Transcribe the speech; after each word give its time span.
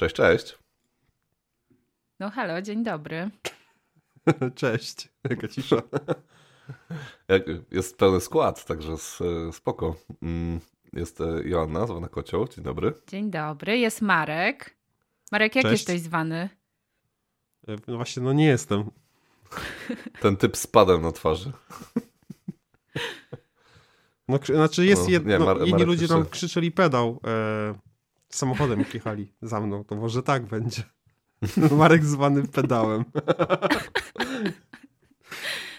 Cześć, 0.00 0.14
cześć. 0.14 0.58
No 2.20 2.30
halo, 2.30 2.62
dzień 2.62 2.84
dobry. 2.84 3.30
Cześć, 4.54 5.08
jaka 5.30 5.48
cisza. 5.48 5.82
Jest 7.70 7.98
pełny 7.98 8.20
skład, 8.20 8.64
także 8.64 8.94
spoko. 9.52 9.96
Mm, 10.22 10.60
jest 10.92 11.20
e, 11.20 11.42
Joanna, 11.44 11.86
zwana 11.86 12.08
Kocioł. 12.08 12.48
Dzień 12.48 12.64
dobry. 12.64 12.92
Dzień 13.08 13.30
dobry, 13.30 13.78
jest 13.78 14.02
Marek. 14.02 14.76
Marek, 15.32 15.56
jak 15.56 15.64
Cześć. 15.64 15.80
jesteś 15.80 16.00
zwany? 16.00 16.48
E, 17.68 17.76
no 17.86 17.96
właśnie, 17.96 18.22
no 18.22 18.32
nie 18.32 18.46
jestem. 18.46 18.90
Ten 20.22 20.36
typ 20.36 20.56
z 20.56 20.66
padem 20.66 21.02
na 21.02 21.12
twarzy. 21.12 21.52
No, 24.28 24.38
znaczy 24.44 24.86
jest 24.86 25.02
no, 25.02 25.10
jedno, 25.10 25.54
nie, 25.54 25.70
inni 25.70 25.84
ludzie 25.84 26.08
tam 26.08 26.26
krzyczeli 26.26 26.70
pedał 26.70 27.20
e, 27.26 27.89
samochodem 28.30 28.78
jak 28.78 28.94
jechali 28.94 29.32
za 29.42 29.60
mną, 29.60 29.84
to 29.84 29.96
może 29.96 30.22
tak 30.22 30.46
będzie. 30.46 30.82
Marek 31.78 32.04
zwany 32.04 32.48
pedałem. 32.48 33.04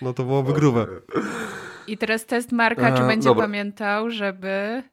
No 0.01 0.13
to 0.13 0.23
byłoby 0.23 0.53
grube. 0.53 0.87
I 1.87 1.97
teraz 1.97 2.25
test 2.25 2.51
Marka, 2.51 2.97
czy 2.97 3.03
będzie 3.03 3.29
dobra. 3.29 3.43
pamiętał, 3.43 4.09
żeby... 4.09 4.83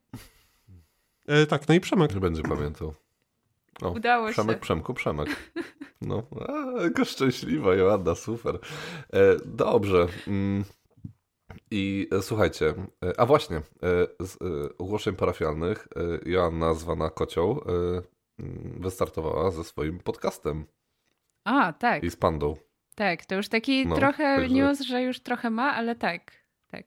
E, 1.26 1.46
tak, 1.46 1.68
no 1.68 1.74
i 1.74 1.80
Przemek. 1.80 2.12
Czy 2.12 2.20
będzie 2.20 2.42
pamiętał. 2.42 2.94
O, 3.82 3.90
Udało 3.90 4.30
Przemek, 4.30 4.56
się. 4.56 4.60
Przemku, 4.60 4.94
Przemek. 4.94 5.28
No, 6.00 6.22
a, 6.48 6.82
jaka 6.82 7.04
szczęśliwa, 7.04 7.74
Joanna, 7.74 8.14
super. 8.14 8.58
E, 9.12 9.36
dobrze. 9.44 10.06
Mm. 10.26 10.64
I 11.70 12.08
e, 12.12 12.22
słuchajcie, 12.22 12.74
e, 13.04 13.20
a 13.20 13.26
właśnie, 13.26 13.56
e, 13.56 13.62
z 14.20 14.38
ogłoszeń 14.78 15.16
parafialnych 15.16 15.88
Joanna 16.26 16.74
zwana 16.74 17.10
Kocioł 17.10 17.64
mm, 17.68 18.02
wystartowała 18.80 19.50
ze 19.50 19.64
swoim 19.64 19.98
podcastem. 19.98 20.66
A, 21.44 21.72
tak. 21.72 22.04
I 22.04 22.10
z 22.10 22.16
Pandą. 22.16 22.56
Tak, 22.94 23.26
to 23.26 23.34
już 23.34 23.48
taki 23.48 23.86
no, 23.86 23.96
trochę 23.96 24.36
także... 24.36 24.54
news, 24.54 24.80
że 24.80 25.02
już 25.02 25.20
trochę 25.20 25.50
ma, 25.50 25.74
ale 25.74 25.94
tak, 25.94 26.32
tak. 26.70 26.86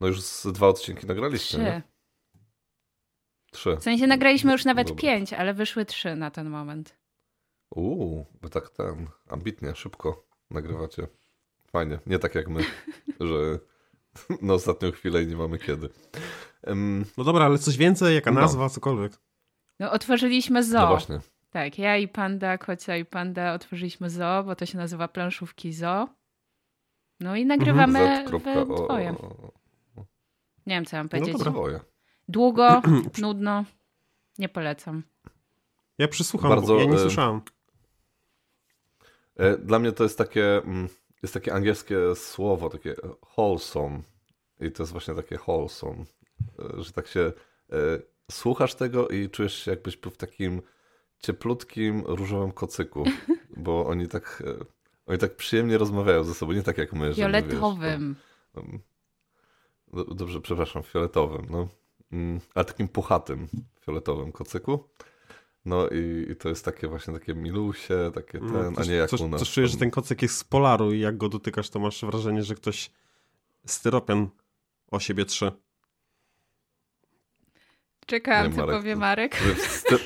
No 0.00 0.06
już 0.06 0.20
z 0.20 0.46
dwa 0.46 0.68
odcinki 0.68 1.06
nagraliście, 1.06 1.58
Trzy. 1.58 1.64
Nie? 1.64 1.82
Trzy. 3.52 3.76
W 3.76 3.82
sensie 3.82 4.06
nagraliśmy 4.06 4.52
już 4.52 4.64
nawet 4.64 4.88
Dobra. 4.88 5.02
pięć, 5.02 5.32
ale 5.32 5.54
wyszły 5.54 5.84
trzy 5.84 6.16
na 6.16 6.30
ten 6.30 6.50
moment. 6.50 6.98
Uuu, 7.70 8.26
bo 8.42 8.48
tak 8.48 8.70
ten, 8.70 9.08
ambitnie, 9.28 9.74
szybko 9.74 10.26
nagrywacie. 10.50 11.06
Fajnie, 11.72 11.98
nie 12.06 12.18
tak 12.18 12.34
jak 12.34 12.48
my, 12.48 12.64
że 13.20 13.58
na 14.42 14.54
ostatnią 14.54 14.90
chwilę 14.90 15.22
i 15.22 15.26
nie 15.26 15.36
mamy 15.36 15.58
kiedy. 15.58 15.88
Um, 16.66 17.04
no 17.18 17.24
dobra, 17.24 17.44
ale 17.44 17.58
coś 17.58 17.76
więcej, 17.76 18.14
jaka 18.14 18.32
no. 18.32 18.40
nazwa, 18.40 18.68
cokolwiek. 18.68 19.12
No 19.78 19.90
otworzyliśmy 19.90 20.62
zoo. 20.62 20.80
No 20.80 20.86
właśnie. 20.86 21.20
Tak, 21.50 21.78
ja 21.78 21.96
i 21.96 22.08
Panda, 22.08 22.58
Kocia 22.58 22.96
i 22.96 23.04
Panda 23.04 23.54
otworzyliśmy 23.54 24.10
zoo, 24.10 24.44
bo 24.44 24.56
to 24.56 24.66
się 24.66 24.78
nazywa 24.78 25.08
planszówki 25.08 25.72
zoo. 25.72 26.08
No 27.20 27.36
i 27.36 27.46
nagrywamy 27.46 27.98
mhm. 27.98 28.38
we 28.42 28.66
dwoje. 28.66 29.14
Nie 30.66 30.74
wiem, 30.74 30.84
co 30.84 30.96
mam 30.96 31.06
no 31.06 31.10
powiedzieć. 31.10 31.38
No 31.38 31.44
dobra. 31.44 31.80
Długo, 32.28 32.82
nudno, 33.22 33.64
nie 34.38 34.48
polecam. 34.48 35.02
Ja 35.98 36.08
przysłucham, 36.08 36.50
Bardzo, 36.50 36.78
ja 36.78 36.84
nie 36.84 36.98
słyszałem. 36.98 37.40
E, 39.36 39.56
dla 39.56 39.78
mnie 39.78 39.92
to 39.92 40.02
jest 40.02 40.18
takie, 40.18 40.56
mm, 40.56 40.88
jest 41.22 41.34
takie 41.34 41.54
angielskie 41.54 41.96
słowo, 42.14 42.70
takie 42.70 42.94
wholesome. 43.36 44.02
I 44.60 44.72
to 44.72 44.82
jest 44.82 44.92
właśnie 44.92 45.14
takie 45.14 45.38
wholesome, 45.38 46.04
e, 46.58 46.82
że 46.82 46.92
tak 46.92 47.06
się 47.06 47.20
e, 47.20 47.32
słuchasz 48.30 48.74
tego 48.74 49.08
i 49.08 49.30
czujesz 49.30 49.64
się 49.64 49.70
jakbyś 49.70 49.96
był 49.96 50.10
w 50.10 50.16
takim 50.16 50.62
cieplutkim, 51.18 52.02
różowym 52.06 52.52
kocyku, 52.52 53.04
bo 53.56 53.86
oni 53.86 54.08
tak, 54.08 54.42
oni 55.06 55.18
tak 55.18 55.36
przyjemnie 55.36 55.78
rozmawiają 55.78 56.24
ze 56.24 56.34
sobą, 56.34 56.52
nie 56.52 56.62
tak 56.62 56.78
jak 56.78 56.92
my. 56.92 57.14
Fioletowym. 57.14 58.16
Że, 58.54 58.62
wiesz, 58.62 58.80
no, 59.92 60.04
dobrze, 60.04 60.40
przepraszam, 60.40 60.82
fioletowym, 60.82 61.46
no. 61.50 61.68
Mm, 62.12 62.40
ale 62.54 62.64
takim 62.64 62.88
puchatym, 62.88 63.48
fioletowym 63.80 64.32
kocyku. 64.32 64.88
No 65.64 65.88
i, 65.88 66.26
i, 66.32 66.36
to 66.36 66.48
jest 66.48 66.64
takie 66.64 66.88
właśnie 66.88 67.14
takie 67.14 67.34
milusie, 67.34 68.10
takie 68.14 68.38
mm, 68.38 68.52
ten, 68.52 68.84
a 68.84 68.84
nie 68.84 68.94
jak 68.94 69.10
coś, 69.10 69.20
u 69.20 69.28
nas. 69.28 69.40
Coś 69.40 69.50
czujesz, 69.50 69.70
że 69.70 69.76
ten 69.76 69.90
kocyk 69.90 70.22
jest 70.22 70.38
z 70.38 70.44
polaru 70.44 70.92
i 70.92 71.00
jak 71.00 71.16
go 71.16 71.28
dotykasz, 71.28 71.70
to 71.70 71.78
masz 71.78 72.04
wrażenie, 72.04 72.42
że 72.42 72.54
ktoś 72.54 72.90
styropian 73.66 74.28
o 74.90 75.00
siebie 75.00 75.24
trze. 75.24 75.52
Czekałam, 78.06 78.46
nie, 78.46 78.56
co 78.56 78.60
Marek, 78.60 78.76
powie 78.76 78.96
Marek. 78.96 79.36
Sty... 79.58 79.98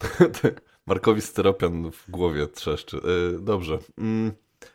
Markowi 0.86 1.20
styropian 1.20 1.90
w 1.90 2.10
głowie 2.10 2.46
trzeszczy. 2.46 2.96
Y, 2.96 3.40
dobrze. 3.40 3.78
Mm, 3.98 4.32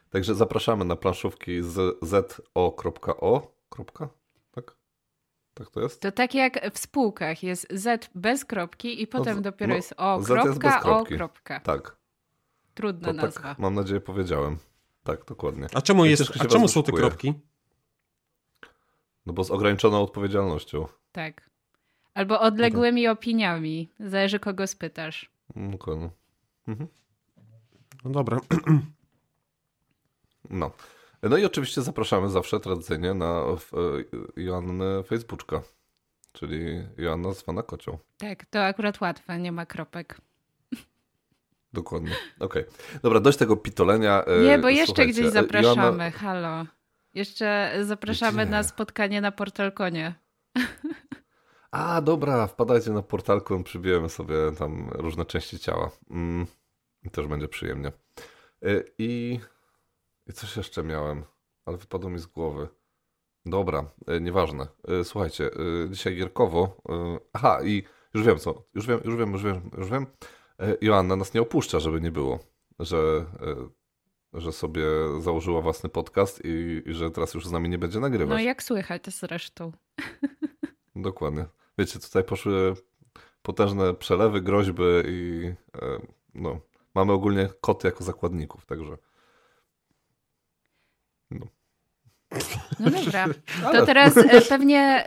także 0.09 0.36
zapraszamy 0.36 0.86
na 0.86 0.96
planszówki 0.96 1.63
z 1.63 1.97
zo.o. 2.02 3.57
Tak? 5.57 5.66
Tak 5.66 5.73
to 5.73 5.81
jest? 5.81 6.01
To 6.01 6.12
tak 6.12 6.35
jak 6.35 6.73
w 6.73 6.79
spółkach 6.79 7.44
jest 7.44 7.68
Z 7.69 8.09
bez 8.16 8.45
kropki 8.45 9.01
i 9.01 9.07
potem 9.07 9.35
no, 9.35 9.41
dopiero 9.41 9.69
no, 9.69 9.75
jest 9.75 9.94
O 9.97 10.19
kropka, 10.25 10.73
jest 10.75 10.85
O 10.85 11.03
kropka. 11.03 11.59
Tak. 11.59 11.97
Trudna 12.73 13.07
to 13.07 13.13
tak, 13.13 13.23
nazwa. 13.23 13.41
Tak, 13.41 13.59
mam 13.59 13.73
nadzieję 13.73 14.01
powiedziałem. 14.01 14.57
Tak, 15.03 15.25
dokładnie. 15.25 15.68
A 15.73 15.81
czemu, 15.81 16.06
jest, 16.06 16.41
a 16.41 16.45
czemu 16.45 16.68
są 16.68 16.84
te 16.84 16.91
kropki? 16.91 17.34
No 19.25 19.34
bo 19.34 19.44
z 19.44 19.51
ograniczoną 19.51 20.01
odpowiedzialnością. 20.01 20.88
Tak. 21.12 21.50
Albo 22.13 22.39
odległymi 22.39 23.03
no 23.03 23.12
opiniami. 23.12 23.91
Zależy 24.00 24.39
kogo 24.39 24.68
spytasz. 24.68 25.31
No, 25.56 25.78
no. 25.88 26.09
Mhm. 26.68 26.89
no 28.03 28.12
dobra. 28.12 28.39
No. 30.50 30.72
No 31.29 31.38
i 31.38 31.45
oczywiście 31.45 31.81
zapraszamy 31.81 32.29
zawsze 32.29 32.59
tradycyjnie 32.59 33.13
na 33.13 33.41
e, 34.38 34.41
Joannę 34.41 35.03
Facebooka, 35.03 35.61
czyli 36.31 36.88
Joanna 36.97 37.33
zwana 37.33 37.63
kocią. 37.63 37.97
Tak, 38.17 38.45
to 38.45 38.63
akurat 38.63 39.01
łatwe, 39.01 39.39
nie 39.39 39.51
ma 39.51 39.65
kropek. 39.65 40.21
Dokładnie. 41.73 42.11
Okej. 42.39 42.61
Okay. 42.61 42.99
Dobra, 43.03 43.19
dość 43.19 43.38
tego 43.38 43.57
pitolenia. 43.57 44.23
E, 44.23 44.41
nie, 44.41 44.59
bo 44.59 44.69
jeszcze 44.69 44.85
Słuchajcie, 44.85 45.13
gdzieś 45.13 45.33
zapraszamy. 45.33 45.81
Joanna... 45.81 46.11
Halo. 46.11 46.65
Jeszcze 47.13 47.73
zapraszamy 47.81 48.44
Gdzie? 48.44 48.51
na 48.51 48.63
spotkanie 48.63 49.21
na 49.21 49.31
Portalkonie. 49.31 50.13
A, 51.71 52.01
dobra, 52.01 52.47
wpadajcie 52.47 52.91
na 52.91 53.01
Portalkon, 53.01 53.63
przybijemy 53.63 54.09
sobie 54.09 54.35
tam 54.59 54.89
różne 54.94 55.25
części 55.25 55.59
ciała. 55.59 55.91
Mm, 56.09 56.47
też 57.11 57.27
będzie 57.27 57.47
przyjemnie. 57.47 57.88
E, 57.88 58.83
I 58.97 59.39
i 60.29 60.33
coś 60.33 60.57
jeszcze 60.57 60.83
miałem, 60.83 61.23
ale 61.65 61.77
wypadło 61.77 62.09
mi 62.09 62.19
z 62.19 62.25
głowy. 62.25 62.67
Dobra, 63.45 63.91
e, 64.07 64.19
nieważne. 64.19 64.67
E, 64.88 65.03
słuchajcie, 65.03 65.45
e, 65.45 65.89
dzisiaj 65.89 66.15
gierkowo. 66.15 66.77
aha, 67.33 67.59
i 67.63 67.83
już 68.13 68.25
wiem 68.25 68.38
co. 68.39 68.63
Już 68.73 68.88
wiem, 68.88 68.99
już 69.05 69.15
wiem, 69.15 69.31
już 69.31 69.43
wiem, 69.43 69.69
już 69.77 69.89
wiem. 69.89 70.07
Joanna 70.81 71.15
nas 71.15 71.33
nie 71.33 71.41
opuszcza, 71.41 71.79
żeby 71.79 72.01
nie 72.01 72.11
było. 72.11 72.39
Że, 72.79 73.25
że 74.33 74.51
sobie 74.51 74.83
założyła 75.19 75.61
własny 75.61 75.89
podcast 75.89 76.41
i, 76.45 76.81
i 76.85 76.94
że 76.94 77.11
teraz 77.11 77.33
już 77.33 77.47
z 77.47 77.51
nami 77.51 77.69
nie 77.69 77.77
będzie 77.77 77.99
nagrywać. 77.99 78.38
No 78.38 78.39
jak 78.39 78.63
słychać 78.63 79.03
zresztą. 79.07 79.71
Dokładnie. 80.95 81.45
Wiecie, 81.77 81.99
tutaj 81.99 82.23
poszły 82.23 82.73
potężne 83.41 83.94
przelewy, 83.94 84.41
groźby 84.41 84.83
i 85.05 85.51
no, 86.35 86.59
mamy 86.95 87.13
ogólnie 87.13 87.49
koty 87.61 87.88
jako 87.88 88.03
zakładników, 88.03 88.65
także 88.65 88.97
no. 91.31 91.47
No 92.79 92.89
dobra. 92.89 93.27
To 93.73 93.85
teraz 93.85 94.17
e, 94.17 94.41
pewnie 94.41 95.03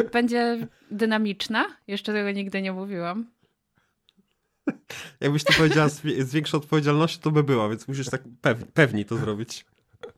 y, 0.00 0.04
będzie 0.04 0.66
dynamiczna. 0.90 1.64
Jeszcze 1.86 2.12
tego 2.12 2.30
nigdy 2.30 2.62
nie 2.62 2.72
mówiłam. 2.72 3.30
Jakbyś 5.20 5.44
to 5.44 5.52
powiedziała 5.52 5.88
z, 5.88 6.02
z 6.02 6.32
większą 6.32 6.58
odpowiedzialnością, 6.58 7.20
to 7.20 7.30
by 7.30 7.42
była, 7.42 7.68
więc 7.68 7.88
musisz 7.88 8.10
tak 8.10 8.22
pew, 8.40 8.72
pewni 8.72 9.04
to 9.04 9.16
zrobić. 9.16 9.66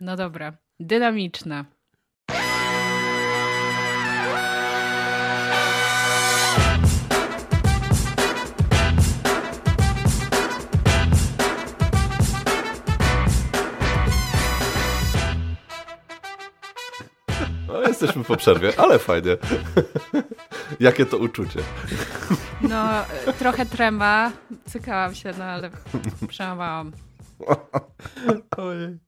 No 0.00 0.16
dobra. 0.16 0.52
Dynamiczna. 0.80 1.64
Jesteśmy 18.04 18.24
po 18.24 18.36
przerwie, 18.36 18.72
ale 18.76 18.98
fajnie. 18.98 19.36
Jakie 20.80 21.06
to 21.06 21.16
uczucie? 21.18 21.60
No, 22.60 22.88
trochę 23.38 23.66
trema. 23.66 24.32
Cykałam 24.66 25.14
się, 25.14 25.32
no 25.38 25.44
ale 25.44 25.70
przełamałam. 26.28 26.92
Ojej. 28.56 28.98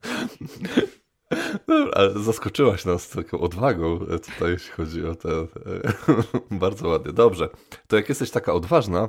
Ale 1.92 2.10
zaskoczyłaś 2.18 2.84
nas 2.84 3.08
taką 3.08 3.40
odwagą 3.40 3.98
tutaj, 3.98 4.50
jeśli 4.50 4.70
chodzi 4.70 5.06
o 5.06 5.14
te... 5.14 5.28
Bardzo 6.50 6.88
ładnie. 6.88 7.12
Dobrze. 7.12 7.48
To 7.86 7.96
jak 7.96 8.08
jesteś 8.08 8.30
taka 8.30 8.52
odważna, 8.52 9.08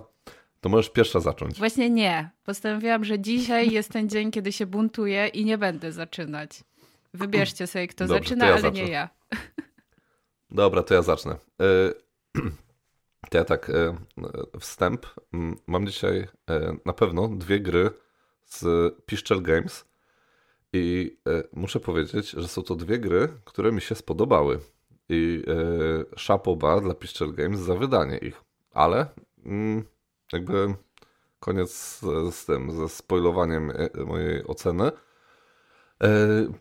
To 0.61 0.69
możesz 0.69 0.89
pierwsza 0.89 1.19
zacząć. 1.19 1.59
Właśnie 1.59 1.89
nie. 1.89 2.29
Postanowiłam, 2.43 3.03
że 3.05 3.19
dzisiaj 3.19 3.71
jest 3.71 3.91
ten 3.91 4.09
dzień, 4.09 4.31
kiedy 4.31 4.51
się 4.51 4.65
buntuję 4.65 5.27
i 5.27 5.45
nie 5.45 5.57
będę 5.57 5.91
zaczynać. 5.91 6.63
Wybierzcie 7.13 7.67
sobie, 7.67 7.87
kto 7.87 8.07
Dobrze, 8.07 8.23
zaczyna, 8.23 8.45
ja 8.45 8.51
ale 8.51 8.61
zacznę. 8.61 8.83
nie 8.83 8.91
ja. 8.91 9.09
Dobra, 10.51 10.83
to 10.83 10.93
ja 10.93 11.01
zacznę. 11.01 11.37
E, 11.61 11.93
to 13.29 13.37
ja 13.37 13.45
tak, 13.45 13.69
e, 13.69 13.97
wstęp. 14.59 15.05
Mm, 15.33 15.57
mam 15.67 15.87
dzisiaj 15.87 16.27
e, 16.49 16.77
na 16.85 16.93
pewno 16.93 17.27
dwie 17.27 17.59
gry 17.59 17.89
z 18.45 18.93
Piszczel 19.05 19.41
Games 19.41 19.85
i 20.73 21.17
muszę 21.53 21.79
powiedzieć, 21.79 22.29
że 22.29 22.47
są 22.47 22.63
to 22.63 22.75
dwie 22.75 22.99
gry, 22.99 23.27
które 23.45 23.71
mi 23.71 23.81
się 23.81 23.95
spodobały. 23.95 24.59
I 25.09 25.43
szapoba 26.15 26.81
dla 26.81 26.93
Piszczel 26.93 27.33
Games 27.33 27.59
za 27.59 27.75
wydanie 27.75 28.17
ich. 28.17 28.41
Ale 28.71 29.05
mm, 29.45 29.83
jakby 30.33 30.75
koniec 31.39 31.99
z 32.31 32.45
tym, 32.45 32.71
ze 32.71 32.89
spoilowaniem 32.89 33.71
mojej 34.05 34.47
oceny. 34.47 34.91
E, 36.03 36.09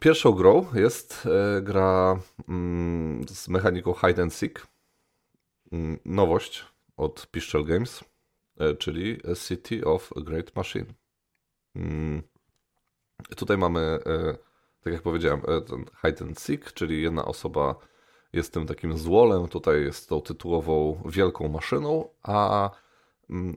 pierwszą 0.01 0.33
grą 0.33 0.67
jest 0.75 1.27
e, 1.27 1.63
gra 1.63 2.19
mm, 2.49 3.29
z 3.29 3.49
mechaniką 3.49 3.95
Hide 3.95 4.23
and 4.23 4.35
Seek. 4.35 4.67
Mm, 5.73 5.99
nowość 6.05 6.65
od 6.97 7.27
Pistol 7.31 7.65
Games, 7.65 8.05
e, 8.59 8.75
czyli 8.75 9.21
City 9.49 9.85
of 9.85 10.11
Great 10.17 10.57
Machine. 10.57 10.87
Mm, 11.77 12.23
tutaj 13.37 13.59
mamy, 13.59 13.99
tak 14.81 14.93
jak 14.93 15.03
powiedziałem, 15.03 15.41
ten 15.41 15.85
Hide 16.03 16.25
and 16.25 16.41
Seek, 16.41 16.73
czyli 16.73 17.03
jedna 17.03 17.25
osoba 17.25 17.75
jest 18.33 18.53
tym 18.53 18.67
takim 18.67 18.99
złolem, 18.99 19.49
tutaj 19.49 19.83
jest 19.83 20.09
tą 20.09 20.21
tytułową 20.21 21.03
wielką 21.07 21.49
maszyną, 21.49 22.09
a 22.23 22.71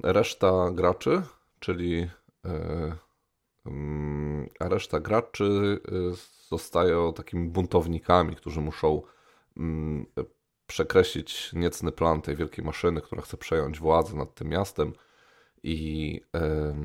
reszta 0.04 0.72
graczy, 0.72 1.22
czyli 1.60 2.10
a 4.60 4.70
reszta 4.70 5.00
graczy 5.00 5.80
y, 5.92 6.12
zostają 6.48 7.14
takimi 7.14 7.48
buntownikami, 7.50 8.36
którzy 8.36 8.62
muszą 8.62 9.02
mm, 9.58 10.06
przekreślić 10.68 11.54
niecny 11.54 11.92
plan 11.92 12.22
tej 12.22 12.36
wielkiej 12.36 12.66
maszyny, 12.66 13.02
która 13.02 13.22
chce 13.22 13.38
przejąć 13.38 13.80
władzę 13.80 14.16
nad 14.16 14.36
tym 14.36 14.48
miastem 14.48 14.94
i, 15.64 16.22
e, 16.36 16.76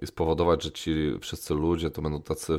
i 0.00 0.06
spowodować, 0.06 0.62
że 0.62 0.72
ci 0.72 1.18
wszyscy 1.20 1.54
ludzie 1.54 1.90
to 1.90 2.02
będą 2.02 2.22
tacy 2.22 2.58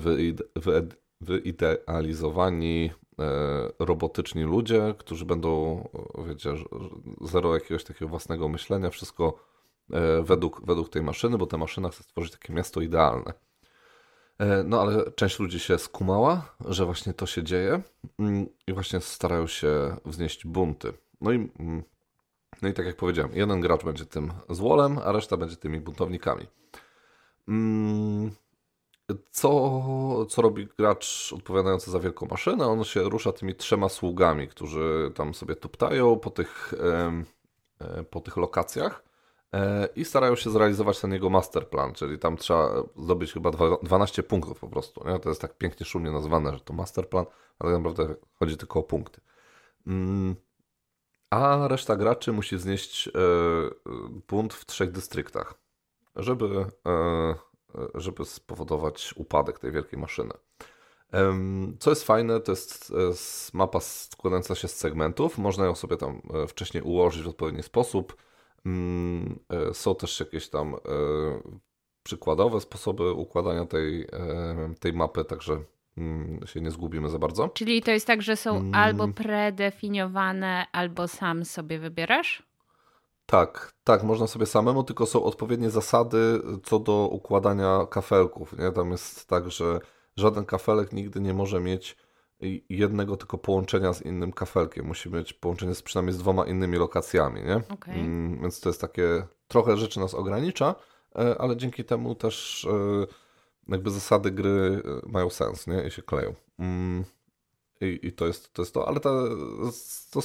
wyidealizowani, 1.22 2.92
e, 3.20 3.70
robotyczni 3.80 4.44
ludzie, 4.44 4.96
którzy 4.98 5.26
będą, 5.26 5.84
wiecie, 6.28 6.54
zero 7.22 7.54
jakiegoś 7.54 7.84
takiego 7.84 8.10
własnego 8.10 8.50
myślenia, 8.50 8.90
wszystko 8.90 9.53
według, 10.24 10.66
według 10.66 10.90
tej 10.90 11.02
maszyny, 11.02 11.38
bo 11.38 11.46
ta 11.46 11.58
maszyna 11.58 11.90
chce 11.90 12.04
stworzyć 12.04 12.32
takie 12.32 12.54
miasto 12.54 12.82
idealne. 12.82 13.34
E, 14.40 14.64
no 14.64 14.82
ale 14.82 15.12
część 15.12 15.40
ludzi 15.40 15.60
się 15.60 15.78
skumała, 15.78 16.56
że 16.66 16.86
właśnie 16.86 17.14
to 17.14 17.26
się 17.26 17.44
dzieje 17.44 17.82
mm, 18.20 18.46
i 18.68 18.74
właśnie 18.74 19.02
starają 19.02 19.48
się 19.48 19.96
wznieść 20.06 20.48
bunty. 20.48 20.94
No 21.22 21.32
i, 21.32 21.36
mm, 21.36 21.84
no 22.62 22.70
i 22.70 22.74
tak 22.74 22.86
jak 22.86 22.96
powiedziałem, 22.96 23.32
jeden 23.34 23.62
gracz 23.62 23.84
będzie 23.84 24.06
tym 24.06 24.34
złolem, 24.50 25.00
a 25.04 25.12
reszta 25.12 25.38
będzie 25.38 25.56
tymi 25.56 25.82
buntownikami. 25.82 26.48
Mm, 27.48 28.32
co, 29.32 30.26
co 30.26 30.42
robi 30.42 30.68
gracz 30.78 31.34
odpowiadający 31.38 31.92
za 31.92 32.00
wielką 32.00 32.28
maszynę? 32.32 32.68
On 32.68 32.84
się 32.84 33.04
rusza 33.04 33.32
tymi 33.32 33.56
trzema 33.56 33.90
sługami, 33.90 34.48
którzy 34.48 35.12
tam 35.16 35.34
sobie 35.34 35.56
tuptają 35.56 36.20
po 36.20 36.30
tych, 36.30 36.74
e, 37.80 38.04
po 38.04 38.22
tych 38.22 38.38
lokacjach 38.38 39.04
E, 39.04 39.13
i 39.96 40.06
starają 40.06 40.36
się 40.36 40.50
zrealizować 40.50 41.02
ten 41.02 41.14
jego 41.14 41.30
masterplan, 41.30 41.94
czyli 41.94 42.20
tam 42.20 42.38
trzeba 42.38 42.84
zdobyć 42.96 43.34
chyba 43.34 43.52
12 43.84 44.24
punktów 44.24 44.60
po 44.60 44.68
prostu. 44.68 45.10
Nie? 45.10 45.20
To 45.20 45.30
jest 45.30 45.42
tak 45.42 45.58
pięknie, 45.58 45.86
szumnie 45.86 46.12
nazwane, 46.12 46.54
że 46.54 46.60
to 46.60 46.74
masterplan, 46.74 47.26
ale 47.60 47.74
tak 47.74 47.84
naprawdę 47.84 48.16
chodzi 48.34 48.58
tylko 48.58 48.80
o 48.80 48.84
punkty. 48.84 49.22
Mm, 49.88 50.36
a 51.30 51.68
reszta 51.68 51.96
graczy 51.96 52.32
musi 52.32 52.58
znieść 52.58 53.10
punt 54.28 54.54
w 54.54 54.66
trzech 54.66 54.92
dystryktach, 54.92 55.54
żeby, 56.16 56.66
e, 56.88 57.36
żeby 57.96 58.26
spowodować 58.26 59.14
upadek 59.18 59.60
tej 59.60 59.72
wielkiej 59.72 60.00
maszyny. 60.00 60.34
Co 61.80 61.90
jest 61.90 62.04
fajne, 62.04 62.40
to 62.40 62.52
jest 62.52 62.92
e, 62.92 63.58
mapa 63.58 63.80
składająca 63.80 64.56
się 64.56 64.68
z 64.68 64.76
segmentów. 64.76 65.38
Można 65.38 65.66
ją 65.66 65.76
sobie 65.76 65.98
tam 65.98 66.22
wcześniej 66.48 66.84
ułożyć 66.84 67.24
w 67.24 67.28
odpowiedni 67.28 67.64
sposób 67.64 68.14
e, 68.14 68.33
są 69.74 69.96
też 69.96 70.20
jakieś 70.20 70.50
tam 70.50 70.76
e, 70.76 70.78
przykładowe 72.04 72.62
sposoby 72.62 73.12
układania 73.12 73.66
tej, 73.66 74.02
e, 74.02 74.08
tej 74.80 74.94
mapy, 74.94 75.26
także 75.26 75.64
mm, 75.98 76.48
się 76.48 76.62
nie 76.62 76.72
zgubimy 76.72 77.10
za 77.10 77.20
bardzo. 77.20 77.50
Czyli 77.50 77.82
to 77.82 77.92
jest 77.92 78.08
tak, 78.08 78.22
że 78.22 78.36
są 78.36 78.58
mm. 78.58 78.76
albo 78.76 79.08
predefiniowane, 79.08 80.66
albo 80.72 81.08
sam 81.08 81.46
sobie 81.46 81.80
wybierasz? 81.80 82.44
Tak, 83.26 83.74
tak, 83.84 84.04
można 84.04 84.28
sobie 84.28 84.46
samemu, 84.46 84.84
tylko 84.84 85.06
są 85.06 85.24
odpowiednie 85.24 85.70
zasady 85.70 86.42
co 86.64 86.80
do 86.80 87.08
układania 87.12 87.88
kafelków. 87.90 88.58
Nie? 88.58 88.72
Tam 88.72 88.92
jest 88.92 89.28
tak, 89.28 89.52
że 89.52 89.80
żaden 90.18 90.46
kafelek 90.46 90.94
nigdy 90.94 91.22
nie 91.22 91.34
może 91.34 91.60
mieć 91.60 91.98
jednego 92.70 93.18
tylko 93.18 93.38
połączenia 93.38 93.94
z 93.94 94.02
innym 94.02 94.32
kafelkiem. 94.32 94.86
Musi 94.86 95.10
mieć 95.10 95.34
połączenie 95.34 95.76
z 95.76 95.82
przynajmniej 95.82 96.14
z 96.14 96.18
dwoma 96.18 96.46
innymi 96.46 96.78
lokacjami, 96.78 97.42
nie? 97.44 97.62
Okay. 97.70 97.96
Mm, 97.96 98.42
więc 98.42 98.60
to 98.60 98.70
jest 98.70 98.82
takie, 98.82 99.24
trochę 99.48 99.78
rzeczy 99.78 100.00
nas 100.00 100.14
ogranicza, 100.14 100.76
e, 101.16 101.42
ale 101.42 101.58
dzięki 101.58 101.84
temu 101.84 102.16
też 102.16 102.68
e, 102.72 103.08
jakby 103.68 103.92
zasady 103.92 104.32
gry 104.32 104.82
e, 105.06 105.10
mają 105.12 105.30
sens, 105.30 105.68
nie? 105.68 105.84
I 105.88 105.92
się 105.92 106.02
kleją. 106.02 106.34
Mm, 106.60 107.04
I, 107.82 108.00
i 108.04 108.12
to, 108.12 108.28
jest, 108.28 108.54
to 108.54 108.62
jest 108.62 108.74
to, 108.74 108.88
ale 108.88 109.00
ta, 109.00 109.10
to, 110.12 110.22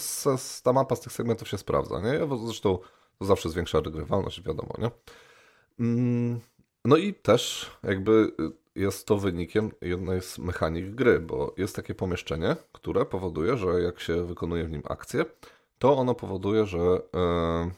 ta 0.63 0.73
mapa 0.73 0.97
z 0.97 1.01
tych 1.01 1.13
segmentów 1.13 1.49
się 1.49 1.59
sprawdza, 1.59 2.01
nie? 2.01 2.21
Zresztą 2.47 2.79
to 3.19 3.25
zawsze 3.27 3.51
zwiększa 3.51 3.81
regrywalność, 3.81 4.43
wiadomo, 4.43 4.75
nie? 4.79 4.91
Mm, 5.81 6.41
no 6.85 6.97
i 6.97 7.15
też 7.15 7.71
jakby 7.83 8.33
jest 8.79 9.07
to 9.07 9.19
wynikiem 9.19 9.71
jednej 9.81 10.23
z 10.23 10.39
mechanik 10.39 10.95
gry, 10.95 11.21
bo 11.21 11.55
jest 11.57 11.77
takie 11.77 11.95
pomieszczenie, 11.95 12.57
które 12.73 13.07
powoduje, 13.07 13.57
że 13.57 13.83
jak 13.83 14.01
się 14.01 14.25
wykonuje 14.25 14.65
w 14.65 14.71
nim 14.71 14.83
akcję, 14.89 15.25
to 15.79 15.97
ono 15.97 16.15
powoduje, 16.15 16.67
że 16.67 16.79
e, 16.79 17.01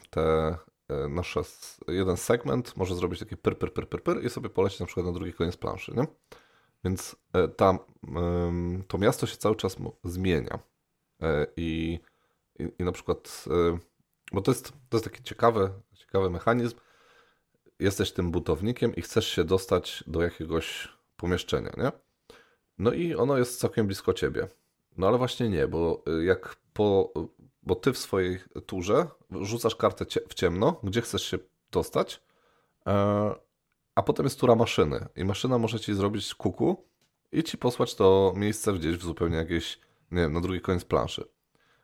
te 0.09 0.57
e, 0.89 1.07
nasze 1.09 1.41
jeden 1.87 2.17
segment 2.17 2.77
może 2.77 2.95
zrobić 2.95 3.19
takie 3.19 3.37
pyr, 3.37 3.57
pyr, 3.57 3.73
pyr, 3.73 3.89
pyr, 3.89 4.03
pyr 4.03 4.25
i 4.25 4.29
sobie 4.29 4.49
polecieć 4.49 4.79
na 4.79 4.85
przykład 4.85 5.05
na 5.05 5.11
drugi 5.11 5.33
koniec 5.33 5.57
planszy, 5.57 5.93
nie? 5.95 6.07
Więc 6.83 7.15
e, 7.33 7.47
tam 7.47 7.79
to 8.87 8.97
miasto 8.97 9.27
się 9.27 9.37
cały 9.37 9.55
czas 9.55 9.75
zmienia. 10.03 10.59
I, 11.57 11.99
i, 12.59 12.71
i 12.79 12.83
na 12.83 12.91
przykład, 12.91 13.45
bo 14.31 14.41
to 14.41 14.51
jest, 14.51 14.73
to 14.89 14.97
jest 14.97 15.05
taki 15.05 15.23
ciekawy, 15.23 15.69
ciekawy 15.93 16.29
mechanizm, 16.29 16.77
jesteś 17.81 18.11
tym 18.11 18.31
butownikiem 18.31 18.95
i 18.95 19.01
chcesz 19.01 19.27
się 19.27 19.43
dostać 19.43 20.03
do 20.07 20.21
jakiegoś 20.21 20.87
pomieszczenia, 21.17 21.71
nie? 21.77 21.91
No 22.77 22.93
i 22.93 23.15
ono 23.15 23.37
jest 23.37 23.59
całkiem 23.59 23.87
blisko 23.87 24.13
ciebie. 24.13 24.47
No 24.97 25.07
ale 25.07 25.17
właśnie 25.17 25.49
nie, 25.49 25.67
bo 25.67 26.03
y, 26.19 26.23
jak 26.23 26.55
po, 26.73 27.13
bo 27.63 27.75
ty 27.75 27.93
w 27.93 27.97
swojej 27.97 28.39
turze 28.65 29.07
rzucasz 29.41 29.75
kartę 29.75 30.05
w 30.29 30.33
ciemno, 30.33 30.79
gdzie 30.83 31.01
chcesz 31.01 31.23
się 31.23 31.37
dostać, 31.71 32.21
e, 32.87 33.35
a 33.95 34.03
potem 34.03 34.25
jest 34.25 34.39
tura 34.39 34.55
maszyny 34.55 35.07
i 35.15 35.25
maszyna 35.25 35.57
może 35.57 35.79
ci 35.79 35.93
zrobić 35.93 36.35
kuku 36.35 36.83
i 37.31 37.43
ci 37.43 37.57
posłać 37.57 37.95
to 37.95 38.33
miejsce 38.35 38.73
gdzieś 38.73 38.97
w 38.97 39.03
zupełnie 39.03 39.37
jakieś, 39.37 39.79
nie 40.11 40.21
wiem, 40.21 40.33
na 40.33 40.41
drugi 40.41 40.61
koniec 40.61 40.85
planszy. 40.85 41.23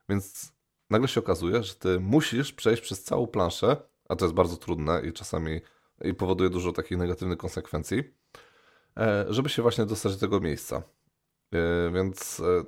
Więc 0.10 0.54
nagle 0.90 1.08
się 1.08 1.20
okazuje, 1.20 1.64
że 1.64 1.76
ty 1.76 2.00
musisz 2.00 2.54
przejść 2.54 2.82
przez 2.82 3.04
całą 3.04 3.28
planszę, 3.28 3.78
a 4.10 4.16
to 4.16 4.26
jest 4.26 4.36
bardzo 4.36 4.58
trudne 4.58 5.02
i 5.06 5.14
czasami 5.14 5.62
i 6.04 6.14
powoduje 6.14 6.50
dużo 6.50 6.72
takich 6.72 6.98
negatywnych 6.98 7.38
konsekwencji, 7.38 8.04
e, 8.98 9.26
żeby 9.30 9.50
się 9.50 9.62
właśnie 9.62 9.86
dostać 9.86 10.14
do 10.14 10.20
tego 10.20 10.40
miejsca. 10.40 10.84
E, 11.54 11.92
więc 11.94 12.40
e, 12.40 12.64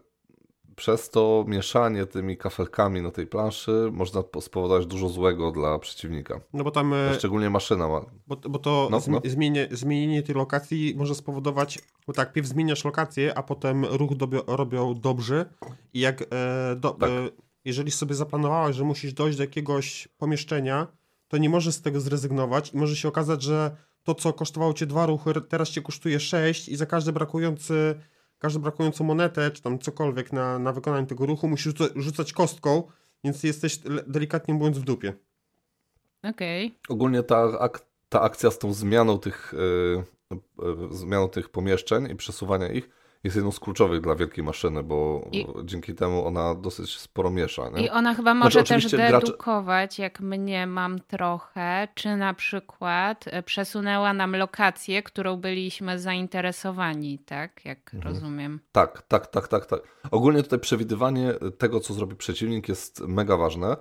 przez 0.76 1.10
to 1.10 1.46
mieszanie 1.48 2.06
tymi 2.06 2.38
kafelkami 2.38 3.02
na 3.02 3.12
tej 3.12 3.28
planszy 3.28 3.90
można 3.92 4.24
spowodować 4.42 4.86
dużo 4.86 5.10
złego 5.10 5.52
dla 5.52 5.80
przeciwnika. 5.80 6.40
No 6.54 6.64
bo 6.64 6.72
tam. 6.72 6.94
Szczególnie 7.18 7.50
maszyna 7.50 7.88
ma. 7.88 8.02
Bo, 8.28 8.36
bo 8.36 8.60
to 8.60 8.88
no, 8.92 9.02
no. 9.08 9.22
Zmienienie, 9.26 9.68
zmienienie 9.72 10.24
tej 10.24 10.36
lokacji 10.36 10.94
może 10.98 11.16
spowodować, 11.16 11.80
bo 12.08 12.14
tak, 12.14 12.34
pierw 12.34 12.48
zmieniasz 12.48 12.86
lokację, 12.86 13.38
a 13.38 13.44
potem 13.44 13.86
ruch 13.86 14.16
dobio, 14.16 14.44
robią 14.48 14.96
dobrzy. 14.96 15.46
I 15.94 16.00
jak. 16.00 16.22
E, 16.22 16.76
do, 16.76 16.90
tak. 16.90 17.10
e, 17.10 17.30
jeżeli 17.66 17.92
sobie 17.92 18.16
zaplanowałeś, 18.16 18.76
że 18.76 18.84
musisz 18.84 19.14
dojść 19.14 19.38
do 19.38 19.44
jakiegoś 19.44 20.08
pomieszczenia, 20.18 20.88
to 21.30 21.38
nie 21.38 21.50
możesz 21.50 21.76
z 21.76 21.82
tego 21.82 22.00
zrezygnować 22.00 22.74
i 22.74 22.78
może 22.78 22.96
się 22.96 23.08
okazać, 23.08 23.42
że 23.44 23.76
to, 24.04 24.16
co 24.16 24.34
kosztowało 24.34 24.74
cię 24.74 24.86
dwa 24.86 25.06
ruchy, 25.06 25.34
teraz 25.50 25.70
cię 25.70 25.82
kosztuje 25.82 26.20
sześć 26.20 26.70
i 26.70 26.76
za 26.76 26.86
każdy 26.86 27.12
brakujący, 27.12 27.96
każdą 28.40 28.60
brakującą 28.60 29.04
monetę, 29.04 29.52
czy 29.52 29.62
tam 29.62 29.80
cokolwiek 29.80 30.34
na, 30.34 30.60
na 30.60 30.74
wykonanie 30.74 31.08
tego 31.08 31.26
ruchu 31.26 31.48
musisz 31.48 31.74
rzucać 31.96 32.34
kostką, 32.34 32.84
więc 33.24 33.44
jesteś 33.44 33.80
delikatnie 34.08 34.54
mówiąc 34.54 34.78
w 34.78 34.84
dupie. 34.84 35.14
Okej. 36.24 36.68
Okay. 36.68 36.80
Ogólnie 36.90 37.24
ta, 37.24 37.60
ak 37.60 37.86
ta 38.10 38.22
akcja 38.22 38.52
z 38.52 38.60
tą 38.60 38.74
zmianą 38.74 39.20
tych, 39.20 39.54
yy, 39.58 40.04
yy, 40.66 40.98
zmianą 40.98 41.30
tych 41.30 41.50
pomieszczeń 41.50 42.12
i 42.12 42.16
przesuwania 42.16 42.72
ich 42.72 42.90
jest 43.24 43.36
jedną 43.36 43.52
z 43.52 43.60
kluczowych 43.60 44.02
dla 44.02 44.16
wielkiej 44.16 44.44
maszyny, 44.44 44.84
bo 44.84 45.28
I... 45.32 45.46
dzięki 45.64 45.96
temu 45.96 46.26
ona 46.26 46.56
dosyć 46.56 47.00
sporo 47.00 47.30
miesza. 47.30 47.70
Nie? 47.70 47.86
I 47.86 47.90
ona 47.90 48.14
chyba 48.14 48.34
może 48.34 48.66
znaczy, 48.66 48.90
też 48.90 48.92
dedukować, 48.92 50.00
jak 50.00 50.20
mnie 50.20 50.68
mam 50.68 51.00
trochę, 51.00 51.88
czy 51.96 52.16
na 52.16 52.34
przykład 52.34 53.26
e, 53.28 53.44
przesunęła 53.44 54.14
nam 54.14 54.36
lokację, 54.36 55.04
którą 55.04 55.38
byliśmy 55.38 56.00
zainteresowani, 56.00 57.20
tak? 57.20 57.66
Jak 57.66 57.94
mhm. 57.94 58.14
rozumiem. 58.14 58.60
Tak, 58.72 59.02
tak, 59.02 59.28
tak, 59.28 59.48
tak, 59.48 59.66
tak. 59.66 59.80
Ogólnie 60.12 60.44
tutaj 60.44 60.60
przewidywanie 60.60 61.34
tego, 61.58 61.80
co 61.80 61.94
zrobi 61.94 62.16
przeciwnik 62.16 62.70
jest 62.70 63.02
mega 63.02 63.38
ważne. 63.38 63.78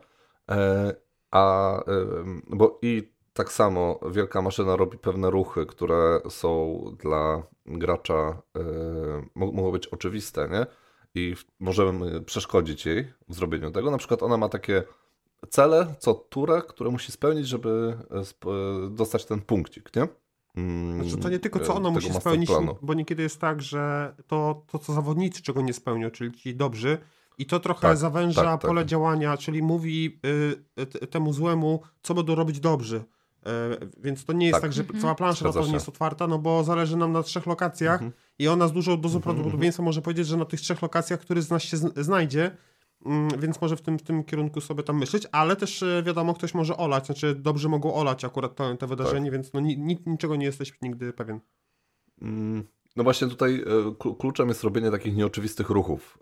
E, 0.51 0.95
a, 1.31 1.75
bo 2.49 2.79
i 2.83 3.18
tak 3.39 3.53
samo 3.53 4.01
wielka 4.11 4.43
maszyna 4.43 4.77
robi 4.77 4.99
pewne 4.99 5.31
ruchy, 5.31 5.67
które 5.67 6.21
są 6.29 6.81
dla 7.03 7.43
gracza, 7.67 8.43
yy, 8.55 9.23
mogą 9.35 9.73
być 9.73 9.87
oczywiste, 9.87 10.49
nie? 10.49 10.67
I 11.15 11.35
możemy 11.61 12.21
przeszkodzić 12.21 12.87
jej 12.87 13.13
w 13.29 13.35
zrobieniu 13.35 13.71
tego. 13.71 13.91
Na 13.91 13.99
przykład 13.99 14.23
ona 14.23 14.37
ma 14.37 14.49
takie 14.49 14.83
cele 15.49 15.95
co 15.99 16.15
turę, 16.15 16.63
które 16.69 16.91
musi 16.91 17.13
spełnić, 17.13 17.49
żeby 17.49 17.97
e, 18.11 18.91
dostać 18.91 19.25
ten 19.25 19.41
punkcik, 19.41 19.97
nie? 19.97 20.09
Mm, 20.57 21.05
znaczy 21.05 21.23
to 21.23 21.29
nie 21.29 21.39
tylko 21.39 21.61
co 21.61 21.75
ona 21.75 21.91
musi 21.91 22.13
spełnić, 22.13 22.51
bo 22.83 22.95
niekiedy 22.95 23.23
jest 23.23 23.41
tak, 23.41 23.63
że 23.63 24.15
to, 24.27 24.63
to 24.67 24.79
co 24.79 24.93
zawodnicy 24.93 25.43
czego 25.43 25.61
nie 25.61 25.73
spełnią, 25.73 26.11
czyli 26.11 26.33
ci 26.33 26.57
dobrzy, 26.57 26.99
i 27.39 27.47
to 27.47 27.61
trochę 27.61 27.81
tak, 27.81 27.97
zawęża 27.97 28.43
tak, 28.43 28.61
tak. 28.61 28.69
pole 28.69 28.87
działania, 28.87 29.37
czyli 29.37 29.63
mówi 29.63 30.21
y, 31.03 31.07
temu 31.07 31.33
złemu, 31.33 31.83
co 32.03 32.15
będą 32.15 32.35
robić 32.35 32.61
dobrzy. 32.61 33.05
E, 33.47 33.77
więc 33.99 34.25
to 34.25 34.33
nie 34.33 34.47
jest 34.47 34.55
tak, 34.55 34.63
tak 34.63 34.73
że 34.73 34.83
mhm. 34.83 35.01
cała 35.01 35.15
plansza 35.15 35.45
na 35.45 35.53
to 35.53 35.67
nie 35.67 35.73
jest 35.73 35.89
otwarta, 35.89 36.27
no 36.27 36.39
bo 36.39 36.65
zależy 36.65 36.97
nam 36.97 37.13
na 37.13 37.23
trzech 37.23 37.47
lokacjach 37.47 38.03
mhm. 38.03 38.13
i 38.39 38.49
ona 38.49 38.69
z 38.69 38.73
dużą 38.73 39.01
dozą 39.01 39.17
mhm. 39.17 39.23
prawdopodobieństwa 39.23 39.83
może 39.83 40.03
powiedzieć, 40.03 40.27
że 40.27 40.37
na 40.37 40.45
tych 40.45 40.61
trzech 40.61 40.83
lokacjach, 40.83 41.21
który 41.21 41.43
z 41.43 41.51
nas 41.51 41.63
się 41.63 41.77
znajdzie, 41.77 42.57
mm, 43.07 43.29
więc 43.39 43.61
może 43.61 43.77
w 43.77 43.81
tym, 43.81 43.99
w 43.99 44.03
tym 44.03 44.25
kierunku 44.25 44.61
sobie 44.61 44.83
tam 44.83 44.99
myśleć, 44.99 45.27
ale 45.33 45.57
też 45.57 45.83
e, 45.83 46.03
wiadomo, 46.03 46.35
ktoś 46.35 46.55
może 46.55 46.77
olać, 46.77 47.07
znaczy 47.07 47.35
dobrze 47.35 47.69
mogą 47.69 47.95
olać 47.95 48.25
akurat 48.25 48.55
to, 48.55 48.77
to 48.77 48.87
wydarzenie, 48.87 49.27
tak. 49.27 49.33
więc 49.33 49.53
no, 49.53 49.61
ni, 49.61 49.99
niczego 50.07 50.37
nie 50.37 50.47
jesteś 50.47 50.73
nigdy 50.83 51.13
pewien. 51.13 51.41
Mm, 52.23 52.65
no 52.97 53.05
właśnie 53.05 53.29
tutaj 53.29 53.65
e, 54.11 54.15
kluczem 54.19 54.49
jest 54.49 54.65
robienie 54.65 54.91
takich 54.91 55.17
nieoczywistych 55.17 55.71
ruchów, 55.71 56.19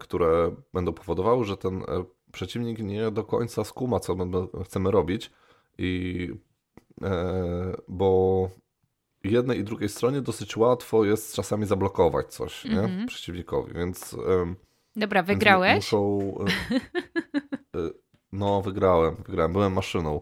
które 0.00 0.54
będą 0.74 0.92
powodowały, 0.92 1.44
że 1.44 1.56
ten 1.56 1.82
przeciwnik 2.32 2.78
nie 2.78 3.10
do 3.10 3.24
końca 3.24 3.64
skuma, 3.64 4.00
co 4.00 4.16
chcemy 4.64 4.90
robić 4.90 5.30
i 5.78 6.30
bo 7.88 8.50
jednej 9.24 9.58
i 9.58 9.64
drugiej 9.64 9.88
stronie 9.88 10.20
dosyć 10.20 10.56
łatwo 10.56 11.04
jest 11.04 11.34
czasami 11.34 11.66
zablokować 11.66 12.26
coś 12.26 12.64
nie? 12.64 12.80
Mm 12.80 12.90
-hmm. 12.90 13.06
przeciwnikowi, 13.06 13.74
więc... 13.74 14.16
Dobra, 14.96 15.22
wygrałeś? 15.22 15.72
Więc 15.72 15.84
muszą... 15.84 16.34
E, 17.74 17.78
e, 17.78 17.90
no, 18.32 18.62
wygrałem, 18.62 19.16
wygrałem, 19.26 19.52
byłem 19.52 19.72
maszyną 19.72 20.20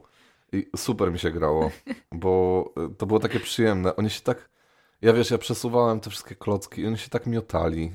i 0.53 0.67
super 0.77 1.13
mi 1.13 1.19
się 1.19 1.31
grało, 1.31 1.71
bo 2.13 2.65
to 2.99 3.07
było 3.07 3.21
takie 3.21 3.41
przyjemne. 3.41 3.97
Oni 3.97 4.11
się 4.11 4.21
tak... 4.21 4.51
Ja 5.03 5.13
wiesz, 5.13 5.31
ja 5.31 5.39
przesuwałem 5.39 6.01
te 6.01 6.11
wszystkie 6.11 6.35
klocki 6.35 6.83
i 6.83 6.87
oni 6.87 6.99
się 6.99 7.09
tak 7.09 7.27
miotali, 7.27 7.93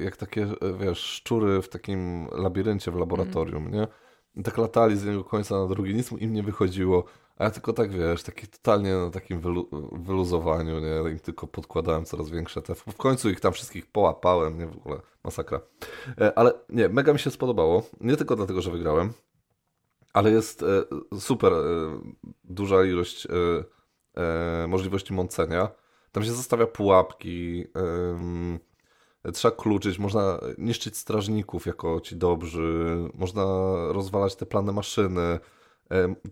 jak 0.00 0.16
takie, 0.16 0.46
wiesz, 0.80 0.98
szczury 0.98 1.62
w 1.62 1.68
takim 1.68 2.28
labiryncie 2.32 2.90
w 2.90 2.96
laboratorium, 2.96 3.66
mm. 3.66 3.72
nie? 3.72 3.86
I 4.36 4.42
tak 4.42 4.58
latali 4.58 4.96
z 4.96 5.04
jednego 5.04 5.24
końca 5.24 5.54
na 5.54 5.66
drugi, 5.66 5.94
nic 5.94 6.12
im 6.12 6.32
nie 6.32 6.42
wychodziło. 6.42 7.04
A 7.36 7.44
ja 7.44 7.50
tylko 7.50 7.72
tak, 7.72 7.92
wiesz, 7.92 8.22
taki 8.22 8.46
totalnie 8.46 8.94
na 8.94 9.10
takim 9.10 9.40
wylu 9.40 9.68
wyluzowaniu, 9.92 10.80
nie? 10.80 11.10
Im 11.10 11.18
tylko 11.18 11.46
podkładałem 11.46 12.04
coraz 12.04 12.30
większe 12.30 12.62
te... 12.62 12.74
W 12.74 12.96
końcu 12.96 13.30
ich 13.30 13.40
tam 13.40 13.52
wszystkich 13.52 13.86
połapałem, 13.86 14.58
nie? 14.58 14.66
W 14.66 14.76
ogóle 14.76 15.00
masakra. 15.24 15.60
E, 16.20 16.38
ale 16.38 16.52
nie, 16.68 16.88
mega 16.88 17.12
mi 17.12 17.18
się 17.18 17.30
spodobało. 17.30 17.82
Nie 18.00 18.16
tylko 18.16 18.36
dlatego, 18.36 18.62
że 18.62 18.70
wygrałem, 18.70 19.12
ale 20.12 20.30
jest 20.30 20.62
e, 20.62 20.66
super 21.20 21.52
e, 21.52 21.58
duża 22.44 22.84
ilość 22.84 23.28
możliwości 24.68 25.12
mącenia. 25.12 25.68
Tam 26.12 26.24
się 26.24 26.32
zostawia 26.32 26.66
pułapki, 26.66 27.64
trzeba 29.32 29.56
kluczyć, 29.56 29.98
można 29.98 30.40
niszczyć 30.58 30.96
strażników 30.96 31.66
jako 31.66 32.00
ci 32.00 32.16
dobrzy, 32.16 32.96
można 33.14 33.44
rozwalać 33.92 34.36
te 34.36 34.46
plany 34.46 34.72
maszyny, 34.72 35.38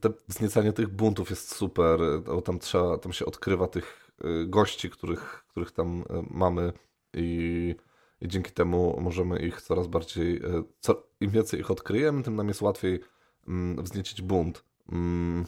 te 0.00 0.12
wzniecanie 0.28 0.73
tych 0.73 0.88
buntów 0.88 1.30
jest 1.30 1.54
super, 1.54 2.00
bo 2.26 2.42
tam 2.42 2.59
trzeba, 2.59 2.99
tam 2.99 3.12
się 3.12 3.26
odkrywa 3.26 3.68
tych 3.68 4.11
y, 4.25 4.47
gości, 4.47 4.90
których, 4.90 5.44
których 5.49 5.71
tam 5.71 6.00
y, 6.00 6.04
mamy 6.30 6.73
i, 7.14 7.75
i 8.21 8.28
dzięki 8.28 8.52
temu 8.52 8.99
możemy 9.00 9.38
ich 9.38 9.62
coraz 9.62 9.87
bardziej, 9.87 10.37
y, 10.37 10.64
co, 10.80 11.06
im 11.21 11.30
więcej 11.30 11.61
ich 11.61 11.71
odkryjemy, 11.71 12.23
tym 12.23 12.37
nam 12.37 12.49
jest 12.49 12.62
łatwiej 12.62 13.00
mm, 13.49 13.85
wzniecić 13.85 14.23
bunt. 14.23 14.64
Mm. 14.92 15.47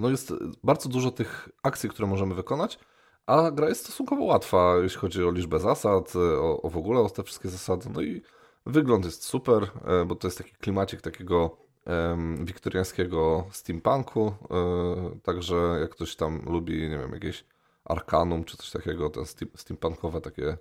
No 0.00 0.10
jest 0.10 0.32
bardzo 0.64 0.88
dużo 0.88 1.10
tych 1.10 1.48
akcji, 1.62 1.88
które 1.88 2.08
możemy 2.08 2.34
wykonać, 2.34 2.78
a 3.26 3.50
gra 3.50 3.68
jest 3.68 3.80
stosunkowo 3.80 4.24
łatwa, 4.24 4.74
jeśli 4.82 4.98
chodzi 4.98 5.24
o 5.24 5.30
liczbę 5.30 5.58
zasad, 5.58 6.16
o, 6.16 6.62
o 6.62 6.70
w 6.70 6.76
ogóle 6.76 7.00
o 7.00 7.10
te 7.10 7.22
wszystkie 7.22 7.48
zasady. 7.48 7.90
No 7.94 8.02
i 8.02 8.22
wygląd 8.66 9.04
jest 9.04 9.24
super, 9.24 9.70
e, 9.84 10.04
bo 10.04 10.14
to 10.14 10.26
jest 10.26 10.38
taki 10.38 10.52
klimacik 10.52 11.00
takiego 11.00 11.56
wiktoriańskiego 12.44 13.46
steampunku, 13.50 14.34
e, 14.50 15.20
także 15.22 15.56
jak 15.80 15.90
ktoś 15.90 16.16
tam 16.16 16.42
lubi, 16.46 16.88
nie 16.88 16.98
wiem, 16.98 17.12
jakieś 17.12 17.44
arkanum 17.84 18.44
czy 18.44 18.56
coś 18.56 18.70
takiego, 18.70 19.10
te 19.10 19.20
steampunkowe 19.56 20.20
takie 20.20 20.56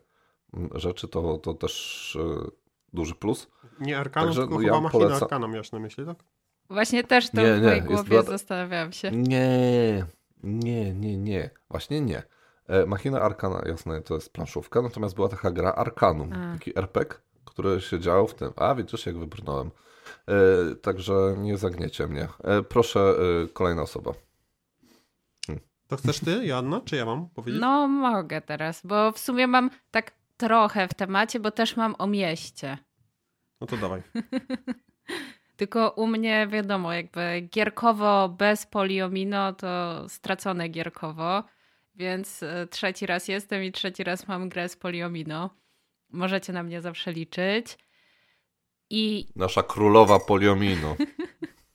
mm, 0.54 0.70
rzeczy, 0.76 1.08
to, 1.08 1.38
to 1.38 1.54
też 1.54 2.18
e, 2.22 2.50
duży 2.94 3.16
plus. 3.16 3.48
Nie 3.80 3.98
arkanum, 3.98 4.30
także, 4.30 4.42
tylko 4.42 4.56
no, 4.56 4.62
chyba 4.62 4.76
ja 4.76 4.82
machina 4.82 5.06
poleca... 5.06 5.26
arkanum 5.26 5.52
miałeś 5.52 5.72
na 5.72 5.80
myśli, 5.80 6.06
tak? 6.06 6.18
Właśnie 6.70 7.04
też 7.04 7.30
to 7.30 7.42
nie, 7.42 7.54
w 7.54 7.62
mojej 7.62 7.82
nie, 7.82 7.88
głowie 7.88 8.24
zastanawiałam 8.24 8.92
się. 8.92 9.12
Nie, 9.12 10.06
nie, 10.44 10.94
nie, 10.94 11.18
nie. 11.18 11.50
Właśnie 11.70 12.02
nie. 12.02 12.24
E, 12.68 12.86
machina 12.86 13.22
Arkana, 13.22 13.62
jasne, 13.66 14.02
to 14.02 14.16
jest 14.16 14.34
planszówka, 14.34 14.82
natomiast 14.82 15.16
była 15.16 15.30
taka 15.30 15.52
gra 15.52 15.72
Arkanum, 15.72 16.34
A. 16.34 16.54
taki 16.54 16.80
RPG, 16.80 17.20
który 17.46 17.82
się 17.82 18.00
działo 18.00 18.28
w 18.28 18.36
tym. 18.36 18.54
A, 18.56 18.76
widzisz, 18.76 19.06
jak 19.06 19.18
wybrnąłem. 19.18 19.72
E, 20.28 20.76
także 20.76 21.36
nie 21.38 21.58
zagniecie 21.58 22.08
mnie. 22.08 22.28
E, 22.44 22.64
proszę, 22.64 23.00
e, 23.00 23.48
kolejna 23.48 23.82
osoba. 23.82 24.12
Hmm. 25.48 25.64
To 25.88 25.98
chcesz 25.98 26.20
ty, 26.20 26.46
Joanna, 26.46 26.82
czy 26.86 26.96
ja 26.96 27.06
mam 27.06 27.30
powiedzieć? 27.30 27.62
No, 27.62 27.88
mogę 27.88 28.42
teraz, 28.42 28.86
bo 28.86 29.12
w 29.12 29.20
sumie 29.20 29.48
mam 29.48 29.70
tak 29.92 30.12
trochę 30.38 30.88
w 30.88 30.94
temacie, 30.94 31.40
bo 31.40 31.52
też 31.52 31.76
mam 31.76 31.96
o 31.98 32.08
mieście. 32.08 32.78
No 33.62 33.68
to 33.68 33.78
dawaj. 33.78 34.02
Tylko 35.58 35.90
u 35.90 36.08
mnie 36.08 36.48
wiadomo, 36.48 36.94
jakby 36.94 37.48
gierkowo 37.54 38.30
bez 38.30 38.66
poliomino 38.66 39.54
to 39.54 40.04
stracone 40.10 40.70
gierkowo, 40.70 41.44
więc 41.96 42.44
trzeci 42.70 43.06
raz 43.06 43.28
jestem 43.28 43.64
i 43.64 43.72
trzeci 43.72 44.04
raz 44.04 44.28
mam 44.28 44.50
grę 44.50 44.70
z 44.70 44.76
poliomino. 44.76 45.50
Możecie 46.10 46.54
na 46.54 46.64
mnie 46.64 46.82
zawsze 46.82 47.12
liczyć. 47.14 47.78
I... 48.92 49.28
Nasza 49.36 49.64
królowa 49.64 50.20
poliomino. 50.20 50.96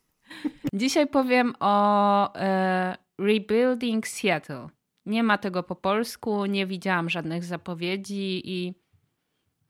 Dzisiaj 0.72 1.06
powiem 1.06 1.54
o 1.60 2.34
e, 2.34 2.96
Rebuilding 3.18 4.08
Seattle. 4.08 4.68
Nie 5.06 5.22
ma 5.22 5.38
tego 5.38 5.62
po 5.62 5.76
polsku, 5.76 6.46
nie 6.46 6.66
widziałam 6.66 7.10
żadnych 7.10 7.44
zapowiedzi 7.44 8.42
i 8.44 8.74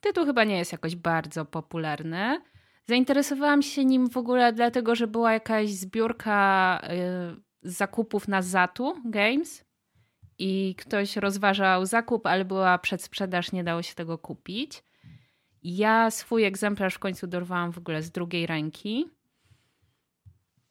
tytuł 0.01 0.25
chyba 0.25 0.45
nie 0.45 0.59
jest 0.59 0.73
jakoś 0.73 0.97
bardzo 0.97 1.45
popularny. 1.45 2.41
Zainteresowałam 2.87 3.63
się 3.63 3.85
nim 3.85 4.11
w 4.11 4.17
ogóle 4.17 4.53
dlatego, 4.53 4.95
że 4.95 5.07
była 5.07 5.33
jakaś 5.33 5.71
zbiórka 5.71 6.81
y, 7.63 7.71
zakupów 7.71 8.29
na 8.29 8.43
Zatu 8.43 8.95
Games 9.05 9.65
i 10.39 10.75
ktoś 10.79 11.17
rozważał 11.17 11.87
zakup, 11.87 12.27
ale 12.27 12.45
była 12.45 12.79
przedsprzedaż, 12.79 13.53
nie 13.53 13.65
dało 13.65 13.83
się 13.83 13.95
tego 13.95 14.19
kupić. 14.19 14.83
Ja 15.69 16.11
swój 16.11 16.45
egzemplarz 16.45 16.95
w 16.95 16.99
końcu 16.99 17.27
dorwałam 17.27 17.73
w 17.73 17.79
ogóle 17.79 18.03
z 18.03 18.11
drugiej 18.11 18.47
ręki. 18.47 19.11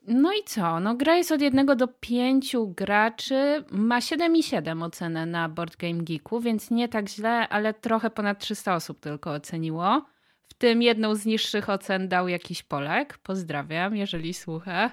No 0.07 0.33
i 0.33 0.43
co? 0.45 0.79
No 0.79 0.95
gra 0.95 1.15
jest 1.15 1.31
od 1.31 1.41
jednego 1.41 1.75
do 1.75 1.87
pięciu 1.87 2.67
graczy. 2.67 3.63
Ma 3.71 3.99
7,7 3.99 4.83
ocenę 4.83 5.25
na 5.25 5.49
Board 5.49 5.77
Game 5.77 6.03
Geeku, 6.03 6.39
więc 6.39 6.71
nie 6.71 6.89
tak 6.89 7.09
źle, 7.09 7.49
ale 7.49 7.73
trochę 7.73 8.09
ponad 8.09 8.39
300 8.39 8.75
osób 8.75 8.99
tylko 8.99 9.31
oceniło. 9.31 10.05
W 10.47 10.53
tym 10.53 10.81
jedną 10.81 11.15
z 11.15 11.25
niższych 11.25 11.69
ocen 11.69 12.07
dał 12.07 12.27
jakiś 12.27 12.63
Polak. 12.63 13.17
Pozdrawiam, 13.17 13.95
jeżeli 13.95 14.33
słucha. 14.33 14.91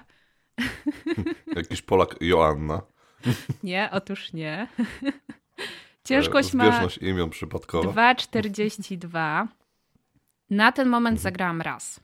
Jakiś 1.55 1.81
Polak 1.81 2.15
Joanna. 2.21 2.81
Nie, 3.63 3.89
otóż 3.91 4.33
nie. 4.33 4.67
Ciężkość 6.03 6.53
ma 6.53 6.81
imion 7.01 7.29
przypadkowa. 7.29 8.13
2,42. 8.13 9.47
Na 10.53 10.71
ten 10.71 10.89
moment 10.89 11.19
zagrałam 11.19 11.61
raz. 11.61 11.99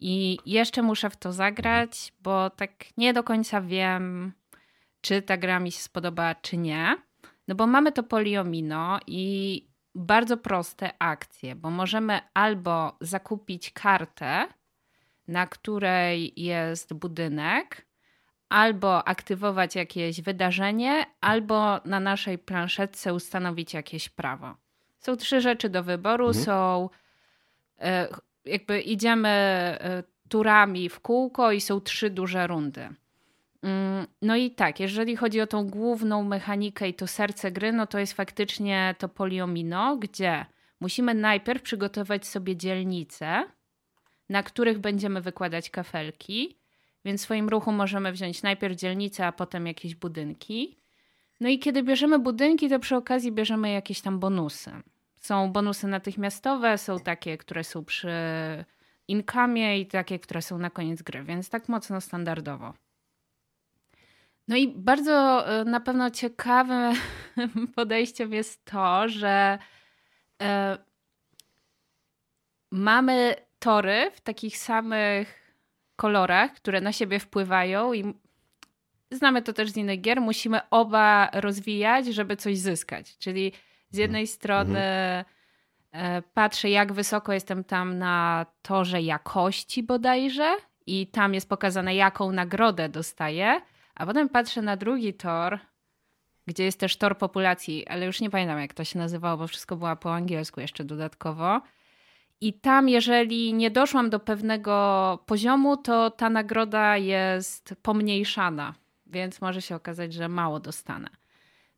I 0.00 0.38
jeszcze 0.46 0.82
muszę 0.82 1.10
w 1.10 1.16
to 1.16 1.32
zagrać, 1.32 2.12
bo 2.20 2.50
tak 2.50 2.70
nie 2.96 3.12
do 3.12 3.22
końca 3.22 3.60
wiem, 3.60 4.32
czy 5.00 5.22
ta 5.22 5.36
gra 5.36 5.60
mi 5.60 5.72
się 5.72 5.78
spodoba, 5.78 6.34
czy 6.34 6.56
nie. 6.56 6.96
No 7.48 7.54
bo 7.54 7.66
mamy 7.66 7.92
to 7.92 8.02
poliomino 8.02 9.00
i 9.06 9.66
bardzo 9.94 10.36
proste 10.36 10.90
akcje, 10.98 11.54
bo 11.54 11.70
możemy 11.70 12.20
albo 12.34 12.96
zakupić 13.00 13.70
kartę, 13.70 14.46
na 15.28 15.46
której 15.46 16.32
jest 16.36 16.94
budynek, 16.94 17.86
albo 18.48 19.08
aktywować 19.08 19.76
jakieś 19.76 20.20
wydarzenie, 20.20 21.06
albo 21.20 21.80
na 21.84 22.00
naszej 22.00 22.38
planszetce 22.38 23.14
ustanowić 23.14 23.74
jakieś 23.74 24.08
prawo. 24.08 24.54
Są 24.98 25.16
trzy 25.16 25.40
rzeczy 25.40 25.68
do 25.68 25.82
wyboru. 25.82 26.26
Mhm. 26.26 26.44
Są 26.44 26.88
jakby 28.44 28.80
idziemy 28.80 29.28
e, 29.28 30.02
turami 30.28 30.88
w 30.88 31.00
kółko 31.00 31.52
i 31.52 31.60
są 31.60 31.80
trzy 31.80 32.10
duże 32.10 32.46
rundy. 32.46 32.88
Mm, 33.62 34.06
no 34.22 34.36
i 34.36 34.50
tak, 34.50 34.80
jeżeli 34.80 35.16
chodzi 35.16 35.40
o 35.40 35.46
tą 35.46 35.68
główną 35.68 36.22
mechanikę 36.22 36.88
i 36.88 36.94
to 36.94 37.06
serce 37.06 37.52
gry, 37.52 37.72
no 37.72 37.86
to 37.86 37.98
jest 37.98 38.12
faktycznie 38.12 38.94
to 38.98 39.08
poliomino, 39.08 39.96
gdzie 39.96 40.46
musimy 40.80 41.14
najpierw 41.14 41.62
przygotować 41.62 42.26
sobie 42.26 42.56
dzielnice, 42.56 43.44
na 44.28 44.42
których 44.42 44.78
będziemy 44.78 45.20
wykładać 45.20 45.70
kafelki. 45.70 46.58
Więc 47.04 47.20
w 47.20 47.24
swoim 47.24 47.48
ruchu 47.48 47.72
możemy 47.72 48.12
wziąć 48.12 48.42
najpierw 48.42 48.76
dzielnicę, 48.76 49.26
a 49.26 49.32
potem 49.32 49.66
jakieś 49.66 49.94
budynki. 49.94 50.76
No 51.40 51.48
i 51.48 51.58
kiedy 51.58 51.82
bierzemy 51.82 52.18
budynki, 52.18 52.68
to 52.68 52.78
przy 52.78 52.96
okazji 52.96 53.32
bierzemy 53.32 53.70
jakieś 53.72 54.00
tam 54.00 54.18
bonusy. 54.18 54.70
Są 55.24 55.52
bonusy 55.52 55.86
natychmiastowe, 55.86 56.78
są 56.78 57.00
takie, 57.00 57.38
które 57.38 57.64
są 57.64 57.84
przy 57.84 58.10
inkamie 59.08 59.80
i 59.80 59.86
takie, 59.86 60.18
które 60.18 60.42
są 60.42 60.58
na 60.58 60.70
koniec 60.70 61.02
gry, 61.02 61.22
więc 61.22 61.50
tak 61.50 61.68
mocno 61.68 62.00
standardowo. 62.00 62.74
No 64.48 64.56
i 64.56 64.68
bardzo 64.68 65.46
e, 65.48 65.64
na 65.64 65.80
pewno 65.80 66.10
ciekawym 66.10 66.96
podejściem 67.76 68.32
jest 68.32 68.64
to, 68.64 69.08
że 69.08 69.58
e, 70.42 70.78
mamy 72.70 73.34
tory 73.58 74.10
w 74.14 74.20
takich 74.20 74.58
samych 74.58 75.54
kolorach, 75.96 76.52
które 76.52 76.80
na 76.80 76.92
siebie 76.92 77.18
wpływają 77.18 77.92
i 77.92 78.14
znamy 79.10 79.42
to 79.42 79.52
też 79.52 79.70
z 79.70 79.76
innych 79.76 80.00
gier, 80.00 80.20
musimy 80.20 80.60
oba 80.70 81.30
rozwijać, 81.32 82.06
żeby 82.06 82.36
coś 82.36 82.58
zyskać. 82.58 83.18
Czyli 83.18 83.52
z 83.94 83.96
jednej 83.96 84.22
mhm. 84.22 84.34
strony 84.34 84.80
mhm. 85.92 86.22
patrzę, 86.34 86.70
jak 86.70 86.92
wysoko 86.92 87.32
jestem 87.32 87.64
tam 87.64 87.98
na 87.98 88.46
torze 88.62 89.02
jakości 89.02 89.82
bodajże 89.82 90.56
i 90.86 91.06
tam 91.06 91.34
jest 91.34 91.48
pokazane, 91.48 91.94
jaką 91.94 92.32
nagrodę 92.32 92.88
dostaję, 92.88 93.60
a 93.94 94.06
potem 94.06 94.28
patrzę 94.28 94.62
na 94.62 94.76
drugi 94.76 95.14
tor, 95.14 95.58
gdzie 96.46 96.64
jest 96.64 96.80
też 96.80 96.96
tor 96.96 97.18
populacji, 97.18 97.86
ale 97.86 98.06
już 98.06 98.20
nie 98.20 98.30
pamiętam, 98.30 98.60
jak 98.60 98.74
to 98.74 98.84
się 98.84 98.98
nazywało, 98.98 99.36
bo 99.36 99.46
wszystko 99.46 99.76
było 99.76 99.96
po 99.96 100.14
angielsku 100.14 100.60
jeszcze 100.60 100.84
dodatkowo. 100.84 101.60
I 102.40 102.52
tam, 102.52 102.88
jeżeli 102.88 103.54
nie 103.54 103.70
doszłam 103.70 104.10
do 104.10 104.20
pewnego 104.20 105.18
poziomu, 105.26 105.76
to 105.76 106.10
ta 106.10 106.30
nagroda 106.30 106.96
jest 106.96 107.74
pomniejszana, 107.82 108.74
więc 109.06 109.40
może 109.40 109.62
się 109.62 109.76
okazać, 109.76 110.12
że 110.12 110.28
mało 110.28 110.60
dostanę. 110.60 111.08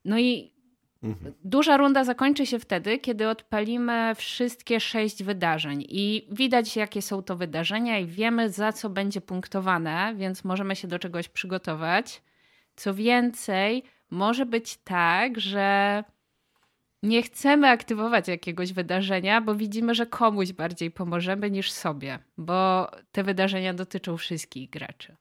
No 0.04 0.18
i. 0.18 0.55
duża 1.44 1.76
runda 1.76 2.04
zakończy 2.04 2.46
się 2.46 2.58
wtedy, 2.58 2.98
kiedy 2.98 3.28
odpalimy 3.28 4.14
wszystkie 4.14 4.80
sześć 4.80 5.22
wydarzeń. 5.22 5.84
I 5.88 6.28
widać, 6.30 6.76
jakie 6.76 7.02
są 7.02 7.22
to 7.22 7.36
wydarzenia, 7.36 7.98
i 7.98 8.06
wiemy, 8.06 8.50
za 8.50 8.72
co 8.72 8.90
będzie 8.90 9.20
punktowane, 9.20 10.14
więc 10.16 10.44
możemy 10.44 10.76
się 10.76 10.88
do 10.88 10.98
czegoś 10.98 11.28
przygotować. 11.28 12.22
Co 12.76 12.94
więcej, 12.94 13.82
może 14.10 14.46
być 14.46 14.76
tak, 14.76 15.40
że 15.40 16.04
nie 17.02 17.22
chcemy 17.22 17.68
aktywować 17.68 18.28
jakiegoś 18.28 18.72
wydarzenia, 18.72 19.40
bo 19.40 19.54
widzimy, 19.54 19.94
że 19.94 20.06
komuś 20.06 20.52
bardziej 20.52 20.90
pomożemy 20.90 21.50
niż 21.50 21.72
sobie, 21.72 22.18
bo 22.38 22.90
te 23.12 23.22
wydarzenia 23.22 23.74
dotyczą 23.74 24.16
wszystkich 24.16 24.70
graczy. 24.70 25.16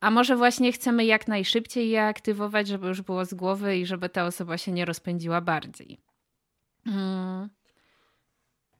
A 0.00 0.10
może 0.10 0.36
właśnie 0.36 0.72
chcemy 0.72 1.04
jak 1.04 1.28
najszybciej 1.28 1.90
je 1.90 2.04
aktywować, 2.04 2.68
żeby 2.68 2.88
już 2.88 3.02
było 3.02 3.24
z 3.24 3.34
głowy 3.34 3.76
i 3.76 3.86
żeby 3.86 4.08
ta 4.08 4.26
osoba 4.26 4.58
się 4.58 4.72
nie 4.72 4.84
rozpędziła 4.84 5.40
bardziej. 5.40 5.98
Hmm. 6.84 7.48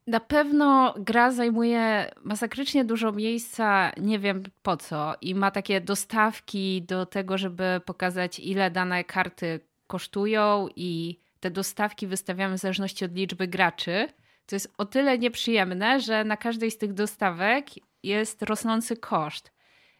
Na 0.07 0.19
pewno 0.19 0.93
gra 0.97 1.31
zajmuje 1.31 2.11
masakrycznie 2.23 2.85
dużo 2.85 3.11
miejsca, 3.11 3.91
nie 3.97 4.19
wiem 4.19 4.43
po 4.63 4.77
co, 4.77 5.15
i 5.21 5.35
ma 5.35 5.51
takie 5.51 5.81
dostawki 5.81 6.81
do 6.81 7.05
tego, 7.05 7.37
żeby 7.37 7.81
pokazać, 7.85 8.39
ile 8.39 8.71
dane 8.71 9.03
karty 9.03 9.59
kosztują 9.87 10.67
i 10.75 11.19
te 11.39 11.51
dostawki 11.51 12.07
wystawiamy 12.07 12.57
w 12.57 12.61
zależności 12.61 13.05
od 13.05 13.15
liczby 13.15 13.47
graczy, 13.47 14.07
to 14.45 14.55
jest 14.55 14.73
o 14.77 14.85
tyle 14.85 15.17
nieprzyjemne, 15.17 15.99
że 15.99 16.23
na 16.23 16.37
każdej 16.37 16.71
z 16.71 16.77
tych 16.77 16.93
dostawek 16.93 17.65
jest 18.03 18.41
rosnący 18.41 18.97
koszt. 18.97 19.56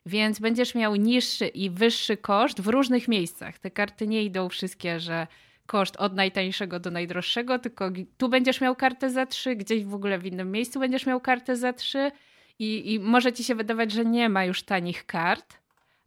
Więc 0.08 0.39
będziesz 0.39 0.76
miał 0.76 0.96
niższy 0.96 1.48
i 1.48 1.70
wyższy 1.70 2.17
koszt 2.17 2.62
w 2.62 2.67
różnych 2.67 3.08
miejscach. 3.08 3.60
Te 3.60 3.72
karty 3.72 4.08
nie 4.08 4.24
idą 4.24 4.50
wszystkie, 4.50 5.00
że 5.00 5.28
koszt 5.65 5.96
od 5.96 6.13
najtańszego 6.15 6.80
do 6.80 6.91
najdroższego, 6.91 7.60
tylko 7.60 7.89
tu 8.17 8.30
będziesz 8.30 8.62
miał 8.62 8.76
kartę 8.76 9.10
za 9.10 9.26
3, 9.26 9.56
gdzieś 9.56 9.86
w 9.86 9.93
ogóle 9.93 10.20
w 10.20 10.26
innym 10.26 10.52
miejscu 10.52 10.80
będziesz 10.80 11.06
miał 11.06 11.22
kartę 11.22 11.56
za 11.56 11.74
3 11.74 12.12
i, 12.60 12.93
i 12.93 13.00
może 13.00 13.34
ci 13.34 13.43
się 13.43 13.56
wydawać, 13.56 13.91
że 13.91 14.06
nie 14.06 14.30
ma 14.30 14.46
już 14.46 14.63
tanich 14.63 15.06
kart, 15.06 15.58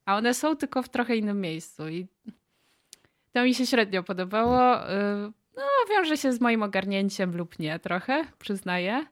a 0.04 0.16
one 0.16 0.34
są 0.34 0.56
tylko 0.56 0.82
w 0.82 0.88
trochę 0.88 1.16
innym 1.16 1.40
miejscu. 1.40 1.88
I 1.88 2.06
to 3.32 3.44
mi 3.44 3.54
się 3.54 3.66
średnio 3.66 4.02
podobało. 4.02 4.90
Y, 4.90 5.32
no, 5.56 5.62
wiąże 5.90 6.16
się 6.16 6.32
z 6.32 6.40
moim 6.40 6.62
ogarnięciem 6.62 7.36
lub 7.36 7.58
nie 7.58 7.78
trochę, 7.78 8.24
przyznaję. 8.38 9.06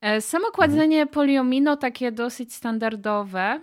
E, 0.00 0.20
samo 0.20 0.50
kładzenie 0.50 1.06
poliomino 1.06 1.76
takie 1.76 2.12
dosyć 2.12 2.54
standardowe, 2.54 3.60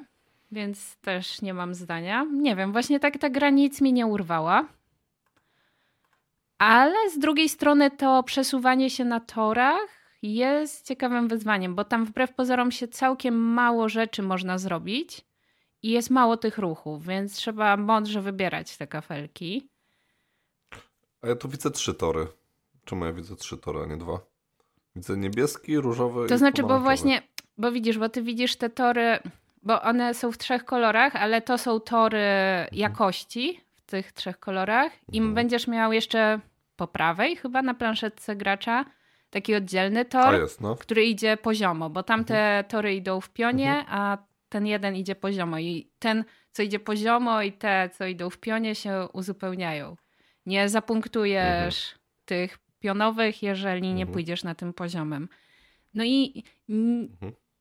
więc 0.51 0.95
też 0.95 1.41
nie 1.41 1.53
mam 1.53 1.73
zdania. 1.73 2.25
Nie 2.33 2.55
wiem, 2.55 2.71
właśnie 2.71 2.99
tak 2.99 3.17
ta 3.17 3.29
gra 3.29 3.49
nic 3.49 3.81
mi 3.81 3.93
nie 3.93 4.07
urwała. 4.07 4.65
Ale 6.57 7.09
z 7.09 7.19
drugiej 7.19 7.49
strony 7.49 7.91
to 7.91 8.23
przesuwanie 8.23 8.89
się 8.89 9.05
na 9.05 9.19
torach 9.19 9.99
jest 10.21 10.87
ciekawym 10.87 11.27
wyzwaniem, 11.27 11.75
bo 11.75 11.83
tam 11.83 12.05
wbrew 12.05 12.33
pozorom 12.33 12.71
się 12.71 12.87
całkiem 12.87 13.35
mało 13.35 13.89
rzeczy 13.89 14.21
można 14.21 14.57
zrobić 14.57 15.25
i 15.83 15.89
jest 15.89 16.09
mało 16.09 16.37
tych 16.37 16.57
ruchów, 16.57 17.05
więc 17.05 17.35
trzeba 17.35 17.77
mądrze 17.77 18.21
wybierać 18.21 18.77
te 18.77 18.87
kafelki. 18.87 19.69
A 21.21 21.27
ja 21.27 21.35
tu 21.35 21.49
widzę 21.49 21.71
trzy 21.71 21.93
tory. 21.93 22.27
Czemu 22.85 23.05
ja 23.05 23.13
widzę 23.13 23.35
trzy 23.35 23.57
tory, 23.57 23.79
a 23.79 23.85
nie 23.85 23.97
dwa? 23.97 24.19
Widzę 24.95 25.17
niebieski, 25.17 25.77
różowy 25.77 26.27
To 26.27 26.37
znaczy, 26.37 26.63
bo 26.63 26.79
właśnie, 26.79 27.21
bo 27.57 27.71
widzisz, 27.71 27.97
bo 27.97 28.09
ty 28.09 28.21
widzisz 28.21 28.55
te 28.55 28.69
tory, 28.69 29.19
bo 29.63 29.81
one 29.81 30.13
są 30.13 30.31
w 30.31 30.37
trzech 30.37 30.65
kolorach, 30.65 31.15
ale 31.15 31.41
to 31.41 31.57
są 31.57 31.79
tory 31.79 32.19
mhm. 32.19 32.67
jakości 32.71 33.61
w 33.75 33.81
tych 33.81 34.11
trzech 34.11 34.39
kolorach 34.39 34.91
i 35.11 35.17
mhm. 35.17 35.35
będziesz 35.35 35.67
miał 35.67 35.93
jeszcze 35.93 36.39
po 36.75 36.87
prawej 36.87 37.35
chyba 37.35 37.61
na 37.61 37.73
planszetce 37.73 38.35
gracza 38.35 38.85
taki 39.29 39.55
oddzielny 39.55 40.05
tor, 40.05 40.41
jest, 40.41 40.61
no. 40.61 40.75
który 40.75 41.05
idzie 41.05 41.37
poziomo, 41.37 41.89
bo 41.89 42.03
tamte 42.03 42.35
mhm. 42.35 42.65
tory 42.65 42.95
idą 42.95 43.21
w 43.21 43.29
pionie, 43.29 43.79
mhm. 43.79 43.87
a 43.89 44.17
ten 44.49 44.67
jeden 44.67 44.95
idzie 44.95 45.15
poziomo 45.15 45.59
i 45.59 45.91
ten, 45.99 46.23
co 46.51 46.63
idzie 46.63 46.79
poziomo 46.79 47.41
i 47.41 47.51
te, 47.51 47.89
co 47.97 48.05
idą 48.05 48.29
w 48.29 48.37
pionie 48.37 48.75
się 48.75 49.07
uzupełniają. 49.13 49.95
Nie 50.45 50.69
zapunktujesz 50.69 51.91
mhm. 51.91 51.99
tych 52.25 52.59
pionowych, 52.79 53.43
jeżeli 53.43 53.93
nie 53.93 54.03
mhm. 54.03 54.13
pójdziesz 54.13 54.43
na 54.43 54.55
tym 54.55 54.73
poziomem. 54.73 55.29
No 55.93 56.03
i. 56.03 56.43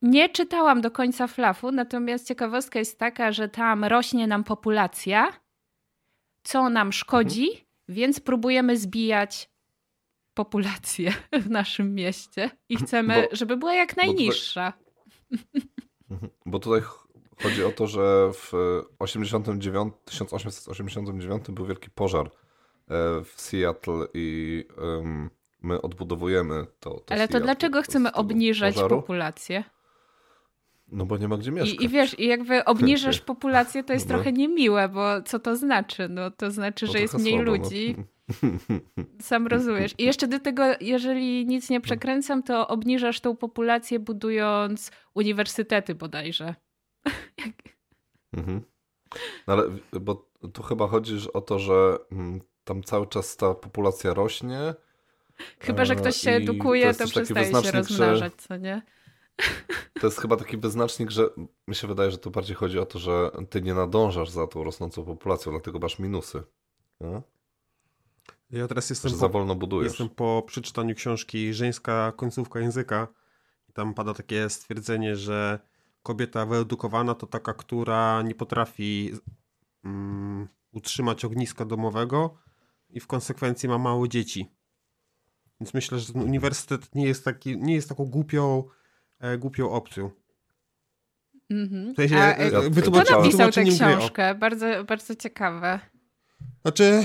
nie 0.03 0.29
czytałam 0.29 0.81
do 0.81 0.91
końca 0.91 1.27
flafu, 1.27 1.73
natomiast 1.73 2.29
ciekawostka 2.29 2.79
jest 2.79 2.99
taka, 2.99 3.33
że 3.33 3.49
tam 3.49 3.85
rośnie 3.85 4.27
nam 4.27 4.45
populacja, 4.45 5.33
co 6.43 6.69
nam 6.69 6.93
szkodzi, 6.93 7.49
mhm. 7.49 7.65
więc 7.89 8.21
próbujemy 8.21 8.77
zbijać 8.77 9.51
populację 10.35 11.13
w 11.47 11.51
naszym 11.51 11.95
mieście 11.95 12.51
i 12.69 12.77
chcemy, 12.77 13.29
bo, 13.31 13.37
żeby 13.37 13.57
była 13.57 13.75
jak 13.75 13.97
najniższa. 13.97 14.73
Mhm. 16.11 16.33
Bo 16.47 16.59
tutaj 16.59 16.81
chodzi 17.43 17.65
o 17.65 17.71
to, 17.71 17.87
że 17.87 18.31
w 18.33 18.53
89, 18.99 19.95
1889 20.05 21.45
był 21.49 21.67
wielki 21.67 21.91
pożar 21.91 22.27
e, 22.27 22.31
w 23.25 23.33
Seattle 23.37 24.07
i 24.15 24.65
my 25.63 25.83
odbudowujemy 25.83 26.67
to. 26.81 26.91
to 26.91 27.05
Ale 27.09 27.19
Seattle 27.19 27.41
to 27.41 27.45
dlaczego 27.45 27.83
chcemy 27.83 28.13
obniżać 28.13 28.75
pożaru? 28.75 28.97
populację? 28.97 29.65
No 30.93 31.07
bo 31.07 31.17
nie 31.17 31.29
ma 31.29 31.37
gdzie 31.37 31.51
mieszkać. 31.51 31.81
I, 31.81 31.85
I, 31.85 31.89
wiesz, 31.89 32.19
i 32.19 32.27
jakby 32.27 32.65
obniżasz 32.65 33.21
populację, 33.21 33.85
to 33.85 33.93
jest 33.93 34.09
no. 34.09 34.15
trochę 34.15 34.33
niemiłe, 34.33 34.89
bo 34.89 35.23
co 35.23 35.39
to 35.39 35.57
znaczy? 35.57 36.09
No 36.09 36.31
to 36.31 36.51
znaczy, 36.51 36.87
no 36.87 36.93
że 36.93 37.01
jest 37.01 37.19
mniej 37.19 37.35
słabo, 37.35 37.51
no. 37.51 37.57
ludzi. 37.57 37.97
No. 37.99 38.05
Sam 39.21 39.47
rozumiesz. 39.47 39.95
I 39.99 40.05
jeszcze 40.05 40.29
do 40.29 40.41
tego, 40.41 40.63
jeżeli 40.81 41.47
nic 41.47 41.71
nie 41.71 41.81
przekręcam, 41.81 42.43
to 42.43 42.69
obniżasz 42.69 43.21
tą 43.21 43.37
populację 43.37 43.99
budując 43.99 44.91
uniwersytety 45.15 45.95
bodajże. 45.95 46.55
Mhm. 48.33 48.63
No 49.47 49.53
ale, 49.53 49.63
bo 50.01 50.31
tu 50.53 50.63
chyba 50.63 50.87
chodzi 50.87 51.33
o 51.33 51.41
to, 51.41 51.59
że 51.59 51.99
mm, 52.13 52.41
tam 52.65 52.83
cały 52.83 53.07
czas 53.07 53.37
ta 53.37 53.55
populacja 53.55 54.15
rośnie. 54.15 54.75
Chyba, 55.61 55.85
że 55.85 55.97
ktoś 55.97 56.17
się 56.17 56.31
edukuje, 56.31 56.95
to, 56.95 57.05
to 57.05 57.11
przestaje 57.11 57.63
się 57.63 57.71
rozmnażać, 57.71 58.33
że... 58.33 58.39
co 58.49 58.57
nie? 58.57 58.83
To 60.01 60.07
jest 60.07 60.21
chyba 60.21 60.37
taki 60.37 60.57
wyznacznik, 60.57 61.11
że 61.11 61.29
mi 61.69 61.75
się 61.75 61.87
wydaje, 61.87 62.11
że 62.11 62.19
tu 62.19 62.31
bardziej 62.31 62.57
chodzi 62.57 62.79
o 62.79 62.87
to, 62.87 62.99
że 62.99 63.31
ty 63.51 63.63
nie 63.63 63.75
nadążasz 63.75 64.31
za 64.31 64.47
tą 64.47 64.65
rosnącą 64.65 65.05
populacją, 65.05 65.53
dlatego 65.53 65.79
masz 65.79 65.99
minusy. 65.99 66.43
No? 67.01 67.23
Ja 68.51 68.69
teraz 68.69 68.91
jestem, 68.91 69.09
że 69.09 69.15
po, 69.15 69.21
za 69.21 69.29
wolno 69.29 69.55
budujesz. 69.55 69.93
jestem 69.93 70.09
po 70.09 70.43
przeczytaniu 70.47 70.95
książki 70.95 71.55
Żeńska 71.55 72.13
końcówka 72.17 72.61
języka. 72.61 73.09
I 73.69 73.73
tam 73.73 73.95
pada 73.95 74.15
takie 74.15 74.51
stwierdzenie, 74.51 75.17
że 75.17 75.59
kobieta 76.03 76.47
wyedukowana 76.47 77.15
to 77.15 77.27
taka, 77.27 77.55
która 77.55 78.23
nie 78.23 78.35
potrafi 78.35 79.13
um, 79.85 80.49
utrzymać 80.73 81.25
ogniska 81.25 81.65
domowego 81.65 82.39
i 82.91 83.01
w 83.01 83.07
konsekwencji 83.07 83.69
ma 83.69 83.79
mało 83.79 84.09
dzieci. 84.09 84.51
Więc 85.61 85.75
myślę, 85.75 85.99
że 85.99 86.13
ten 86.13 86.23
uniwersytet 86.23 86.95
nie 86.95 87.07
jest, 87.07 87.25
taki, 87.25 87.59
nie 87.59 87.75
jest 87.75 87.89
taką 87.89 88.05
głupią, 88.05 88.65
głupią 89.39 89.71
opcją. 89.71 90.11
Mm-hmm. 91.53 91.93
W 91.93 91.97
sensie, 91.97 92.17
A, 92.17 92.35
e, 92.37 92.71
kto 92.71 92.91
napisał 92.91 93.51
tę 93.53 93.65
książkę? 93.65 94.35
Bardzo, 94.35 94.85
bardzo 94.85 95.15
ciekawe. 95.15 95.81
Znaczy, 96.63 97.05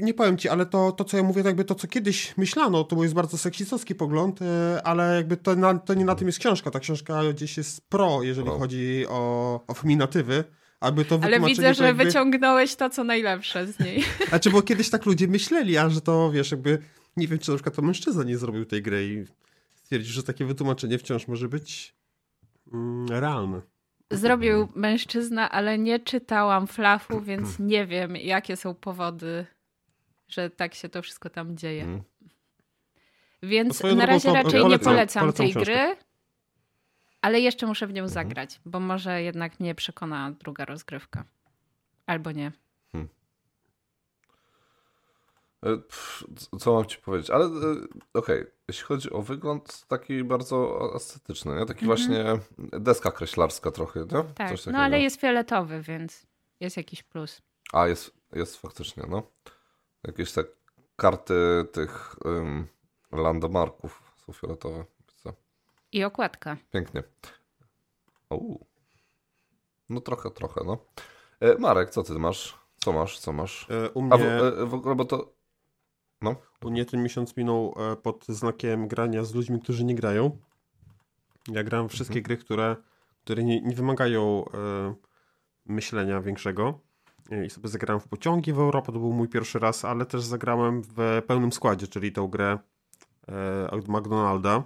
nie 0.00 0.14
powiem 0.14 0.38
ci, 0.38 0.48
ale 0.48 0.66
to, 0.66 0.92
to 0.92 1.04
co 1.04 1.16
ja 1.16 1.22
mówię, 1.22 1.42
jakby 1.44 1.64
to, 1.64 1.74
co 1.74 1.88
kiedyś 1.88 2.36
myślano, 2.36 2.84
to 2.84 3.02
jest 3.02 3.14
bardzo 3.14 3.38
seksistowski 3.38 3.94
pogląd, 3.94 4.42
e, 4.42 4.80
ale 4.84 5.16
jakby 5.16 5.36
to, 5.36 5.56
na, 5.56 5.78
to 5.78 5.94
nie 5.94 6.04
na 6.04 6.14
tym 6.14 6.28
jest 6.28 6.38
książka. 6.38 6.70
Ta 6.70 6.80
książka 6.80 7.20
gdzieś 7.32 7.56
jest 7.56 7.88
pro, 7.88 8.22
jeżeli 8.22 8.46
pro. 8.46 8.58
chodzi 8.58 9.04
o, 9.08 9.60
o 9.66 9.74
feminatywy. 9.74 10.44
Aby 10.80 11.04
to 11.04 11.18
ale 11.22 11.40
widzę, 11.40 11.74
że 11.74 11.84
jakby... 11.84 12.04
wyciągnąłeś 12.04 12.76
to, 12.76 12.90
co 12.90 13.04
najlepsze 13.04 13.66
z 13.66 13.78
niej. 13.78 14.04
Znaczy, 14.28 14.50
bo 14.50 14.62
kiedyś 14.62 14.90
tak 14.90 15.06
ludzie 15.06 15.28
myśleli, 15.28 15.78
a 15.78 15.90
że 15.90 16.00
to, 16.00 16.30
wiesz, 16.30 16.50
jakby 16.50 16.78
nie 17.16 17.28
wiem, 17.28 17.38
czy 17.38 17.50
na 17.50 17.56
przykład 17.56 17.74
to 17.74 17.82
mężczyzna 17.82 18.24
nie 18.24 18.38
zrobił 18.38 18.64
tej 18.64 18.82
gry 18.82 19.06
i 19.06 19.24
stwierdził, 19.92 20.14
że 20.14 20.22
takie 20.22 20.44
wytłumaczenie 20.44 20.98
wciąż 20.98 21.28
może 21.28 21.48
być 21.48 21.94
mm, 22.72 23.08
realne 23.08 23.62
zrobił 24.10 24.68
mężczyzna, 24.74 25.50
ale 25.50 25.78
nie 25.78 25.98
czytałam 25.98 26.66
flafu, 26.66 27.20
więc 27.20 27.58
nie 27.72 27.86
wiem, 27.86 28.16
jakie 28.16 28.56
są 28.56 28.74
powody, 28.74 29.46
że 30.28 30.50
tak 30.50 30.74
się 30.74 30.88
to 30.88 31.02
wszystko 31.02 31.30
tam 31.30 31.56
dzieje. 31.56 31.82
Mm. 31.82 32.02
Więc 33.42 33.82
na 33.82 34.06
razie 34.06 34.32
raczej 34.32 34.60
polecam, 34.60 34.70
nie 34.70 34.78
polecam, 34.78 35.22
polecam 35.22 35.32
tej 35.32 35.50
książkę. 35.50 35.72
gry, 35.72 35.96
ale 37.20 37.40
jeszcze 37.40 37.66
muszę 37.66 37.86
w 37.86 37.92
nią 37.92 38.02
mhm. 38.02 38.14
zagrać, 38.14 38.60
bo 38.64 38.80
może 38.80 39.22
jednak 39.22 39.60
mnie 39.60 39.74
przekona 39.74 40.30
druga 40.30 40.64
rozgrywka. 40.64 41.24
Albo 42.06 42.32
nie. 42.32 42.52
Hmm. 42.92 43.08
E, 43.10 43.12
co 46.58 46.74
mam 46.74 46.84
ci 46.84 46.98
powiedzieć? 46.98 47.30
Ale 47.30 47.44
e, 47.44 47.48
okej, 48.14 48.40
okay. 48.40 48.52
jeśli 48.68 48.84
chodzi 48.84 49.10
o 49.10 49.22
wygląd, 49.22 49.86
taki 49.86 50.24
bardzo 50.24 50.90
estetyczny, 50.96 51.54
nie? 51.54 51.66
taki 51.66 51.84
mm 51.84 51.96
-hmm. 51.96 51.98
właśnie 51.98 52.24
deska 52.80 53.10
kreślarska 53.10 53.70
trochę, 53.70 54.00
nie? 54.00 54.24
Tak, 54.34 54.66
no 54.66 54.78
ale 54.78 55.00
jest 55.00 55.20
fioletowy, 55.20 55.80
więc 55.80 56.26
jest 56.60 56.76
jakiś 56.76 57.02
plus. 57.02 57.42
A, 57.72 57.86
jest, 57.86 58.14
jest 58.32 58.56
faktycznie, 58.56 59.02
no. 59.08 59.22
Jakieś 60.04 60.32
te 60.32 60.44
karty 60.96 61.34
tych 61.72 62.16
um, 62.24 62.66
landmarków 63.12 64.14
są 64.26 64.32
fioletowe. 64.32 64.84
I 65.92 66.04
okładka. 66.04 66.56
Pięknie. 66.70 67.02
O. 68.30 68.40
No 69.88 70.00
trochę, 70.00 70.30
trochę, 70.30 70.60
no. 70.64 70.78
E, 71.40 71.58
Marek, 71.58 71.90
co 71.90 72.02
ty 72.02 72.12
masz? 72.12 72.58
Co 72.76 72.92
masz? 72.92 73.18
Co 73.18 73.32
masz? 73.32 73.66
E, 73.70 73.90
u 73.90 74.02
mnie... 74.02 74.14
A 74.14 74.16
w, 74.16 74.68
w 74.68 74.74
ogóle, 74.74 74.94
bo 74.94 75.04
to 75.04 75.32
no. 76.22 76.36
U 76.62 76.70
mnie 76.70 76.84
ten 76.84 77.02
miesiąc 77.02 77.36
minął 77.36 77.74
e, 77.92 77.96
pod 77.96 78.26
znakiem 78.26 78.88
grania 78.88 79.24
z 79.24 79.34
ludźmi, 79.34 79.60
którzy 79.60 79.84
nie 79.84 79.94
grają. 79.94 80.38
Ja 81.48 81.64
gram 81.64 81.88
wszystkie 81.88 82.18
mhm. 82.18 82.24
gry, 82.24 82.36
które, 82.36 82.76
które 83.24 83.44
nie, 83.44 83.60
nie 83.60 83.74
wymagają 83.74 84.44
e, 84.54 84.94
myślenia 85.66 86.20
większego. 86.20 86.80
I 87.46 87.50
sobie 87.50 87.68
zagrałem 87.68 88.00
w 88.00 88.08
pociągi 88.08 88.52
w 88.52 88.58
Europę, 88.58 88.92
to 88.92 88.98
był 88.98 89.12
mój 89.12 89.28
pierwszy 89.28 89.58
raz, 89.58 89.84
ale 89.84 90.06
też 90.06 90.22
zagrałem 90.22 90.82
w 90.82 91.22
pełnym 91.26 91.52
składzie, 91.52 91.88
czyli 91.88 92.12
tą 92.12 92.28
grę 92.28 92.58
e, 93.28 93.70
od 93.70 93.88
McDonalda, 93.88 94.62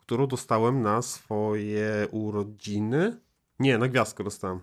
którą 0.00 0.26
dostałem 0.26 0.82
na 0.82 1.02
swoje 1.02 2.08
urodziny. 2.10 3.20
Nie, 3.58 3.78
na 3.78 3.88
gwiazdkę 3.88 4.24
dostałem. 4.24 4.60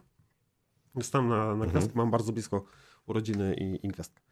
Dostałem 0.96 1.30
na, 1.30 1.36
na 1.36 1.52
mhm. 1.52 1.70
gwiazdkę, 1.70 1.94
mam 1.96 2.12
bardzo 2.12 2.34
blisko 2.34 2.66
urodziny 3.06 3.56
i, 3.56 3.86
i 3.86 3.90
gwiazdkę. 3.90 4.27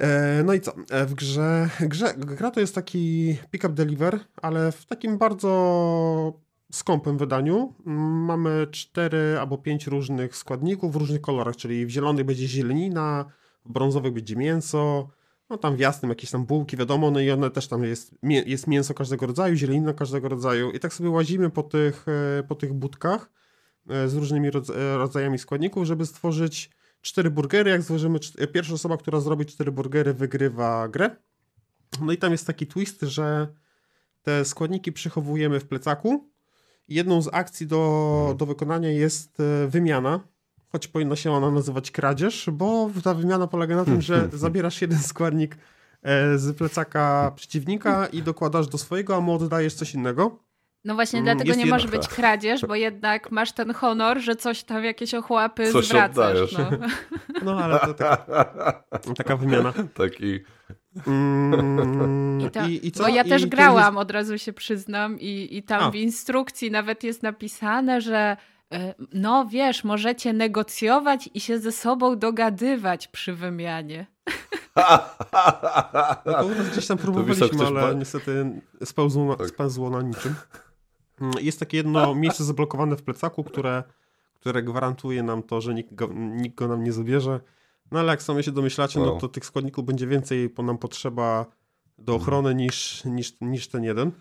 E, 0.00 0.42
no 0.44 0.54
i 0.54 0.60
co? 0.60 0.72
E, 0.90 1.06
w 1.06 1.14
grze, 1.14 1.68
grze 1.80 2.14
gra 2.16 2.50
to 2.50 2.60
jest 2.60 2.74
taki 2.74 3.36
pick-up 3.50 3.74
deliver, 3.74 4.20
ale 4.42 4.72
w 4.72 4.86
takim 4.86 5.18
bardzo 5.18 6.40
skąpym 6.72 7.18
wydaniu. 7.18 7.74
Mamy 8.26 8.66
cztery 8.70 9.36
albo 9.40 9.58
pięć 9.58 9.86
różnych 9.86 10.36
składników 10.36 10.92
w 10.92 10.96
różnych 10.96 11.20
kolorach, 11.20 11.56
czyli 11.56 11.86
w 11.86 11.90
zielonych 11.90 12.24
będzie 12.24 12.48
zielenina, 12.48 13.24
w 13.64 13.72
brązowych 13.72 14.12
będzie 14.12 14.36
mięso, 14.36 15.08
no 15.50 15.58
tam 15.58 15.76
w 15.76 15.78
jasnym 15.80 16.08
jakieś 16.10 16.30
tam 16.30 16.46
bułki, 16.46 16.76
wiadomo, 16.76 17.10
no 17.10 17.20
i 17.20 17.30
one 17.30 17.50
też 17.50 17.68
tam 17.68 17.84
jest, 17.84 18.14
jest 18.22 18.66
mięso 18.66 18.94
każdego 18.94 19.26
rodzaju, 19.26 19.54
zielenina 19.54 19.92
każdego 19.92 20.28
rodzaju 20.28 20.70
i 20.70 20.80
tak 20.80 20.94
sobie 20.94 21.10
łazimy 21.10 21.50
po 21.50 21.62
tych, 21.62 22.06
e, 22.38 22.42
po 22.42 22.54
tych 22.54 22.72
budkach 22.72 23.30
z 24.06 24.14
różnymi 24.14 24.50
rodzajami 24.96 25.38
składników, 25.38 25.86
żeby 25.86 26.06
stworzyć 26.06 26.70
cztery 27.02 27.30
burgery. 27.30 27.70
Jak 27.70 27.82
złożymy, 27.82 28.18
pierwsza 28.52 28.74
osoba, 28.74 28.96
która 28.96 29.20
zrobi 29.20 29.46
cztery 29.46 29.72
burgery, 29.72 30.14
wygrywa 30.14 30.88
grę. 30.88 31.16
No 32.00 32.12
i 32.12 32.16
tam 32.16 32.32
jest 32.32 32.46
taki 32.46 32.66
twist, 32.66 33.02
że 33.02 33.48
te 34.22 34.44
składniki 34.44 34.92
przechowujemy 34.92 35.60
w 35.60 35.64
plecaku. 35.64 36.30
Jedną 36.88 37.22
z 37.22 37.28
akcji 37.32 37.66
do, 37.66 38.34
do 38.38 38.46
wykonania 38.46 38.90
jest 38.90 39.40
e, 39.40 39.68
wymiana, 39.68 40.20
choć 40.68 40.88
powinna 40.88 41.16
się 41.16 41.32
ona 41.32 41.50
nazywać 41.50 41.90
kradzież, 41.90 42.50
bo 42.52 42.90
ta 43.04 43.14
wymiana 43.14 43.46
polega 43.46 43.76
na 43.76 43.84
tym, 43.84 44.02
że 44.02 44.28
zabierasz 44.32 44.80
jeden 44.82 44.98
składnik 44.98 45.56
e, 46.02 46.38
z 46.38 46.56
plecaka 46.56 47.32
przeciwnika 47.36 48.06
i 48.06 48.22
dokładasz 48.22 48.68
do 48.68 48.78
swojego, 48.78 49.16
a 49.16 49.20
mu 49.20 49.34
oddajesz 49.34 49.74
coś 49.74 49.94
innego. 49.94 50.38
No 50.84 50.94
właśnie 50.94 51.18
mm, 51.20 51.36
dlatego 51.36 51.58
nie 51.58 51.66
może 51.66 51.88
być 51.88 52.08
kradzież, 52.08 52.66
bo 52.66 52.74
jednak 52.74 53.30
masz 53.30 53.52
ten 53.52 53.74
honor, 53.74 54.20
że 54.20 54.36
coś 54.36 54.62
tam, 54.62 54.84
jakieś 54.84 55.14
ochłapy 55.14 55.72
coś 55.72 55.86
zwracasz. 55.86 56.52
No. 56.52 56.70
no 57.42 57.64
ale 57.64 57.78
to 57.78 57.94
taka, 57.94 58.44
taka 59.18 59.36
wymiana. 59.36 59.72
Taki... 59.94 60.40
Mm, 61.06 62.40
I, 62.40 62.50
to, 62.50 62.66
i, 62.66 62.86
i 62.86 62.92
co? 62.92 63.02
Bo 63.02 63.08
ja 63.08 63.24
też 63.24 63.46
grałam, 63.46 63.94
jest... 63.94 64.02
od 64.02 64.10
razu 64.10 64.38
się 64.38 64.52
przyznam 64.52 65.20
i, 65.20 65.48
i 65.50 65.62
tam 65.62 65.82
A. 65.82 65.90
w 65.90 65.94
instrukcji 65.94 66.70
nawet 66.70 67.04
jest 67.04 67.22
napisane, 67.22 68.00
że 68.00 68.36
e, 68.72 68.94
no 69.12 69.46
wiesz, 69.46 69.84
możecie 69.84 70.32
negocjować 70.32 71.30
i 71.34 71.40
się 71.40 71.58
ze 71.58 71.72
sobą 71.72 72.18
dogadywać 72.18 73.08
przy 73.08 73.34
wymianie. 73.34 74.06
No 76.26 76.32
to 76.32 76.64
gdzieś 76.72 76.86
tam 76.86 76.98
próbowaliśmy, 76.98 77.66
ale 77.66 77.94
niestety 77.94 78.60
spełzło, 78.84 79.36
tak. 79.36 79.48
spełzło 79.48 79.90
na 79.90 80.02
niczym. 80.02 80.34
Mm, 81.22 81.34
jest 81.40 81.60
takie 81.60 81.76
jedno 81.76 82.14
miejsce 82.24 82.44
zablokowane 82.44 82.96
w 82.96 83.02
plecaku, 83.02 83.44
które, 83.44 83.82
które 84.34 84.62
gwarantuje 84.62 85.22
nam 85.22 85.42
to, 85.42 85.60
że 85.60 85.74
nikt 85.74 85.94
go, 85.94 86.08
nikt 86.14 86.56
go 86.56 86.68
nam 86.68 86.84
nie 86.84 86.92
zabierze. 86.92 87.40
No 87.90 88.00
ale 88.00 88.10
jak 88.10 88.22
sami 88.22 88.44
się 88.44 88.52
domyślacie, 88.52 89.00
no 89.00 89.16
to 89.16 89.28
tych 89.28 89.46
składników 89.46 89.84
będzie 89.84 90.06
więcej, 90.06 90.48
bo 90.48 90.62
nam 90.62 90.78
potrzeba 90.78 91.46
do 91.98 92.14
ochrony 92.14 92.54
niż, 92.54 93.04
niż, 93.04 93.40
niż 93.40 93.68
ten 93.68 93.84
jeden. 93.84 94.12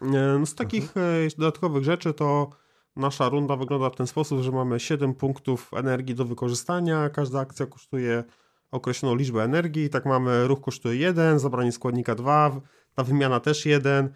No 0.00 0.46
z 0.46 0.54
takich 0.54 0.82
mhm. 0.82 1.26
E, 1.26 1.28
dodatkowych 1.38 1.84
rzeczy 1.84 2.14
to 2.14 2.50
nasza 2.96 3.28
runda 3.28 3.56
wygląda 3.56 3.90
w 3.90 3.96
ten 3.96 4.06
sposób, 4.06 4.40
że 4.40 4.52
mamy 4.52 4.80
7 4.80 5.14
punktów 5.14 5.70
energii 5.74 6.14
do 6.14 6.24
wykorzystania. 6.24 7.10
Każda 7.10 7.40
akcja 7.40 7.66
kosztuje 7.66 8.24
określoną 8.70 9.14
liczbę 9.14 9.42
energii. 9.42 9.90
Tak 9.90 10.06
mamy 10.06 10.46
ruch 10.46 10.60
kosztuje 10.60 10.96
1, 10.96 11.38
zabranie 11.38 11.72
składnika 11.72 12.14
2, 12.14 12.60
ta 12.94 13.04
wymiana 13.04 13.40
też 13.40 13.66
1. 13.66 14.14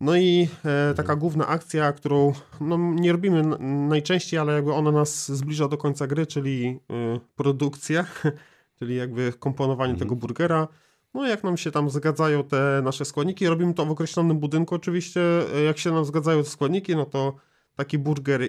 No 0.00 0.16
i 0.16 0.48
e, 0.64 0.94
taka 0.94 1.16
główna 1.16 1.46
akcja, 1.46 1.92
którą 1.92 2.32
no, 2.60 2.78
nie 2.78 3.12
robimy 3.12 3.42
najczęściej, 3.88 4.40
ale 4.40 4.52
jakby 4.52 4.72
ona 4.72 4.92
nas 4.92 5.32
zbliża 5.32 5.68
do 5.68 5.76
końca 5.78 6.06
gry, 6.06 6.26
czyli 6.26 6.80
e, 6.90 7.20
produkcja, 7.36 8.06
czyli 8.78 8.96
jakby 8.96 9.32
komponowanie 9.32 9.92
mhm. 9.92 9.98
tego 10.08 10.20
burgera. 10.20 10.68
No 11.14 11.26
jak 11.26 11.44
nam 11.44 11.56
się 11.56 11.70
tam 11.70 11.90
zgadzają 11.90 12.44
te 12.44 12.80
nasze 12.84 13.04
składniki, 13.04 13.48
robimy 13.48 13.74
to 13.74 13.86
w 13.86 13.90
określonym 13.90 14.38
budynku 14.38 14.74
oczywiście. 14.74 15.20
E, 15.54 15.62
jak 15.62 15.78
się 15.78 15.92
nam 15.92 16.04
zgadzają 16.04 16.42
te 16.42 16.50
składniki, 16.50 16.96
no 16.96 17.06
to 17.06 17.36
taki 17.74 17.98
burger 17.98 18.42
e, 18.42 18.48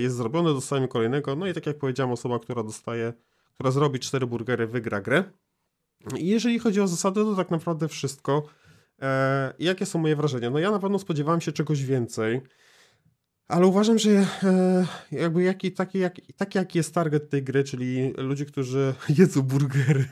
jest 0.00 0.16
zrobiony, 0.16 0.54
dostajemy 0.54 0.88
kolejnego. 0.88 1.36
No 1.36 1.46
i 1.46 1.54
tak 1.54 1.66
jak 1.66 1.78
powiedziałem, 1.78 2.12
osoba, 2.12 2.38
która 2.38 2.62
dostaje, 2.62 3.12
która 3.54 3.70
zrobi 3.70 4.00
cztery 4.00 4.26
burgery, 4.26 4.66
wygra 4.66 5.00
grę. 5.00 5.24
I 6.16 6.26
jeżeli 6.26 6.58
chodzi 6.58 6.80
o 6.80 6.86
zasady, 6.86 7.24
to 7.24 7.36
tak 7.36 7.50
naprawdę 7.50 7.88
wszystko. 7.88 8.42
E, 9.02 9.54
jakie 9.58 9.86
są 9.86 9.98
moje 9.98 10.16
wrażenia? 10.16 10.50
No 10.50 10.58
ja 10.58 10.70
na 10.70 10.78
pewno 10.78 10.98
spodziewałem 10.98 11.40
się 11.40 11.52
czegoś 11.52 11.84
więcej. 11.84 12.40
Ale 13.48 13.66
uważam, 13.66 13.98
że 13.98 14.10
e, 14.10 14.26
jakby 15.12 15.42
jaki, 15.42 15.72
taki, 15.72 15.98
jak, 15.98 16.14
taki 16.36 16.58
jaki 16.58 16.78
jest 16.78 16.94
target 16.94 17.30
tej 17.30 17.42
gry, 17.42 17.64
czyli 17.64 18.12
ludzie, 18.18 18.44
którzy 18.44 18.94
jedzą 19.18 19.42
burgery, 19.42 20.04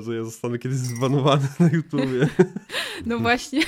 że 0.00 0.16
ja 0.16 0.24
zostanę 0.24 0.58
kiedyś 0.58 0.78
zbanowany 0.78 1.48
na 1.60 1.70
YouTubie. 1.72 2.28
No 3.06 3.18
właśnie. 3.18 3.60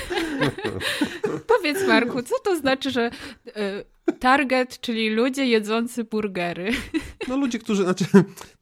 Powiedz 1.57 1.87
Marku, 1.87 2.23
co 2.23 2.39
to 2.43 2.57
znaczy, 2.57 2.91
że 2.91 3.11
e, 3.55 3.83
target, 4.19 4.79
czyli 4.79 5.09
ludzie 5.09 5.45
jedzący 5.45 6.03
burgery? 6.03 6.71
No 7.27 7.37
ludzie, 7.37 7.59
którzy, 7.59 7.83
znaczy, 7.83 8.05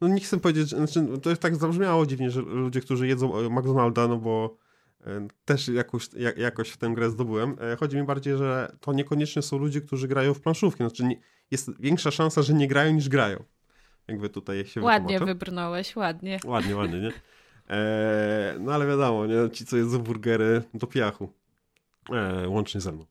no 0.02 0.08
nie 0.08 0.20
chcę 0.20 0.40
powiedzieć, 0.40 0.70
znaczy, 0.70 1.08
to 1.22 1.36
tak 1.36 1.56
zabrzmiało 1.56 2.06
dziwnie, 2.06 2.32
że 2.32 2.42
ludzie, 2.42 2.82
którzy 2.82 3.08
jedzą 3.08 3.50
McDonalda, 3.50 4.08
no 4.08 4.18
bo 4.18 4.58
też 5.46 5.68
jakoś, 5.68 6.10
jak, 6.14 6.38
jakoś 6.38 6.70
w 6.70 6.78
tę 6.78 6.90
grę 6.90 7.10
zdobyłem. 7.10 7.58
E, 7.74 7.76
chodzi 7.76 7.98
mi 7.98 8.04
bardziej, 8.04 8.38
że 8.38 8.76
to 8.80 8.94
niekoniecznie 8.94 9.42
są 9.42 9.58
ludzie, 9.58 9.82
którzy 9.82 10.08
grają 10.08 10.34
w 10.34 10.42
planszówki. 10.42 10.78
Znaczy 10.84 11.04
nie, 11.04 11.20
jest 11.52 11.82
większa 11.82 12.12
szansa, 12.12 12.42
że 12.42 12.54
nie 12.54 12.68
grają 12.68 12.94
niż 12.94 13.10
grają. 13.10 13.44
Jakby 14.08 14.30
tutaj 14.30 14.66
się 14.66 14.82
Ładnie 14.82 15.08
wytłumaczę. 15.08 15.34
wybrnąłeś, 15.34 15.96
ładnie. 15.96 16.40
Ładnie, 16.46 16.76
ładnie, 16.76 17.00
nie? 17.02 17.12
E, 17.70 18.56
no 18.60 18.74
ale 18.74 18.88
wiadomo, 18.88 19.26
nie? 19.26 19.50
ci 19.52 19.66
co 19.66 19.78
jedzą 19.78 20.00
burgery 20.00 20.62
do 20.74 20.88
piachu. 20.88 21.34
E, 22.10 22.48
łącznie 22.50 22.82
ze 22.82 22.92
mną. 22.92 23.06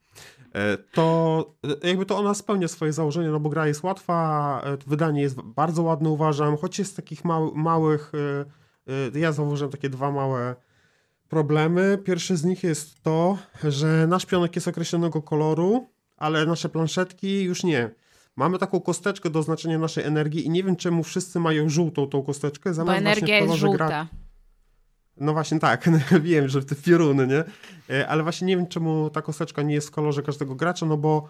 E, 0.52 0.78
to 0.78 1.54
jakby 1.82 2.06
to 2.06 2.18
ona 2.18 2.34
spełnia 2.34 2.68
swoje 2.68 2.92
założenie, 2.92 3.28
no 3.28 3.40
bo 3.40 3.48
gra 3.48 3.66
jest 3.66 3.82
łatwa, 3.82 4.60
e, 4.64 4.76
wydanie 4.86 5.22
jest 5.22 5.42
bardzo 5.42 5.82
ładne 5.82 6.08
uważam, 6.08 6.56
choć 6.56 6.78
jest 6.78 6.96
takich 6.96 7.24
mał, 7.24 7.54
małych, 7.54 8.12
ja 9.14 9.32
zauważyłem 9.32 9.72
takie 9.72 9.90
dwa 9.90 10.10
małe 10.10 10.54
problemy. 11.28 11.98
Pierwszy 12.04 12.36
z 12.36 12.44
nich 12.44 12.62
jest 12.62 13.02
to, 13.02 13.38
że 13.64 14.06
nasz 14.06 14.26
pionek 14.26 14.56
jest 14.56 14.68
określonego 14.68 15.22
koloru, 15.22 15.86
ale 16.16 16.46
nasze 16.46 16.68
planszetki 16.68 17.42
już 17.42 17.64
nie. 17.64 17.90
Mamy 18.36 18.58
taką 18.58 18.80
kosteczkę 18.80 19.30
do 19.30 19.38
oznaczenia 19.38 19.78
naszej 19.78 20.04
energii 20.04 20.46
i 20.46 20.50
nie 20.50 20.62
wiem 20.62 20.76
czemu 20.76 21.02
wszyscy 21.02 21.40
mają 21.40 21.68
żółtą 21.68 22.06
tą 22.06 22.22
kosteczkę. 22.22 22.74
Zamiast 22.74 23.02
Bo 23.02 23.10
energia 23.10 23.38
jest 23.38 23.54
żółta. 23.54 23.86
Gra... 23.86 24.08
No 25.16 25.32
właśnie 25.32 25.60
tak, 25.60 25.90
wiem, 26.22 26.48
że 26.48 26.64
te 26.64 26.74
pioruny, 26.74 27.26
nie? 27.26 27.44
E, 27.94 28.08
ale 28.08 28.22
właśnie 28.22 28.46
nie 28.46 28.56
wiem 28.56 28.66
czemu 28.66 29.10
ta 29.10 29.22
kosteczka 29.22 29.62
nie 29.62 29.74
jest 29.74 29.88
w 29.88 29.90
kolorze 29.90 30.22
każdego 30.22 30.54
gracza, 30.54 30.86
no 30.86 30.96
bo 30.96 31.28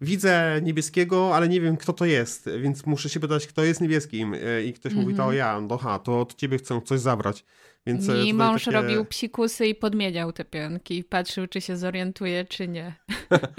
widzę 0.00 0.60
niebieskiego, 0.62 1.36
ale 1.36 1.48
nie 1.48 1.60
wiem 1.60 1.76
kto 1.76 1.92
to 1.92 2.04
jest, 2.04 2.50
więc 2.62 2.86
muszę 2.86 3.08
się 3.08 3.20
pytać 3.20 3.46
kto 3.46 3.64
jest 3.64 3.80
niebieskim 3.80 4.34
e, 4.34 4.62
i 4.62 4.72
ktoś 4.72 4.92
mm 4.92 5.04
-hmm. 5.04 5.06
mówi 5.06 5.16
to 5.16 5.22
mhm. 5.22 5.38
ja, 5.38 5.60
no 5.60 5.78
ha, 5.78 5.98
to 5.98 6.20
od 6.20 6.34
ciebie 6.34 6.58
chcę 6.58 6.80
coś 6.84 7.00
zabrać. 7.00 7.44
Więc 7.86 8.08
e, 8.08 8.24
I 8.24 8.34
mąż 8.34 8.64
takie... 8.64 8.76
robił 8.76 9.04
psikusy 9.04 9.66
i 9.66 9.74
podmieniał 9.74 10.32
te 10.32 10.44
pionki. 10.44 11.04
Patrzył, 11.04 11.46
czy 11.46 11.60
się 11.60 11.76
zorientuje, 11.76 12.44
czy 12.44 12.68
nie. 12.68 12.94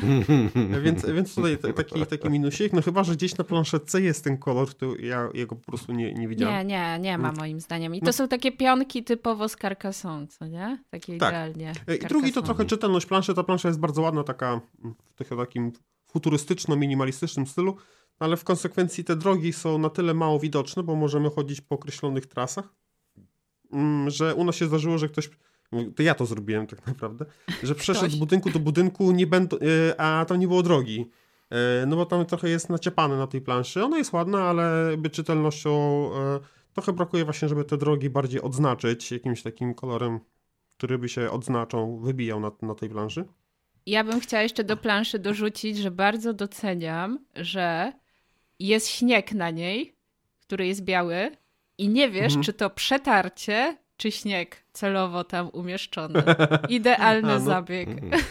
więc, 0.83 1.05
więc 1.05 1.35
tutaj 1.35 1.73
taki, 1.73 2.05
taki 2.05 2.29
minusik. 2.29 2.73
No 2.73 2.81
chyba, 2.81 3.03
że 3.03 3.13
gdzieś 3.13 3.37
na 3.37 3.43
planszetce 3.43 4.01
jest 4.01 4.23
ten 4.23 4.37
kolor, 4.37 4.73
to 4.73 4.95
ja 4.95 5.29
jego 5.33 5.55
po 5.55 5.65
prostu 5.65 5.91
nie, 5.91 6.13
nie 6.13 6.27
widziałem. 6.27 6.67
Nie, 6.67 6.77
nie, 6.77 6.99
nie 6.99 7.17
ma 7.17 7.31
moim 7.31 7.59
zdaniem. 7.59 7.95
I 7.95 7.99
to 7.99 8.05
no. 8.05 8.13
są 8.13 8.27
takie 8.27 8.51
pionki 8.51 9.03
typowo 9.03 9.49
z 9.49 9.55
Carcassonne, 9.55 10.27
co 10.27 10.47
nie? 10.47 10.83
Takie 10.89 11.17
tak. 11.17 11.29
idealnie. 11.29 11.73
E, 11.87 11.95
I 11.95 11.99
drugi 11.99 12.33
to 12.33 12.41
trochę 12.41 12.65
czytelność 12.65 13.05
planszy. 13.05 13.33
Ta 13.33 13.43
plansza 13.43 13.67
jest 13.67 13.79
bardzo 13.79 14.01
ładna, 14.01 14.23
taka 14.23 14.61
w 15.15 15.37
takim 15.37 15.71
futurystyczno-minimalistycznym 16.13 17.45
stylu, 17.45 17.75
ale 18.19 18.37
w 18.37 18.43
konsekwencji 18.43 19.03
te 19.03 19.15
drogi 19.15 19.53
są 19.53 19.77
na 19.77 19.89
tyle 19.89 20.13
mało 20.13 20.39
widoczne, 20.39 20.83
bo 20.83 20.95
możemy 20.95 21.29
chodzić 21.29 21.61
po 21.61 21.75
określonych 21.75 22.25
trasach 22.25 22.73
że 24.07 24.35
u 24.35 24.43
nas 24.43 24.55
się 24.55 24.65
zdarzyło, 24.65 24.97
że 24.97 25.07
ktoś 25.09 25.29
to 25.95 26.03
ja 26.03 26.15
to 26.15 26.25
zrobiłem 26.25 26.67
tak 26.67 26.87
naprawdę, 26.87 27.25
że 27.63 27.75
przeszedł 27.85 28.11
z 28.11 28.15
budynku 28.15 28.49
do 28.49 28.59
budynku, 28.59 29.11
nie 29.11 29.27
będą, 29.27 29.57
e, 29.57 30.01
a 30.01 30.25
tam 30.25 30.39
nie 30.39 30.47
było 30.47 30.63
drogi. 30.63 31.09
E, 31.49 31.85
no 31.85 31.95
bo 31.95 32.05
tam 32.05 32.25
trochę 32.25 32.49
jest 32.49 32.69
naciepane 32.69 33.17
na 33.17 33.27
tej 33.27 33.41
planszy. 33.41 33.83
Ona 33.83 33.97
jest 33.97 34.13
ładna, 34.13 34.43
ale 34.43 34.95
by 34.97 35.09
czytelnością 35.09 35.71
e, 36.15 36.39
trochę 36.73 36.93
brakuje 36.93 37.25
właśnie, 37.25 37.49
żeby 37.49 37.63
te 37.63 37.77
drogi 37.77 38.09
bardziej 38.09 38.41
odznaczyć 38.41 39.11
jakimś 39.11 39.43
takim 39.43 39.73
kolorem, 39.73 40.19
który 40.77 40.97
by 40.97 41.09
się 41.09 41.31
odznaczał, 41.31 41.99
wybijał 41.99 42.39
na, 42.39 42.51
na 42.61 42.75
tej 42.75 42.89
planszy. 42.89 43.25
Ja 43.85 44.03
bym 44.03 44.19
chciała 44.19 44.43
jeszcze 44.43 44.63
do 44.63 44.77
planszy 44.77 45.19
dorzucić, 45.19 45.77
że 45.77 45.91
bardzo 45.91 46.33
doceniam, 46.33 47.19
że 47.35 47.93
jest 48.59 48.87
śnieg 48.87 49.33
na 49.33 49.49
niej, 49.49 49.95
który 50.39 50.67
jest 50.67 50.83
biały, 50.83 51.31
i 51.77 51.89
nie 51.89 52.09
wiesz, 52.09 52.25
mhm. 52.25 52.43
czy 52.43 52.53
to 52.53 52.69
przetarcie, 52.69 53.77
czy 53.97 54.11
śnieg 54.11 54.63
celowo 54.73 55.23
tam 55.23 55.49
umieszczony. 55.49 56.23
Idealny 56.69 57.33
A, 57.33 57.39
no. 57.39 57.45
zabieg. 57.45 57.89
Mhm. 57.89 58.23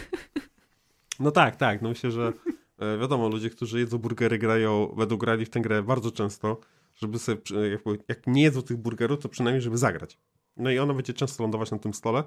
No 1.19 1.31
tak, 1.31 1.55
tak. 1.55 1.81
No 1.81 1.89
myślę, 1.89 2.11
że 2.11 2.33
e, 2.79 2.97
wiadomo, 2.97 3.29
ludzie, 3.29 3.49
którzy 3.49 3.79
jedzą 3.79 3.97
burgery, 3.97 4.37
grają, 4.37 4.87
będą 4.97 5.17
grali 5.17 5.45
w 5.45 5.49
tę 5.49 5.59
grę 5.59 5.83
bardzo 5.83 6.11
często, 6.11 6.59
żeby 6.95 7.19
sobie, 7.19 7.41
jak, 7.71 7.81
jak 8.07 8.27
nie 8.27 8.43
jedzą 8.43 8.61
tych 8.61 8.77
burgerów, 8.77 9.19
to 9.19 9.29
przynajmniej, 9.29 9.61
żeby 9.61 9.77
zagrać. 9.77 10.17
No 10.57 10.71
i 10.71 10.79
ona 10.79 10.93
będzie 10.93 11.13
często 11.13 11.43
lądować 11.43 11.71
na 11.71 11.79
tym 11.79 11.93
stole. 11.93 12.23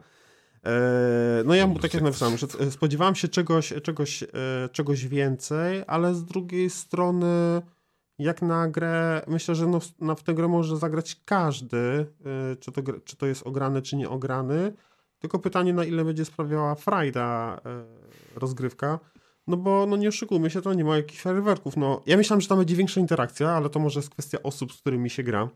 E, 0.66 1.42
no 1.44 1.54
ja 1.54 1.66
mu 1.66 1.78
tak 1.78 1.94
jak 1.94 2.02
napisałem, 2.02 2.38
że 2.38 2.46
spodziewałem 2.70 3.14
się 3.14 3.28
czegoś, 3.28 3.72
czegoś, 3.82 4.22
e, 4.22 4.28
czegoś 4.72 5.06
więcej, 5.06 5.82
ale 5.86 6.14
z 6.14 6.24
drugiej 6.24 6.70
strony 6.70 7.62
jak 8.20 8.42
na 8.42 8.68
grę, 8.68 9.22
myślę, 9.26 9.54
że 9.54 9.66
no, 9.66 9.80
na, 10.00 10.14
w 10.14 10.22
tę 10.22 10.34
grę 10.34 10.48
może 10.48 10.76
zagrać 10.76 11.20
każdy, 11.24 11.76
y, 11.76 12.56
czy 12.56 12.72
to, 12.72 12.82
czy 13.04 13.16
to 13.16 13.26
jest 13.26 13.46
ograny, 13.46 13.82
czy 13.82 13.96
nie 13.96 14.08
ograny. 14.08 14.72
Tylko 15.18 15.38
pytanie, 15.38 15.72
na 15.72 15.84
ile 15.84 16.04
będzie 16.04 16.24
sprawiała 16.24 16.74
frajda 16.74 17.60
y, 18.36 18.40
rozgrywka. 18.40 18.98
No 19.46 19.56
bo, 19.56 19.86
no 19.86 19.96
nie 19.96 20.08
oszukujmy 20.08 20.50
się, 20.50 20.62
to 20.62 20.74
nie 20.74 20.84
ma 20.84 20.96
jakichś 20.96 21.22
fajerwerków. 21.22 21.76
No, 21.76 22.02
ja 22.06 22.16
myślałem, 22.16 22.40
że 22.40 22.48
tam 22.48 22.58
będzie 22.58 22.76
większa 22.76 23.00
interakcja, 23.00 23.50
ale 23.50 23.70
to 23.70 23.80
może 23.80 24.00
jest 24.00 24.10
kwestia 24.10 24.38
osób, 24.42 24.72
z 24.72 24.80
którymi 24.80 25.10
się 25.10 25.22
gra. 25.22 25.48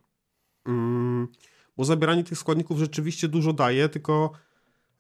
Mm, 0.66 1.28
bo 1.76 1.84
zabieranie 1.84 2.24
tych 2.24 2.38
składników 2.38 2.78
rzeczywiście 2.78 3.28
dużo 3.28 3.52
daje, 3.52 3.88
tylko 3.88 4.32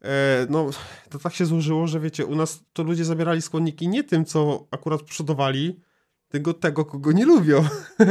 e, 0.02 0.46
no, 0.50 0.70
to 1.10 1.18
tak 1.18 1.34
się 1.34 1.46
złożyło, 1.46 1.86
że 1.86 2.00
wiecie, 2.00 2.26
u 2.26 2.34
nas 2.34 2.64
to 2.72 2.82
ludzie 2.82 3.04
zabierali 3.04 3.42
składniki 3.42 3.88
nie 3.88 4.04
tym, 4.04 4.24
co 4.24 4.66
akurat 4.70 5.02
przodowali, 5.02 5.80
tego, 6.28 6.54
tego 6.54 6.84
kogo 6.84 7.12
nie 7.12 7.26
lubią. 7.26 7.64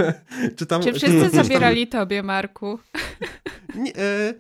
czy, 0.57 0.65
tam, 0.65 0.81
czy 0.81 0.93
wszyscy 0.93 1.29
czy, 1.29 1.29
zabierali 1.29 1.87
tam... 1.87 2.01
tobie, 2.01 2.23
Marku? 2.23 2.79
nie, 3.75 3.95
e, 3.95 4.33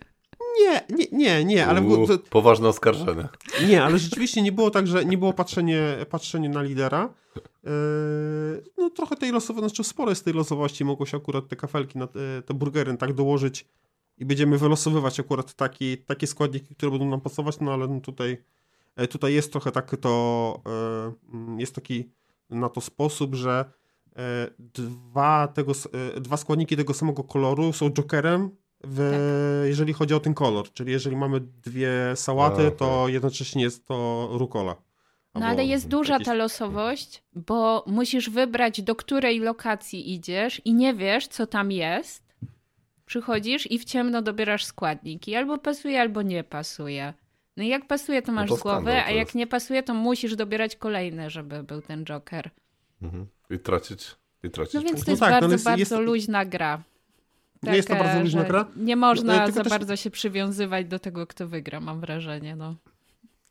nie, 0.59 0.81
nie, 0.89 1.07
nie, 1.11 1.45
nie, 1.45 1.67
ale... 1.67 1.81
Uu, 1.81 2.07
to... 2.07 2.17
Poważne 2.17 2.67
oskarżenie. 2.67 3.27
Nie, 3.67 3.83
ale 3.83 3.99
rzeczywiście 3.99 4.41
nie 4.41 4.51
było 4.51 4.71
tak, 4.71 4.87
że 4.87 5.05
nie 5.05 5.17
było 5.17 5.33
patrzenie, 5.33 5.81
patrzenie 6.09 6.49
na 6.49 6.61
lidera. 6.61 7.13
E, 7.37 7.69
no 8.77 8.89
trochę 8.89 9.15
tej 9.15 9.31
losowości, 9.31 9.69
znaczy 9.69 9.83
sporo 9.83 10.15
z 10.15 10.23
tej 10.23 10.33
losowości 10.33 10.85
mogło 10.85 11.05
się 11.05 11.17
akurat 11.17 11.47
te 11.47 11.55
kafelki, 11.55 11.97
na 11.97 12.07
te, 12.07 12.41
te 12.45 12.53
burgery 12.53 12.97
tak 12.97 13.13
dołożyć 13.13 13.65
i 14.17 14.25
będziemy 14.25 14.57
wylosowywać 14.57 15.19
akurat 15.19 15.53
taki, 15.53 15.97
takie 15.97 16.27
składniki, 16.27 16.75
które 16.75 16.91
będą 16.91 17.09
nam 17.09 17.21
pasować, 17.21 17.59
no 17.59 17.73
ale 17.73 17.87
no 17.87 18.01
tutaj, 18.01 18.37
e, 18.95 19.07
tutaj 19.07 19.33
jest 19.33 19.51
trochę 19.51 19.71
tak 19.71 19.97
to, 19.97 20.61
e, 20.65 21.59
jest 21.59 21.75
taki 21.75 22.09
na 22.49 22.69
to 22.69 22.81
sposób, 22.81 23.35
że 23.35 23.65
e, 24.15 24.49
dwa, 24.59 25.47
tego, 25.47 25.71
e, 26.15 26.21
dwa 26.21 26.37
składniki 26.37 26.77
tego 26.77 26.93
samego 26.93 27.23
koloru 27.23 27.73
są 27.73 27.91
jokerem, 27.91 28.49
w, 28.83 29.11
tak. 29.11 29.69
jeżeli 29.69 29.93
chodzi 29.93 30.13
o 30.13 30.19
ten 30.19 30.33
kolor. 30.33 30.73
Czyli 30.73 30.91
jeżeli 30.91 31.15
mamy 31.15 31.39
dwie 31.39 31.91
sałaty, 32.15 32.67
A, 32.67 32.71
to 32.71 33.07
jednocześnie 33.07 33.63
jest 33.63 33.85
to 33.85 34.29
rukola. 34.31 34.75
No 35.35 35.45
ale 35.45 35.65
jest 35.65 35.87
duża 35.87 36.13
jakieś... 36.13 36.25
ta 36.25 36.33
losowość, 36.33 37.23
bo 37.33 37.83
musisz 37.87 38.29
wybrać, 38.29 38.81
do 38.81 38.95
której 38.95 39.39
lokacji 39.39 40.13
idziesz 40.13 40.61
i 40.65 40.73
nie 40.73 40.93
wiesz, 40.93 41.27
co 41.27 41.47
tam 41.47 41.71
jest. 41.71 42.23
Przychodzisz 43.05 43.71
i 43.71 43.79
w 43.79 43.85
ciemno 43.85 44.21
dobierasz 44.21 44.65
składniki. 44.65 45.35
Albo 45.35 45.57
pasuje, 45.57 46.01
albo 46.01 46.21
nie 46.21 46.43
pasuje. 46.43 47.13
No 47.57 47.63
i 47.63 47.67
jak 47.67 47.87
pasuje, 47.87 48.21
to 48.21 48.31
no 48.31 48.35
masz 48.35 48.49
no 48.49 48.55
to 48.55 48.59
z 48.59 48.63
głowy, 48.63 48.91
a 48.91 49.11
jak 49.11 49.35
nie 49.35 49.47
pasuje, 49.47 49.83
to 49.83 49.93
musisz 49.93 50.35
dobierać 50.35 50.75
kolejne, 50.75 51.29
żeby 51.29 51.63
był 51.63 51.81
ten 51.81 52.05
Joker. 52.05 52.49
Mhm. 53.01 53.27
I 53.49 53.59
tracić, 53.59 54.15
i 54.43 54.49
tracić 54.49 54.73
No 54.73 54.81
więc 54.81 55.05
to 55.05 55.11
jest 55.11 55.21
no 55.21 55.27
tak, 55.27 55.33
bardzo, 55.33 55.47
no 55.47 55.53
jest, 55.53 55.65
bardzo 55.65 55.95
jest... 55.95 56.07
luźna 56.07 56.45
gra. 56.45 56.83
nie 57.63 57.75
jest 57.75 57.87
to 57.87 57.95
bardzo 57.95 58.21
luźna 58.21 58.43
gra? 58.43 58.65
Nie 58.75 58.95
można 58.95 59.45
no, 59.45 59.51
za 59.51 59.63
też... 59.63 59.69
bardzo 59.69 59.95
się 59.95 60.11
przywiązywać 60.11 60.87
do 60.87 60.99
tego, 60.99 61.27
kto 61.27 61.47
wygra, 61.47 61.79
mam 61.79 61.99
wrażenie. 61.99 62.55
No. 62.55 62.75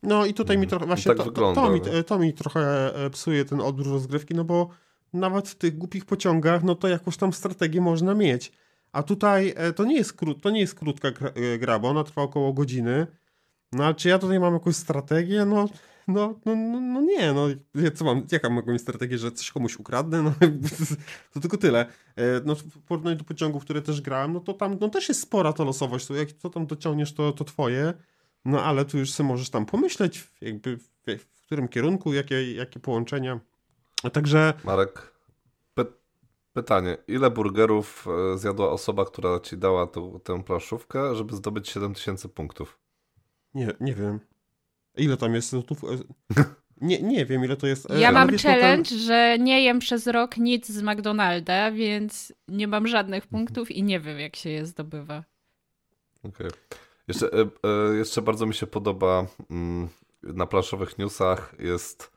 No 0.03 0.27
i 0.27 0.35
tutaj 0.35 0.59
mi 0.59 0.67
trochę 0.67 0.87
właśnie 0.87 1.09
tak 1.09 1.17
to, 1.17 1.25
wygląda, 1.25 1.61
to, 1.61 1.71
mi, 1.71 1.81
to 2.07 2.19
mi 2.19 2.33
trochę 2.33 2.95
e, 2.95 3.11
psuje 3.11 3.45
ten 3.45 3.61
odbiór 3.61 3.87
rozgrywki, 3.87 4.35
no 4.35 4.45
bo 4.45 4.69
nawet 5.13 5.49
w 5.49 5.55
tych 5.55 5.79
głupich 5.79 6.05
pociągach, 6.05 6.63
no 6.63 6.75
to 6.75 6.89
jakąś 6.89 7.17
tam 7.17 7.33
strategię 7.33 7.81
można 7.81 8.15
mieć. 8.15 8.53
A 8.93 9.03
tutaj 9.03 9.55
e, 9.57 9.73
to 9.73 9.85
nie 9.85 9.97
jest, 9.97 10.13
krót, 10.13 10.43
to 10.43 10.51
nie 10.51 10.61
jest 10.61 10.75
krótka 10.75 11.11
gra, 11.11 11.29
e, 11.29 11.59
gra, 11.59 11.79
bo 11.79 11.89
ona 11.89 12.05
trwa 12.05 12.23
około 12.23 12.53
godziny. 12.53 13.07
No 13.73 13.85
ale 13.85 13.95
czy 13.95 14.09
ja 14.09 14.19
tutaj 14.19 14.41
mam 14.41 14.55
jakąś 14.55 14.77
strategię? 14.77 15.45
No 15.45 15.69
no, 16.09 16.35
no, 16.45 16.57
no, 16.57 16.81
no 16.81 17.01
nie, 17.01 17.33
no 17.33 17.47
co 17.95 18.05
mam, 18.05 18.27
jaka 18.33 18.49
mieć 18.49 18.83
strategię, 18.83 19.19
że 19.19 19.33
coś 19.33 19.51
komuś 19.51 19.77
ukradnę, 19.77 20.23
no 20.23 20.33
to 21.33 21.41
tylko 21.41 21.57
tyle. 21.57 21.87
E, 22.17 22.41
no 22.45 22.55
w 22.55 22.79
porównaniu 22.89 23.17
do 23.17 23.25
pociągów, 23.25 23.65
które 23.65 23.83
też 23.83 24.01
grałem, 24.01 24.33
no 24.33 24.41
to 24.41 24.53
tam 24.53 24.77
no, 24.81 24.89
też 24.89 25.09
jest 25.09 25.21
spora 25.21 25.53
to 25.53 25.65
losowość, 25.65 26.07
to 26.07 26.15
jak 26.15 26.33
co 26.33 26.51
tam 26.51 26.67
dociągniesz, 26.67 27.15
to, 27.15 27.33
to 27.33 27.45
twoje, 27.45 27.95
no 28.45 28.63
ale 28.63 28.85
tu 28.85 28.99
już 28.99 29.13
sobie 29.13 29.29
możesz 29.29 29.51
tam 29.51 29.67
pomyśleć, 29.67 30.29
jakby 30.41 30.77
w, 30.77 30.91
w 31.35 31.43
którym 31.47 31.69
kierunku, 31.69 32.13
jakie, 32.13 32.53
jakie 32.53 32.81
połączenia. 32.81 33.41
Także... 34.13 34.55
Marek, 34.65 35.13
py 35.75 35.87
pytanie, 36.53 36.97
ile 37.09 37.31
burgerów 37.31 38.07
e, 38.35 38.39
zjadła 38.39 38.71
osoba, 38.71 39.05
która 39.05 39.41
ci 39.41 39.59
dała 39.59 39.87
tu, 39.87 40.21
tę 40.25 40.43
planszówkę, 40.43 41.17
żeby 41.17 41.37
zdobyć 41.37 41.69
7000 41.69 42.29
punktów? 42.29 42.82
Nie, 43.55 43.69
nie 43.81 43.95
wiem. 43.95 44.21
Ile 44.97 45.17
tam 45.17 45.35
jest 45.35 45.51
złotów? 45.51 45.83
Nie, 46.83 47.03
nie 47.03 47.27
wiem, 47.27 47.45
ile 47.45 47.57
to 47.57 47.67
jest. 47.67 47.91
Ja 47.91 48.09
e, 48.09 48.13
mam 48.13 48.39
challenge, 48.39 48.91
że 48.91 49.39
nie 49.39 49.65
jem 49.65 49.79
przez 49.79 50.07
rok 50.07 50.37
nic 50.37 50.69
z 50.69 50.83
McDonalda, 50.83 51.71
więc 51.71 52.33
nie 52.49 52.69
mam 52.69 52.87
żadnych 52.87 53.27
punktów 53.27 53.71
i 53.71 53.83
nie 53.83 54.01
wiem, 54.01 54.19
jak 54.19 54.37
się 54.37 54.51
je 54.51 54.67
zdobywa. 54.67 55.25
Okej. 56.25 56.47
Okay. 56.47 56.59
Jeszcze, 57.09 57.33
e, 57.33 57.41
e, 57.41 57.95
jeszcze 57.95 58.23
bardzo 58.23 58.47
mi 58.47 58.55
się 58.55 58.67
podoba 58.67 59.27
mm, 59.51 59.89
na 60.23 60.47
planszowych 60.47 60.99
newsach 60.99 61.55
jest 61.59 62.13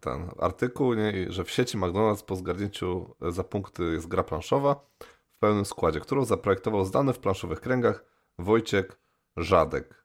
ten 0.00 0.30
artykuł, 0.38 0.94
nie, 0.94 1.32
że 1.32 1.44
w 1.44 1.50
sieci 1.50 1.78
McDonald's 1.78 2.24
po 2.24 2.36
zgarnięciu 2.36 3.14
za 3.20 3.44
punkty 3.44 3.82
jest 3.82 4.08
gra 4.08 4.22
planszowa 4.22 4.86
w 5.30 5.38
pełnym 5.38 5.64
składzie, 5.64 6.00
którą 6.00 6.24
zaprojektował 6.24 6.84
zdany 6.84 7.12
w 7.12 7.18
planszowych 7.18 7.60
kręgach 7.60 8.04
Wojciech 8.38 9.03
Żadek. 9.36 10.04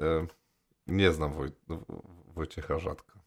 E, 0.00 0.26
nie 0.86 1.12
znam 1.12 1.32
Woj... 1.32 1.50
Wojciecha 2.34 2.78
Rzadka. 2.78 3.20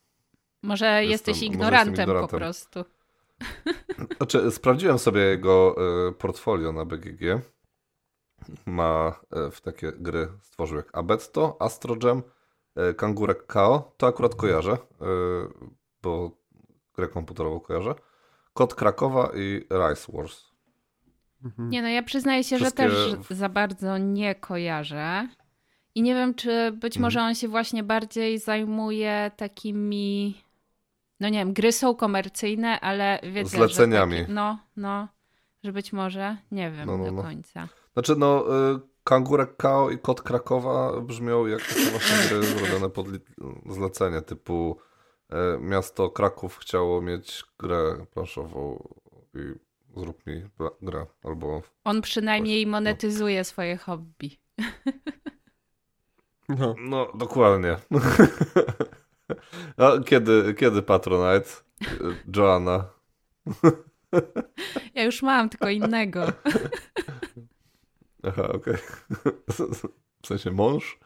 Może 0.63 0.85
Jestem, 0.85 1.11
jesteś 1.11 1.41
ignorantem, 1.41 1.93
ignorantem, 1.93 2.29
po 2.29 2.37
prostu. 2.37 2.85
Znaczy, 4.17 4.51
sprawdziłem 4.51 4.99
sobie 4.99 5.21
jego 5.21 5.75
e, 6.07 6.11
portfolio 6.11 6.71
na 6.71 6.85
BGG. 6.85 7.41
Ma 8.65 9.19
e, 9.31 9.51
w 9.51 9.61
takie 9.61 9.91
gry 9.91 10.27
stworzył 10.41 10.77
jak 10.77 10.97
Abetto, 10.97 11.57
Astrogem, 11.59 12.23
Kangurek 12.97 13.45
KO. 13.45 13.93
To 13.97 14.07
akurat 14.07 14.35
kojarzę, 14.35 14.77
bo 16.01 16.31
grę 16.95 17.07
komputerową 17.07 17.59
kojarzę. 17.59 17.95
Kod 18.53 18.75
Krakowa 18.75 19.31
i 19.35 19.67
Rice 19.71 20.11
Wars. 20.13 20.48
Mhm. 21.43 21.69
Nie 21.69 21.81
no, 21.81 21.87
ja 21.87 22.03
przyznaję 22.03 22.43
się, 22.43 22.55
Wszystkie... 22.55 22.89
że 22.89 23.17
też 23.17 23.37
za 23.37 23.49
bardzo 23.49 23.97
nie 23.97 24.35
kojarzę. 24.35 25.27
I 25.95 26.01
nie 26.01 26.13
wiem, 26.13 26.33
czy 26.33 26.71
być 26.71 26.97
mhm. 26.97 27.01
może 27.01 27.21
on 27.21 27.35
się 27.35 27.47
właśnie 27.47 27.83
bardziej 27.83 28.39
zajmuje 28.39 29.31
takimi. 29.37 30.41
No 31.19 31.29
nie 31.29 31.39
wiem, 31.39 31.53
gry 31.53 31.71
są 31.71 31.95
komercyjne, 31.95 32.79
ale 32.79 33.19
wiecie. 33.23 33.49
Zleceniami. 33.49 34.13
Że 34.13 34.21
taki, 34.21 34.33
no, 34.33 34.59
no, 34.77 35.07
że 35.63 35.73
być 35.73 35.93
może 35.93 36.37
nie 36.51 36.71
wiem 36.71 36.85
no, 36.85 36.97
no, 36.97 37.05
do 37.05 37.11
no. 37.11 37.23
końca. 37.23 37.67
Znaczy, 37.93 38.15
no, 38.17 38.45
y, 38.75 38.79
Kangurek 39.03 39.57
Kao 39.57 39.89
i 39.89 39.99
Kot 39.99 40.21
Krakowa 40.21 41.01
brzmią 41.01 41.45
jak 41.45 41.67
takie 41.67 41.81
właśnie 41.81 42.17
gry 42.29 42.43
zrobione 42.57 42.89
pod 42.89 43.07
zlecenie, 43.69 44.21
typu 44.21 44.77
y, 45.31 45.35
miasto 45.59 46.09
Kraków 46.09 46.57
chciało 46.57 47.01
mieć 47.01 47.43
grę 47.59 48.05
planszową 48.13 48.87
i 49.33 49.68
zrób 49.99 50.27
mi 50.27 50.43
grę, 50.81 51.05
albo... 51.23 51.61
On 51.83 52.01
przynajmniej 52.01 52.65
no. 52.65 52.71
monetyzuje 52.71 53.43
swoje 53.43 53.77
hobby. 53.77 54.37
No, 56.49 56.75
no 56.79 57.11
dokładnie. 57.15 57.77
A 59.77 59.91
kiedy, 60.05 60.53
kiedy 60.53 60.81
Patronite? 60.81 61.49
Joanna. 62.35 62.85
Ja 64.95 65.03
już 65.03 65.21
mam, 65.21 65.49
tylko 65.49 65.69
innego. 65.69 66.25
Aha, 68.23 68.47
okej. 68.47 68.73
Okay. 68.73 68.81
W 70.23 70.27
sensie 70.27 70.51
mąż? 70.51 70.99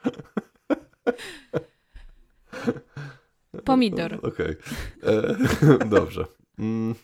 Pomidor. 3.65 4.13
Okej. 4.13 4.55
Okay. 5.01 5.77
E, 5.81 5.85
dobrze. 5.85 6.25
Mm. 6.59 6.95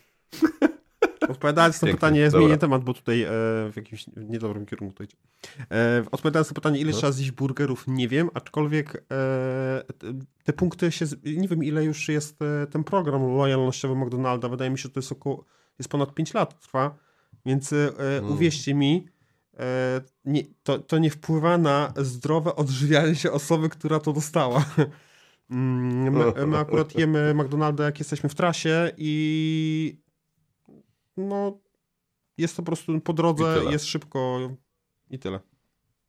Odpowiadając 1.28 1.82
na 1.82 1.86
Pięknie, 1.86 1.98
pytanie, 1.98 2.30
zmienię 2.30 2.58
temat, 2.58 2.84
bo 2.84 2.94
tutaj 2.94 3.22
e, 3.22 3.28
w 3.72 3.72
jakimś 3.76 4.06
niedobrym 4.16 4.66
kierunku 4.66 4.94
tutaj. 4.94 5.16
E, 5.70 6.04
odpowiadając 6.10 6.50
na 6.50 6.54
pytanie, 6.54 6.80
ile 6.80 6.90
no. 6.90 6.96
trzeba 6.96 7.12
zjeść 7.12 7.30
burgerów, 7.30 7.84
nie 7.86 8.08
wiem, 8.08 8.30
aczkolwiek 8.34 9.04
e, 9.12 9.82
te 10.44 10.52
punkty 10.52 10.92
się, 10.92 11.06
nie 11.24 11.48
wiem 11.48 11.64
ile 11.64 11.84
już 11.84 12.08
jest 12.08 12.42
e, 12.42 12.66
ten 12.66 12.84
program 12.84 13.36
lojalnościowy 13.36 13.94
McDonalda, 13.94 14.48
wydaje 14.48 14.70
mi 14.70 14.78
się, 14.78 14.82
że 14.82 14.90
to 14.90 15.00
jest 15.00 15.12
około, 15.12 15.44
jest 15.78 15.90
ponad 15.90 16.14
5 16.14 16.34
lat 16.34 16.60
trwa, 16.60 16.98
więc 17.46 17.72
e, 17.72 17.92
mm. 17.98 18.32
uwierzcie 18.32 18.74
mi, 18.74 19.06
e, 19.58 20.00
nie, 20.24 20.42
to, 20.62 20.78
to 20.78 20.98
nie 20.98 21.10
wpływa 21.10 21.58
na 21.58 21.92
zdrowe 21.96 22.56
odżywianie 22.56 23.14
się 23.14 23.32
osoby, 23.32 23.68
która 23.68 24.00
to 24.00 24.12
dostała. 24.12 24.64
Mm, 25.50 26.12
my, 26.12 26.46
my 26.46 26.58
akurat 26.58 26.98
jemy 26.98 27.34
McDonalda, 27.34 27.84
jak 27.84 27.98
jesteśmy 27.98 28.28
w 28.28 28.34
trasie 28.34 28.90
i 28.96 30.00
no 31.16 31.58
jest 32.38 32.56
to 32.56 32.62
po 32.62 32.66
prostu 32.66 33.00
po 33.00 33.12
drodze, 33.12 33.60
jest 33.70 33.86
szybko 33.86 34.38
i 35.10 35.18
tyle. 35.18 35.40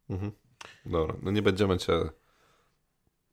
Mhm. 0.10 0.32
Dobra, 0.86 1.16
no 1.22 1.32
nie 1.32 1.42
będziemy 1.42 1.78
cię 1.78 1.94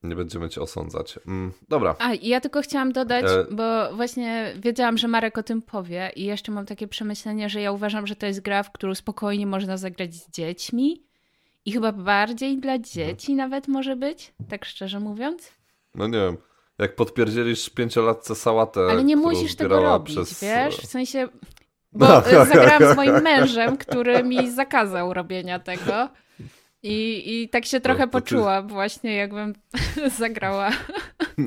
nie 0.02 0.16
będziemy 0.16 0.48
cię 0.48 0.60
osądzać. 0.60 1.18
Mm, 1.26 1.52
dobra. 1.68 1.96
A 1.98 2.14
ja 2.14 2.40
tylko 2.40 2.62
chciałam 2.62 2.92
dodać, 2.92 3.24
e... 3.24 3.54
bo 3.54 3.96
właśnie 3.96 4.54
wiedziałam, 4.56 4.98
że 4.98 5.08
Marek 5.08 5.38
o 5.38 5.42
tym 5.42 5.62
powie 5.62 6.10
i 6.16 6.24
jeszcze 6.24 6.52
mam 6.52 6.66
takie 6.66 6.88
przemyślenie, 6.88 7.48
że 7.48 7.60
ja 7.60 7.72
uważam, 7.72 8.06
że 8.06 8.16
to 8.16 8.26
jest 8.26 8.40
gra, 8.40 8.62
w 8.62 8.72
którą 8.72 8.94
spokojnie 8.94 9.46
można 9.46 9.76
zagrać 9.76 10.14
z 10.14 10.30
dziećmi 10.30 11.02
i 11.64 11.72
chyba 11.72 11.92
bardziej 11.92 12.58
dla 12.58 12.72
mhm. 12.72 12.84
dzieci 12.84 13.32
mhm. 13.32 13.36
nawet 13.36 13.68
może 13.68 13.96
być, 13.96 14.34
tak 14.48 14.64
szczerze 14.64 15.00
mówiąc. 15.00 15.52
No 15.94 16.06
nie 16.06 16.18
wiem. 16.18 16.36
Jak 16.78 16.96
podpierdzielisz 16.96 17.70
pięciolatce 17.70 18.34
sałatę. 18.34 18.80
Ale 18.80 19.04
nie 19.04 19.16
musisz 19.16 19.54
tego 19.54 19.82
robić, 19.82 20.14
przez... 20.14 20.40
wiesz? 20.42 20.76
W 20.76 20.86
sensie 20.86 21.28
bo 21.98 22.08
no, 22.08 22.22
zagrałam 22.44 22.94
z 22.94 22.96
moim 22.96 23.20
mężem, 23.30 23.76
który 23.76 24.24
mi 24.24 24.50
zakazał 24.50 25.14
robienia 25.14 25.58
tego. 25.58 26.08
I, 26.82 27.22
I 27.26 27.48
tak 27.48 27.66
się 27.66 27.80
trochę 27.80 28.06
no, 28.06 28.08
poczułam 28.08 28.68
ty... 28.68 28.74
właśnie, 28.74 29.16
jakbym 29.16 29.54
zagrała 30.18 30.70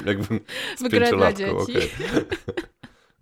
jakbym 0.06 0.40
w 0.80 0.90
grę 0.90 1.12
dla 1.12 1.34
dzieci. 1.34 1.54
Okay. 1.54 2.26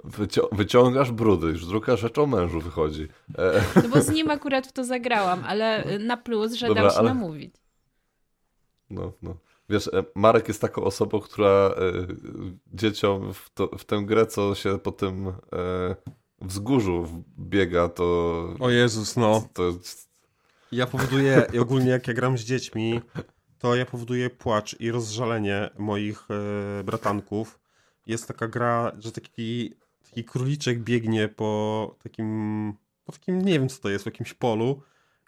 Wycią 0.03 0.41
wyciągasz 0.51 1.11
brudy, 1.11 1.47
już 1.47 1.65
druga 1.65 1.95
rzecz 1.95 2.17
o 2.17 2.27
mężu 2.27 2.61
wychodzi. 2.61 3.07
E... 3.37 3.61
No 3.75 3.89
bo 3.89 4.01
z 4.01 4.09
nim 4.09 4.31
akurat 4.31 4.67
w 4.67 4.71
to 4.71 4.83
zagrałam, 4.83 5.43
ale 5.47 5.83
na 5.99 6.17
plus, 6.17 6.53
że 6.53 6.67
Dobra, 6.67 6.83
dam 6.83 6.91
się 6.91 6.97
ale... 6.97 7.09
namówić. 7.09 7.55
No, 8.89 9.13
no. 9.21 9.35
Wiesz, 9.69 9.87
e, 9.87 10.03
Marek 10.15 10.47
jest 10.47 10.61
taką 10.61 10.83
osobą, 10.83 11.19
która 11.19 11.49
e, 11.49 11.73
dzieciom 12.73 13.33
w, 13.33 13.49
to, 13.49 13.67
w 13.77 13.85
tę 13.85 14.01
grę, 14.05 14.25
co 14.25 14.55
się 14.55 14.79
po 14.79 14.91
tym 14.91 15.27
e, 15.27 15.95
wzgórzu 16.41 17.23
biega, 17.39 17.89
to... 17.89 18.03
O 18.59 18.69
Jezus, 18.69 19.17
no. 19.17 19.47
To... 19.53 19.73
Ja 20.71 20.87
powoduję, 20.87 21.45
i 21.53 21.59
ogólnie 21.59 21.89
jak 21.89 22.07
ja 22.07 22.13
gram 22.13 22.37
z 22.37 22.41
dziećmi, 22.41 23.01
to 23.59 23.75
ja 23.75 23.85
powoduję 23.85 24.29
płacz 24.29 24.79
i 24.79 24.91
rozżalenie 24.91 25.69
moich 25.77 26.27
e, 26.31 26.83
bratanków. 26.83 27.59
Jest 28.05 28.27
taka 28.27 28.47
gra, 28.47 28.91
że 28.99 29.11
taki, 29.11 29.73
taki 30.03 30.23
króliczek 30.23 30.79
biegnie 30.79 31.27
po 31.27 31.95
takim, 32.03 32.73
po 33.03 33.11
takim, 33.11 33.41
nie 33.41 33.59
wiem 33.59 33.69
co 33.69 33.81
to 33.81 33.89
jest, 33.89 34.03
w 34.03 34.07
jakimś 34.07 34.33
polu 34.33 34.81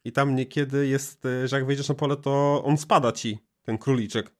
i 0.06 0.12
tam 0.12 0.36
niekiedy 0.36 0.88
jest, 0.88 1.26
e, 1.26 1.48
że 1.48 1.56
jak 1.56 1.66
wejdziesz 1.66 1.90
na 1.90 1.96
pole, 1.96 2.18
to 2.18 2.64
on 2.66 2.78
spada 2.78 3.12
ci, 3.12 3.40
ten 3.64 3.78
króliczek. 3.78 4.32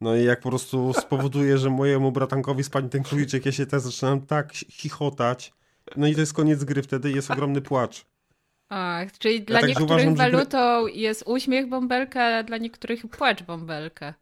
No 0.00 0.16
i 0.16 0.24
jak 0.24 0.40
po 0.40 0.48
prostu 0.48 0.92
spowoduje, 0.92 1.58
że 1.58 1.70
mojemu 1.70 2.12
bratankowi 2.12 2.64
spadnie 2.64 2.90
ten 2.90 3.02
króliczek, 3.02 3.46
ja 3.46 3.52
się 3.52 3.66
też 3.66 3.82
zaczynam 3.82 4.20
tak 4.20 4.52
chichotać. 4.52 5.52
No 5.96 6.06
i 6.06 6.14
to 6.14 6.20
jest 6.20 6.32
koniec 6.32 6.64
gry 6.64 6.82
wtedy 6.82 7.10
jest 7.10 7.30
ogromny 7.30 7.60
płacz. 7.60 8.06
Ach, 8.68 9.18
czyli 9.18 9.38
ja 9.38 9.44
dla 9.44 9.60
tak 9.60 9.68
niektórych 9.68 9.90
uważam, 9.90 10.14
walutą 10.14 10.86
że... 10.86 10.92
jest 10.92 11.22
uśmiech 11.26 11.68
bąbelka, 11.68 12.24
a 12.24 12.42
dla 12.42 12.56
niektórych 12.56 13.06
płacz 13.06 13.42
bąbelka. 13.42 14.14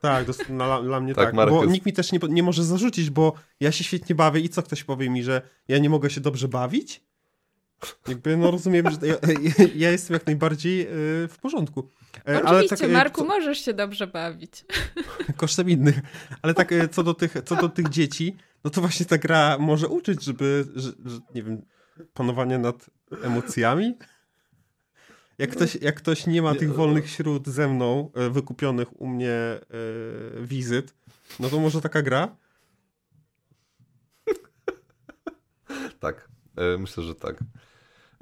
Tak, 0.00 0.24
dla, 0.48 0.82
dla 0.82 1.00
mnie 1.00 1.14
tak, 1.14 1.36
tak 1.36 1.50
bo 1.50 1.64
nikt 1.64 1.86
mi 1.86 1.92
też 1.92 2.12
nie, 2.12 2.18
nie 2.28 2.42
może 2.42 2.64
zarzucić, 2.64 3.10
bo 3.10 3.32
ja 3.60 3.72
się 3.72 3.84
świetnie 3.84 4.14
bawię 4.14 4.40
i 4.40 4.48
co 4.48 4.62
ktoś 4.62 4.84
powie 4.84 5.10
mi, 5.10 5.22
że 5.22 5.42
ja 5.68 5.78
nie 5.78 5.90
mogę 5.90 6.10
się 6.10 6.20
dobrze 6.20 6.48
bawić? 6.48 7.04
Jakby, 8.08 8.36
no 8.36 8.50
rozumiem, 8.50 8.86
że 8.90 9.06
ja, 9.06 9.14
ja 9.74 9.90
jestem 9.90 10.14
jak 10.14 10.26
najbardziej 10.26 10.78
yy, 10.78 10.88
w 11.28 11.36
porządku. 11.42 11.90
E, 12.16 12.22
Oczywiście, 12.22 12.48
ale 12.48 12.68
tak, 12.68 12.82
e, 12.82 12.88
Marku, 12.88 13.20
co... 13.20 13.26
możesz 13.26 13.64
się 13.64 13.74
dobrze 13.74 14.06
bawić. 14.06 14.64
Kosztem 15.36 15.70
innych. 15.70 16.00
Ale 16.42 16.54
tak 16.54 16.72
e, 16.72 16.88
co 16.88 17.02
do, 17.02 17.14
tych, 17.14 17.34
co 17.44 17.56
do 17.56 17.68
tych 17.68 17.88
dzieci, 17.88 18.36
no 18.64 18.70
to 18.70 18.80
właśnie 18.80 19.06
ta 19.06 19.18
gra 19.18 19.58
może 19.58 19.88
uczyć, 19.88 20.24
żeby, 20.24 20.64
że, 20.74 20.92
że, 21.04 21.20
nie 21.34 21.42
wiem, 21.42 21.62
panowanie 22.14 22.58
nad 22.58 22.90
emocjami. 23.22 23.94
Jak 25.38 25.50
ktoś, 25.50 25.74
jak 25.74 25.94
ktoś 25.94 26.26
nie 26.26 26.42
ma 26.42 26.54
tych 26.54 26.74
wolnych 26.74 27.10
śród 27.10 27.48
ze 27.48 27.68
mną, 27.68 28.10
e, 28.14 28.30
wykupionych 28.30 29.00
u 29.00 29.06
mnie 29.06 29.30
e, 29.30 29.60
wizyt, 30.40 30.94
no 31.40 31.48
to 31.48 31.60
może 31.60 31.80
taka 31.80 32.02
gra? 32.02 32.36
tak, 36.00 36.28
e, 36.56 36.78
myślę, 36.78 37.04
że 37.04 37.14
tak. 37.14 37.36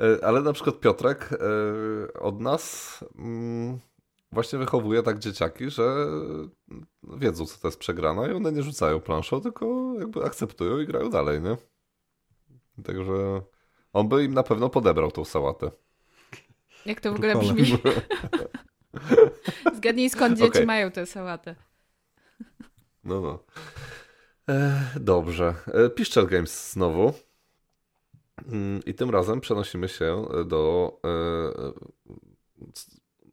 E, 0.01 0.24
ale 0.24 0.42
na 0.42 0.53
przykład 0.53 0.80
Piotrek 0.80 1.30
e, 1.32 2.12
od 2.20 2.40
nas 2.40 3.05
mm, 3.18 3.78
właśnie 4.32 4.59
wychowuje 4.59 5.03
tak 5.03 5.18
dzieciaki, 5.18 5.70
że 5.70 6.07
wiedzą, 7.03 7.46
co 7.46 7.59
to 7.61 7.68
jest 7.68 7.78
przegrana 7.78 8.28
i 8.28 8.32
one 8.32 8.53
nie 8.53 8.62
rzucają 8.62 9.01
planszą, 9.01 9.40
tylko 9.40 9.94
jakby 9.98 10.24
akceptują 10.24 10.78
i 10.78 10.86
grają 10.86 11.11
dalej, 11.11 11.40
nie? 11.40 11.57
Także 12.84 13.42
on 13.92 14.09
by 14.09 14.24
im 14.24 14.34
na 14.34 14.42
pewno 14.42 14.68
podebrał 14.68 15.11
tą 15.11 15.24
sałatę. 15.24 15.70
Jak 16.86 17.01
to 17.01 17.12
w 17.12 17.16
ogóle 17.16 17.36
brzmi? 17.36 17.64
Zgadnij 19.76 20.11
skąd 20.11 20.38
dzieci 20.38 20.51
okay. 20.51 20.66
mają 20.66 20.90
tę 20.90 21.07
sałatę. 21.07 21.55
No, 23.05 23.20
no. 23.20 23.44
E, 24.48 24.80
dobrze. 25.01 25.55
E, 25.66 25.90
Piszczel 25.90 26.26
Games 26.26 26.72
znowu. 26.72 27.12
Mm, 28.49 28.80
I 28.86 28.95
tym 28.95 29.11
razem 29.11 29.41
przenosimy 29.41 29.88
się 29.88 30.26
do. 30.47 30.93
E, 31.05 31.72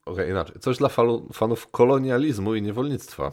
Okej, 0.07 0.15
okay, 0.25 0.29
inaczej. 0.29 0.59
Coś 0.59 0.77
dla 0.77 0.89
falu, 0.89 1.29
fanów 1.33 1.67
kolonializmu 1.71 2.55
i 2.55 2.61
niewolnictwa. 2.61 3.31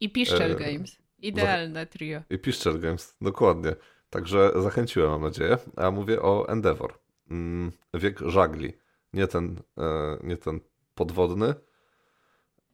I 0.00 0.10
Piszczel 0.10 0.52
e, 0.52 0.54
Games. 0.54 0.96
Idealne 1.18 1.86
trio. 1.86 2.22
I 2.30 2.38
Piszczel 2.38 2.80
Games, 2.80 3.16
dokładnie. 3.20 3.76
Także 4.10 4.52
zachęciłem, 4.56 5.10
mam 5.10 5.22
nadzieję. 5.22 5.58
A 5.76 5.90
mówię 5.90 6.22
o 6.22 6.48
Endeavor. 6.48 6.98
Mm, 7.30 7.72
wiek 7.94 8.18
żagli. 8.18 8.72
Nie 9.12 9.26
ten, 9.26 9.62
e, 9.78 10.18
nie 10.22 10.36
ten 10.36 10.60
podwodny, 10.94 11.54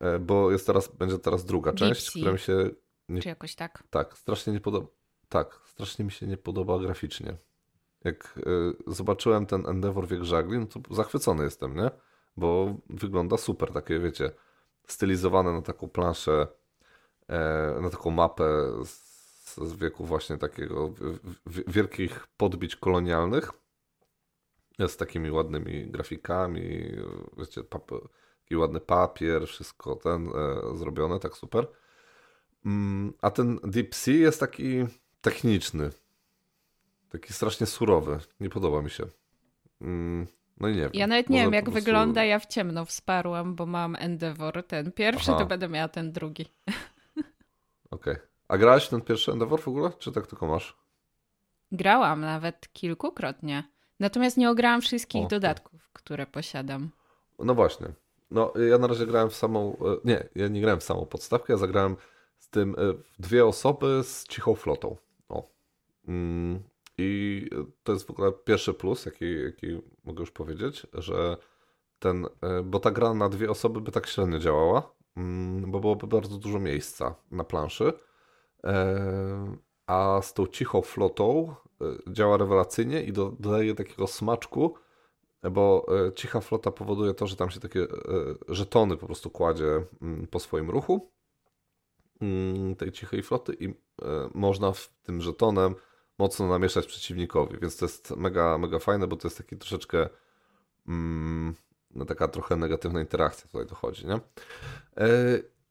e, 0.00 0.18
bo 0.18 0.50
jest 0.50 0.66
teraz, 0.66 0.96
będzie 0.96 1.18
teraz 1.18 1.44
druga 1.44 1.72
Deep 1.72 1.78
część, 1.78 2.04
sea. 2.04 2.10
która 2.10 2.32
mi 2.32 2.38
się. 2.38 2.70
Nie, 3.08 3.22
Czy 3.22 3.28
jakoś 3.28 3.54
tak? 3.54 3.82
Tak, 3.90 4.18
strasznie 4.18 4.52
nie 4.52 4.60
podoba. 4.60 4.86
Tak, 5.28 5.60
strasznie 5.64 6.04
mi 6.04 6.10
się 6.10 6.26
nie 6.26 6.36
podoba 6.36 6.78
graficznie. 6.78 7.36
Jak 8.04 8.38
y, 8.38 8.92
zobaczyłem 8.92 9.46
ten 9.46 9.66
Endeavor 9.66 10.08
wiek 10.08 10.24
żagli, 10.24 10.58
no 10.58 10.66
to 10.66 10.94
zachwycony 10.94 11.44
jestem, 11.44 11.76
nie? 11.76 11.90
Bo 12.36 12.76
wygląda 12.90 13.36
super, 13.36 13.72
takie 13.72 13.98
wiecie, 13.98 14.30
stylizowane 14.86 15.52
na 15.52 15.62
taką 15.62 15.88
planszę, 15.88 16.46
e, 17.28 17.78
na 17.82 17.90
taką 17.90 18.10
mapę 18.10 18.44
z, 18.84 19.56
z 19.56 19.72
wieku 19.72 20.04
właśnie 20.04 20.38
takiego 20.38 20.94
wielkich 21.46 22.26
podbić 22.36 22.76
kolonialnych 22.76 23.52
z 24.86 24.96
takimi 24.96 25.30
ładnymi 25.30 25.90
grafikami, 25.90 26.92
wiecie, 27.38 27.62
taki 28.42 28.56
ładny 28.56 28.80
papier, 28.80 29.46
wszystko 29.46 29.96
ten 29.96 30.28
e, 30.28 30.76
zrobione, 30.76 31.18
tak 31.18 31.36
super. 31.36 31.66
Mm, 32.66 33.12
a 33.22 33.30
ten 33.30 33.58
Deep 33.64 33.94
Sea 33.94 34.14
jest 34.14 34.40
taki 34.40 34.86
techniczny, 35.20 35.90
taki 37.12 37.32
strasznie 37.32 37.66
surowy. 37.66 38.18
Nie 38.40 38.48
podoba 38.48 38.82
mi 38.82 38.90
się. 38.90 39.04
Mm, 39.80 40.26
no 40.60 40.68
i 40.68 40.74
nie 40.74 40.80
wiem. 40.80 40.90
Ja 40.94 41.06
nawet 41.06 41.30
nie 41.30 41.42
wiem, 41.42 41.52
jak 41.52 41.70
wygląda. 41.70 42.24
Ja 42.24 42.38
w 42.38 42.46
ciemno 42.46 42.84
wsparłam, 42.84 43.54
bo 43.54 43.66
mam 43.66 43.96
Endeavor 43.96 44.66
ten 44.66 44.92
pierwszy, 44.92 45.30
Aha. 45.30 45.40
to 45.40 45.46
będę 45.46 45.68
miała 45.68 45.88
ten 45.88 46.12
drugi. 46.12 46.46
Okej. 47.90 48.14
Okay. 48.14 48.28
A 48.48 48.58
grałaś 48.58 48.88
ten 48.88 49.00
pierwszy 49.00 49.32
Endeavor 49.32 49.60
w 49.60 49.68
ogóle? 49.68 49.90
Czy 49.98 50.12
tak 50.12 50.26
tylko 50.26 50.46
masz? 50.46 50.76
Grałam 51.72 52.20
nawet 52.20 52.72
kilkukrotnie. 52.72 53.64
Natomiast 54.00 54.36
nie 54.36 54.50
ograłam 54.50 54.80
wszystkich 54.80 55.26
dodatków, 55.26 55.90
które 55.92 56.26
posiadam. 56.26 56.90
No 57.38 57.54
właśnie. 57.54 57.86
No, 58.30 58.52
ja 58.70 58.78
na 58.78 58.86
razie 58.86 59.06
grałem 59.06 59.30
w 59.30 59.34
samą. 59.34 59.76
E, 59.80 59.96
nie, 60.04 60.28
ja 60.34 60.48
nie 60.48 60.60
grałem 60.60 60.80
w 60.80 60.84
samą 60.84 61.06
podstawkę, 61.06 61.52
ja 61.52 61.56
zagrałem 61.56 61.96
z 62.38 62.48
tym 62.48 62.74
e, 62.78 62.94
dwie 63.18 63.46
osoby 63.46 64.00
z 64.04 64.24
cichą 64.24 64.54
flotą. 64.54 64.96
O. 65.28 65.50
Mm, 66.08 66.62
I 66.98 67.46
to 67.82 67.92
jest 67.92 68.06
w 68.06 68.10
ogóle 68.10 68.32
pierwszy 68.32 68.74
plus, 68.74 69.06
jaki, 69.06 69.42
jaki 69.44 69.66
mogę 70.04 70.20
już 70.20 70.30
powiedzieć, 70.30 70.86
że 70.94 71.36
ten. 71.98 72.26
E, 72.42 72.62
bo 72.62 72.80
ta 72.80 72.90
gra 72.90 73.14
na 73.14 73.28
dwie 73.28 73.50
osoby 73.50 73.80
by 73.80 73.92
tak 73.92 74.06
średnio 74.06 74.38
działała, 74.38 74.94
mm, 75.16 75.70
bo 75.70 75.80
byłoby 75.80 76.06
bardzo 76.06 76.38
dużo 76.38 76.60
miejsca 76.60 77.14
na 77.30 77.44
planszy. 77.44 77.92
A 79.86 80.20
z 80.22 80.34
tą 80.34 80.46
cichą 80.46 80.82
flotą 80.82 81.54
E, 81.80 82.12
działa 82.12 82.36
rewelacyjnie 82.36 83.02
i 83.02 83.12
dodaje 83.12 83.74
takiego 83.74 84.06
smaczku, 84.06 84.74
bo 85.50 85.86
e, 86.06 86.12
cicha 86.12 86.40
flota 86.40 86.70
powoduje 86.70 87.14
to, 87.14 87.26
że 87.26 87.36
tam 87.36 87.50
się 87.50 87.60
takie 87.60 87.82
e, 87.82 87.86
żetony 88.48 88.96
po 88.96 89.06
prostu 89.06 89.30
kładzie 89.30 89.84
mm, 90.02 90.26
po 90.26 90.40
swoim 90.40 90.70
ruchu 90.70 91.12
mm, 92.20 92.76
tej 92.76 92.92
cichej 92.92 93.22
floty 93.22 93.56
i 93.60 93.74
można 94.34 94.72
w 94.72 94.88
tym 95.02 95.20
żetonem 95.20 95.74
mocno 96.18 96.48
namieszać 96.48 96.86
przeciwnikowi, 96.86 97.58
więc 97.60 97.76
to 97.76 97.84
jest 97.84 98.16
mega, 98.16 98.58
mega 98.58 98.78
fajne, 98.78 99.06
bo 99.06 99.16
to 99.16 99.28
jest 99.28 99.38
taki 99.38 99.56
troszeczkę 99.56 100.08
mm, 100.88 101.54
no 101.94 102.04
taka 102.04 102.28
trochę 102.28 102.56
negatywna 102.56 103.00
interakcja 103.00 103.46
tutaj 103.46 103.66
dochodzi, 103.66 104.06
nie? 104.06 104.20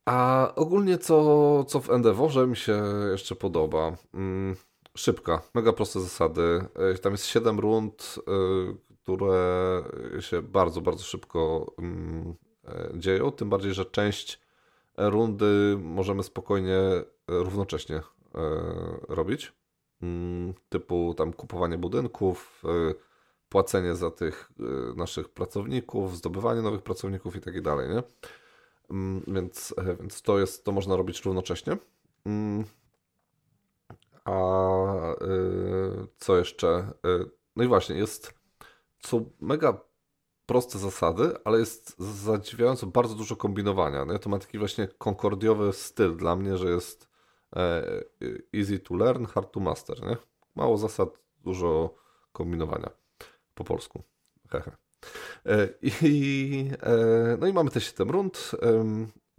A 0.06 0.52
ogólnie 0.56 0.98
co, 0.98 1.64
co 1.64 1.80
w 1.80 1.90
Endeavorze 1.90 2.48
mi 2.48 2.56
się 2.56 2.84
jeszcze 3.12 3.36
podoba, 3.36 3.98
szybka, 4.98 5.42
mega 5.54 5.74
proste 5.74 6.00
zasady. 6.00 6.66
E, 6.76 6.98
tam 6.98 7.12
jest 7.12 7.26
7 7.26 7.60
rund, 7.60 8.16
e, 8.18 8.74
które 9.04 9.84
się 10.20 10.42
bardzo, 10.42 10.82
bardzo 10.82 11.04
szybko 11.04 11.72
mm, 11.80 12.36
e, 12.68 13.00
dzieją. 13.00 13.32
Tym 13.32 13.50
bardziej, 13.50 13.74
że 13.74 13.86
część 13.86 14.40
rundy 14.98 15.78
możemy 15.82 16.24
spokojnie 16.24 16.80
równocześnie 17.28 18.02
robić. 19.10 19.54
Mm, 20.02 20.54
typu 20.70 21.14
tam 21.18 21.34
kupowanie 21.34 21.78
budynków, 21.78 22.64
płacenie 23.50 23.96
za 23.96 24.12
tych 24.12 24.52
naszych 24.96 25.30
pracowników, 25.30 26.18
zdobywanie 26.18 26.62
nowych 26.62 26.82
pracowników 26.82 27.36
i 27.36 27.42
tak 27.42 27.62
dalej, 27.62 27.90
nie? 27.90 28.04
Mm, 28.92 29.24
więc, 29.28 29.76
więc 30.00 30.22
to 30.22 30.40
jest, 30.40 30.64
to 30.64 30.72
można 30.72 30.96
robić 30.96 31.26
równocześnie. 31.26 31.78
A 34.26 35.14
y, 35.14 36.08
co 36.18 36.38
jeszcze? 36.38 36.94
Y, 37.06 37.30
no 37.56 37.64
i 37.64 37.68
właśnie, 37.68 37.96
jest 37.96 38.34
są 39.00 39.30
mega 39.40 39.82
proste 40.46 40.80
zasady, 40.80 41.34
ale 41.44 41.60
jest 41.60 42.00
zadziwiająco 42.00 42.88
bardzo 42.88 43.16
dużo 43.16 43.36
kombinowania. 43.36 44.06
Nie? 44.06 44.20
To 44.20 44.30
ma 44.30 44.40
taki 44.40 44.60
właśnie 44.60 44.88
konkordiowy 44.88 45.74
styl 45.74 46.16
dla 46.16 46.36
mnie, 46.36 46.58
że 46.58 46.70
jest 46.70 47.04
e, 47.04 47.08
easy 48.54 48.80
to 48.80 48.96
learn, 48.96 49.26
hard 49.26 49.52
to 49.52 49.60
master. 49.60 50.06
Nie? 50.06 50.18
Mało 50.56 50.78
zasad, 50.78 51.10
dużo 51.44 51.96
kombinowania 52.32 52.90
po 53.56 53.64
polsku. 53.64 54.04
Hehe. 54.50 54.72
E, 55.46 55.70
I, 55.82 56.70
e, 56.82 57.38
no 57.40 57.48
i 57.48 57.54
mamy 57.54 57.70
te 57.70 57.82
7 57.82 58.10
rund. 58.10 58.52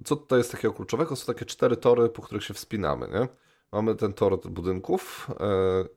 Co 0.04 0.16
tutaj 0.16 0.38
jest 0.38 0.52
takiego 0.52 0.74
kluczowego? 0.74 1.16
Są 1.16 1.26
takie 1.26 1.44
cztery 1.44 1.76
tory, 1.76 2.08
po 2.08 2.22
których 2.22 2.44
się 2.44 2.54
wspinamy. 2.54 3.08
Nie? 3.08 3.28
Mamy 3.72 3.94
ten 3.94 4.12
tor 4.12 4.50
budynków. 4.50 5.30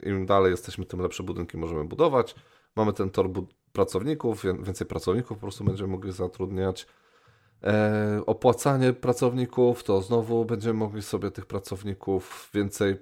E, 0.04 0.10
Im 0.10 0.26
dalej 0.26 0.52
jesteśmy, 0.52 0.86
tym 0.86 1.02
lepsze 1.02 1.24
budynki 1.24 1.58
możemy 1.58 1.86
budować. 1.86 2.36
Mamy 2.76 2.94
ten 2.94 3.10
tor 3.10 3.30
pracowników, 3.74 4.44
więcej 4.44 4.88
pracowników 4.88 5.38
po 5.38 5.42
prostu 5.42 5.64
będziemy 5.64 5.90
mogli 5.90 6.12
zatrudniać. 6.12 6.88
E, 7.64 8.22
opłacanie 8.26 8.94
pracowników, 8.94 9.84
to 9.84 10.02
znowu 10.02 10.46
będziemy 10.46 10.74
mogli 10.74 11.02
sobie 11.02 11.32
tych 11.32 11.46
pracowników 11.46 12.50
więcej 12.54 12.96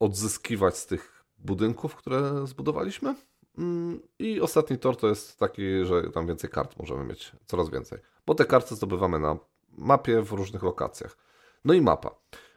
odzyskiwać 0.00 0.76
z 0.76 0.86
tych 0.86 1.24
budynków, 1.38 1.96
które 1.96 2.46
zbudowaliśmy. 2.46 3.14
Mm, 3.58 4.00
I 4.18 4.40
ostatni 4.40 4.78
tor 4.78 4.96
to 4.96 5.08
jest 5.08 5.38
taki, 5.38 5.84
że 5.84 6.02
tam 6.02 6.26
więcej 6.26 6.50
kart 6.50 6.78
możemy 6.78 7.04
mieć, 7.04 7.32
coraz 7.46 7.70
więcej. 7.70 7.98
Bo 8.26 8.34
te 8.34 8.44
karty 8.44 8.74
zdobywamy 8.74 9.18
na 9.18 9.36
mapie 9.78 10.22
w 10.22 10.32
różnych 10.32 10.62
lokacjach. 10.62 11.16
No 11.64 11.74
i 11.74 11.80
mapa. 11.80 12.10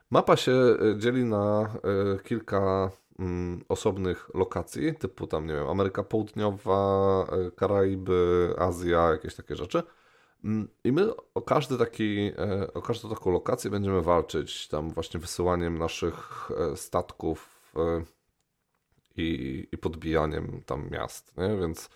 Mapa 0.09 0.37
się 0.37 0.51
e, 0.51 0.99
dzieli 0.99 1.25
na 1.25 1.61
e, 1.61 2.19
kilka 2.23 2.91
mm, 3.19 3.63
osobnych 3.69 4.29
lokacji, 4.33 4.95
typu 4.95 5.27
tam, 5.27 5.47
nie 5.47 5.53
wiem, 5.53 5.67
Ameryka 5.67 6.03
Południowa, 6.03 7.25
e, 7.31 7.51
Karaiby, 7.51 8.53
Azja, 8.57 9.11
jakieś 9.11 9.35
takie 9.35 9.55
rzeczy. 9.55 9.83
Mm, 10.43 10.67
I 10.83 10.91
my 10.91 11.13
o 11.33 11.41
każdy 11.41 11.77
taki, 11.77 12.31
o 12.73 12.81
każdą 12.81 13.09
taką 13.09 13.31
lokację 13.31 13.71
będziemy 13.71 14.01
walczyć, 14.01 14.67
tam 14.67 14.89
właśnie 14.89 15.19
wysyłaniem 15.19 15.77
naszych 15.77 16.49
statków 16.75 17.73
i, 19.15 19.67
i 19.71 19.77
podbijaniem 19.77 20.61
tam 20.65 20.89
miast, 20.89 21.37
nie? 21.37 21.57
Więc 21.57 21.89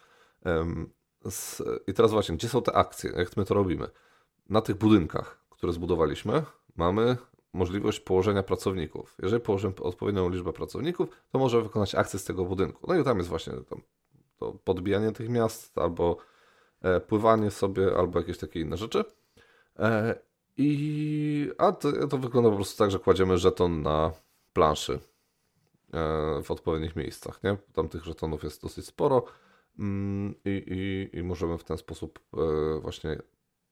i 1.88 1.94
teraz 1.94 2.12
właśnie, 2.12 2.36
gdzie 2.36 2.50
są 2.50 2.62
te 2.62 2.74
akcje? 2.74 3.12
Jak 3.18 3.38
my 3.38 3.46
to 3.46 3.54
robimy? 3.54 3.88
Na 4.50 4.62
tych 4.62 4.76
budynkach, 4.76 5.46
które 5.50 5.74
zbudowaliśmy, 5.74 6.44
mamy 6.76 7.18
możliwość 7.54 8.00
położenia 8.00 8.44
pracowników. 8.44 9.16
Jeżeli 9.22 9.42
położymy 9.42 9.74
odpowiednią 9.82 10.30
liczbę 10.30 10.54
pracowników, 10.54 11.10
to 11.32 11.40
może 11.40 11.62
wykonać 11.62 11.96
akcję 11.96 12.20
z 12.20 12.24
tego 12.24 12.46
budynku. 12.46 12.88
No 12.88 13.00
i 13.00 13.04
tam 13.04 13.18
jest 13.18 13.30
właśnie 13.30 13.54
tam, 13.54 13.82
to 14.38 14.52
podbijanie 14.64 15.12
tych 15.12 15.30
miast 15.30 15.78
albo 15.78 16.18
e, 16.18 16.18
pływanie 17.08 17.52
sobie 17.52 17.98
albo 17.98 18.20
jakieś 18.20 18.38
takie 18.38 18.60
inne 18.60 18.78
rzeczy. 18.78 19.04
E, 19.80 20.16
I, 20.58 21.52
a 21.58 21.72
to, 21.72 22.08
to 22.08 22.18
wygląda 22.18 22.50
po 22.50 22.56
prostu 22.56 22.78
tak, 22.78 22.92
że 22.92 23.00
kładziemy 23.00 23.38
żeton 23.38 23.82
na 23.82 24.12
planszy 24.54 25.00
w 26.44 26.52
odpowiednich 26.52 26.96
miejscach. 26.96 27.44
Nie? 27.44 27.58
Tam 27.74 27.90
tych 27.90 28.06
żetonów 28.06 28.44
jest 28.44 28.62
dosyć 28.62 28.86
sporo 28.86 29.26
mm, 29.80 30.36
i, 30.46 30.64
i, 30.68 31.10
i 31.18 31.24
możemy 31.24 31.58
w 31.58 31.64
ten 31.64 31.78
sposób 31.78 32.20
właśnie 32.82 33.22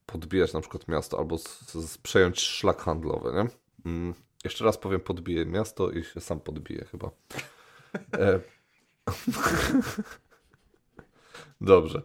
podbijać 0.06 0.54
na 0.54 0.62
przykład 0.62 0.88
miasto 0.88 1.20
albo 1.20 1.38
z, 1.38 1.74
z 1.74 1.98
przejąć 1.98 2.40
szlak 2.40 2.82
handlowy. 2.82 3.32
Nie? 3.34 3.48
Mm, 3.92 4.14
jeszcze 4.44 4.66
raz 4.66 4.78
powiem, 4.78 5.00
podbiję 5.00 5.46
miasto 5.46 5.92
i 5.92 6.04
się 6.04 6.22
sam 6.22 6.40
podbiję 6.40 6.86
chyba. 6.86 7.12
E... 8.14 8.40
Dobrze. 11.62 12.02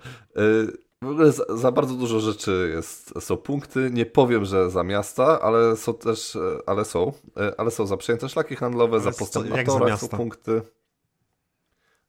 W 1.04 1.06
ogóle 1.06 1.32
za, 1.32 1.44
za, 1.56 1.72
bardzo 1.72 1.94
dużo 1.94 2.20
rzeczy 2.20 2.72
jest, 2.74 3.12
są 3.20 3.36
punkty. 3.36 3.90
Nie 3.92 4.06
powiem, 4.06 4.44
że 4.44 4.70
za 4.70 4.84
miasta, 4.84 5.40
ale 5.40 5.76
są 5.76 5.94
też, 5.94 6.36
e, 6.36 6.58
ale 6.66 6.84
są, 6.84 7.12
e, 7.36 7.60
ale 7.60 7.70
są 7.70 7.86
za 7.86 7.96
przejęte 7.96 8.28
szlaki 8.28 8.56
handlowe, 8.56 8.92
ale 8.92 9.02
za 9.02 9.12
postęp 9.12 9.48
na 9.48 9.64
torach 9.64 10.00
są 10.00 10.08
punkty. 10.08 10.62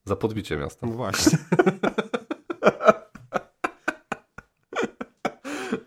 Za 0.06 0.16
podbicie 0.16 0.58
miasta. 0.58 0.88
No 0.88 0.94
właśnie. 0.94 1.38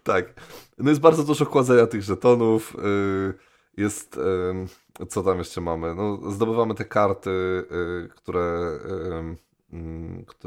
tak. 0.03 0.35
No 0.79 0.91
jest 0.91 1.01
bardzo 1.01 1.25
dużo 1.25 1.47
kładzenia 1.47 1.87
tych 1.87 2.03
żetonów. 2.03 2.77
Y, 2.85 3.35
jest, 3.77 4.21
co 5.09 5.23
tam 5.23 5.39
jeszcze 5.39 5.61
mamy? 5.61 5.95
No, 5.95 6.31
zdobywamy 6.31 6.75
te 6.75 6.85
karty, 6.85 7.31
y, 7.31 8.09
które, 8.09 8.79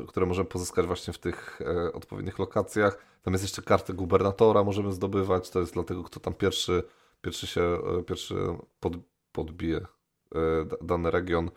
które 0.08 0.26
możemy 0.26 0.50
pozyskać 0.50 0.86
właśnie 0.86 1.14
w 1.14 1.18
tych 1.18 1.62
e, 1.62 1.94
odpowiednich 1.94 2.40
lokacjach. 2.40 2.98
Tam 3.24 3.34
jest 3.34 3.44
jeszcze 3.44 3.62
kartę 3.62 3.94
gubernatora 3.94 4.64
możemy 4.64 4.92
zdobywać. 4.92 5.50
To 5.50 5.60
jest 5.60 5.74
dlatego, 5.74 6.04
kto 6.04 6.20
tam 6.20 6.34
pierwszy, 6.34 6.84
pierwszy 7.22 7.48
się, 7.48 7.62
e, 7.62 8.04
pierwszy 8.04 8.36
pod, 8.80 8.94
podbije 9.32 9.78
e, 9.78 10.40
dany 10.82 11.12
region, 11.12 11.52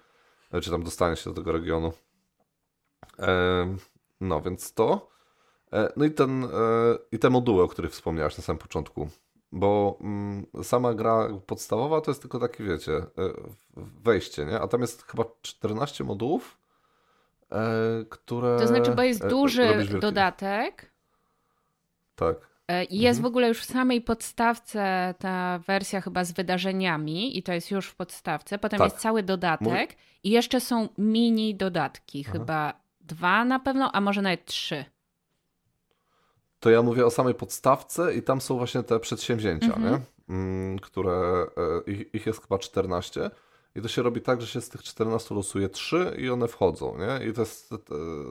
czy 0.63 0.71
tam 0.71 0.83
dostanie 0.83 1.17
się 1.17 1.31
do 1.31 1.37
tego 1.37 1.53
regionu. 1.53 1.93
No, 4.21 4.41
więc 4.41 4.75
to. 4.75 5.11
No 5.97 6.05
i, 6.05 6.11
ten, 6.11 6.49
i 7.13 7.19
te 7.19 7.31
moduły, 7.31 7.63
o 7.63 7.69
których 7.69 7.91
wspomniałeś 7.91 8.37
na 8.37 8.45
samym 8.45 8.59
początku. 8.59 9.09
Bo 9.53 9.99
mm, 10.01 10.47
sama 10.63 10.95
gra 10.95 11.29
podstawowa 11.47 12.01
to 12.01 12.11
jest 12.11 12.21
tylko 12.21 12.39
takie, 12.39 12.65
wiecie, 12.65 13.07
wejście, 13.77 14.45
nie? 14.45 14.61
A 14.61 14.69
tam 14.69 14.81
jest 14.81 15.03
chyba 15.03 15.25
14 15.43 16.05
modułów, 16.05 16.60
które. 18.09 18.57
To 18.59 18.67
znaczy, 18.67 18.91
bo 18.91 19.03
jest 19.03 19.27
duży 19.27 19.85
dodatek. 20.01 20.93
Tak. 22.17 22.51
I 22.91 23.01
jest 23.01 23.19
mhm. 23.19 23.23
w 23.23 23.27
ogóle 23.27 23.49
już 23.49 23.61
w 23.61 23.65
samej 23.65 24.01
podstawce 24.01 25.15
ta 25.19 25.59
wersja 25.67 26.01
chyba 26.01 26.25
z 26.25 26.33
wydarzeniami, 26.33 27.39
i 27.39 27.43
to 27.43 27.53
jest 27.53 27.71
już 27.71 27.87
w 27.87 27.97
podstawce. 27.97 28.59
Potem 28.59 28.79
tak. 28.79 28.93
jest 28.93 29.03
cały 29.03 29.23
dodatek, 29.23 29.67
Mój... 29.91 29.97
i 30.25 30.31
jeszcze 30.31 30.61
są 30.61 30.89
mini 30.99 31.55
dodatki, 31.55 32.25
Aha. 32.25 32.33
chyba 32.33 32.81
dwa 33.01 33.45
na 33.45 33.61
pewno, 33.61 33.93
a 33.93 34.01
może 34.01 34.23
nawet 34.23 34.45
trzy 34.45 34.85
to 36.61 36.71
ja 36.71 36.83
mówię 36.83 37.07
o 37.07 37.11
samej 37.11 37.35
podstawce 37.35 38.15
i 38.15 38.23
tam 38.23 38.41
są 38.41 38.57
właśnie 38.57 38.83
te 38.83 39.01
przedsięwzięcia, 39.01 39.69
-hmm. 39.69 39.91
nie? 39.91 40.01
Mm, 40.29 40.79
które 40.79 41.47
e, 41.57 41.91
ich, 41.91 42.15
ich, 42.15 42.27
jest 42.27 42.43
chyba 42.43 42.59
14. 42.59 43.31
I 43.75 43.83
to 43.83 43.89
się 43.89 44.03
robi 44.03 44.21
tak, 44.21 44.41
że 44.41 44.47
się 44.47 44.61
z 44.61 44.69
tych 44.69 44.83
14 44.83 45.35
losuje 45.35 45.69
3 45.69 46.15
i 46.19 46.31
one 46.31 46.49
wchodzą, 46.49 46.97
nie? 46.99 47.27
I 47.27 47.33
to 47.33 47.41
jest 47.41 47.71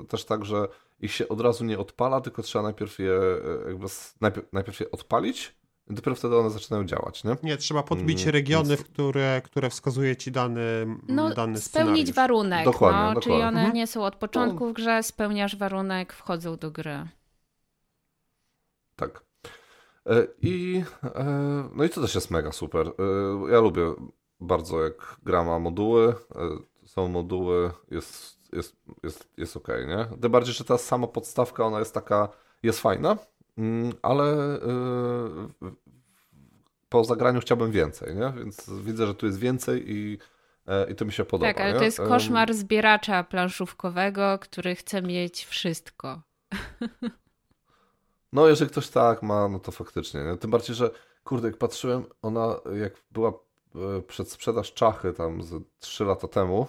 też 0.08 0.26
tak, 0.26 0.46
że 0.46 0.68
ich 1.00 1.12
się 1.12 1.28
od 1.28 1.42
razu 1.42 1.66
nie 1.66 1.80
odpala, 1.80 2.22
tylko 2.22 2.42
trzeba 2.42 2.64
najpierw 2.64 3.00
je 3.00 3.14
e, 3.14 3.70
jakby 3.70 3.88
najpierw, 4.22 4.54
najpierw 4.54 4.80
je 4.80 4.92
odpalić 4.92 5.56
i 5.90 5.94
dopiero 5.94 6.16
wtedy 6.16 6.38
one 6.38 6.50
zaczynają 6.50 6.86
działać, 6.86 7.24
nie? 7.24 7.36
Nie, 7.44 7.58
trzeba 7.58 7.84
podbić 7.84 8.22
mm, 8.22 8.34
regiony, 8.34 8.70
więc... 8.70 8.82
w 8.82 8.84
które, 8.84 9.42
które 9.46 9.70
wskazuje 9.70 10.16
ci 10.16 10.32
dany, 10.32 10.62
no, 11.08 11.34
dany 11.34 11.62
spełnić 11.62 12.14
warunek, 12.14 12.66
dokładnie, 12.66 13.00
no, 13.00 13.08
dokładnie. 13.08 13.22
czyli 13.22 13.44
one 13.44 13.60
mhm. 13.60 13.74
nie 13.74 13.88
są 13.88 14.04
od 14.04 14.16
początku 14.16 14.66
no. 14.66 14.72
w 14.72 14.74
grze, 14.74 15.04
spełniasz 15.04 15.56
warunek, 15.56 16.14
wchodzą 16.14 16.58
do 16.58 16.72
gry. 16.72 17.08
Tak. 18.96 19.24
E, 20.06 20.28
I, 20.42 20.84
e, 21.04 21.70
no 21.76 21.84
i 21.84 21.90
to 21.90 22.02
też 22.02 22.16
jest 22.16 22.32
mega 22.32 22.52
super. 22.52 22.88
E, 22.88 23.52
ja 23.52 23.60
lubię 23.60 23.94
bardzo 24.42 24.84
jak 24.84 25.18
gra 25.24 25.44
ma 25.44 25.60
moduły. 25.60 26.16
Są 26.86 27.08
moduły, 27.08 27.72
jest, 27.92 28.38
jest, 28.54 28.76
jest, 29.04 29.30
jest 29.38 29.58
ok, 29.58 29.68
nie? 29.88 30.18
Tym 30.22 30.32
bardziej, 30.32 30.54
że 30.54 30.64
ta 30.64 30.78
sama 30.78 31.08
podstawka, 31.08 31.66
ona 31.66 31.80
jest 31.80 31.94
taka, 31.94 32.30
jest 32.64 32.80
fajna, 32.80 33.18
mm, 33.58 33.94
ale 34.02 34.36
po 36.90 37.04
zagraniu 37.04 37.42
chciałbym 37.42 37.72
więcej, 37.72 38.16
nie? 38.16 38.34
Więc 38.38 38.70
widzę, 38.84 39.08
że 39.08 39.16
tu 39.16 39.26
jest 39.26 39.40
więcej 39.40 39.84
i, 39.88 40.18
i 40.92 40.96
to 40.96 41.06
mi 41.06 41.12
się 41.12 41.26
podoba. 41.26 41.54
Tak, 41.54 41.62
ale 41.62 41.74
nie? 41.74 41.80
to 41.80 41.86
jest 41.86 41.98
koszmar 41.98 42.54
zbieracza 42.54 43.24
planszówkowego, 43.24 44.40
który 44.40 44.76
chce 44.76 45.02
mieć 45.02 45.46
wszystko. 45.46 46.22
No, 48.34 48.48
jeżeli 48.48 48.72
ktoś 48.72 48.90
tak 48.90 49.24
ma, 49.24 49.48
no 49.48 49.60
to 49.60 49.72
faktycznie. 49.72 50.24
Nie? 50.24 50.38
Tym 50.38 50.52
bardziej, 50.52 50.76
że 50.76 50.92
kurde, 51.24 51.48
jak 51.48 51.58
patrzyłem, 51.58 52.06
ona 52.22 52.56
jak 52.82 52.94
była 53.12 53.34
e, 53.76 54.02
przed 54.02 54.32
sprzedaż 54.32 54.74
czachy 54.74 55.14
tam 55.14 55.44
z 55.44 55.64
3 55.80 56.06
lata 56.06 56.28
temu, 56.28 56.68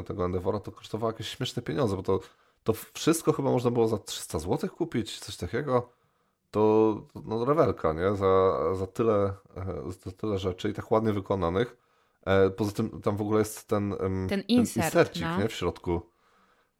e, 0.00 0.02
tego 0.04 0.24
Endeavora, 0.24 0.60
to 0.60 0.72
kosztowała 0.72 1.12
jakieś 1.12 1.28
śmieszne 1.28 1.62
pieniądze, 1.62 1.96
bo 1.96 2.02
to, 2.02 2.20
to 2.64 2.72
wszystko 2.92 3.32
chyba 3.32 3.50
można 3.50 3.70
było 3.70 3.88
za 3.88 3.98
300 3.98 4.38
zł 4.38 4.70
kupić, 4.70 5.18
coś 5.18 5.36
takiego. 5.36 5.90
To 6.50 7.02
no, 7.24 7.44
rewelka, 7.44 7.92
nie? 7.92 8.16
Za, 8.16 8.58
za, 8.74 8.86
tyle, 8.86 9.34
e, 9.56 9.92
za 10.04 10.12
tyle 10.12 10.38
rzeczy 10.38 10.70
i 10.70 10.72
tak 10.72 10.90
ładnie 10.90 11.12
wykonanych. 11.12 11.76
Poza 12.56 12.72
tym 12.72 13.00
tam 13.00 13.16
w 13.16 13.20
ogóle 13.20 13.38
jest 13.38 13.68
ten, 13.68 13.94
ten, 14.28 14.40
insert, 14.40 14.46
ten 14.46 14.84
insercik 14.84 15.22
no. 15.22 15.38
nie? 15.38 15.48
w 15.48 15.52
środku 15.52 16.12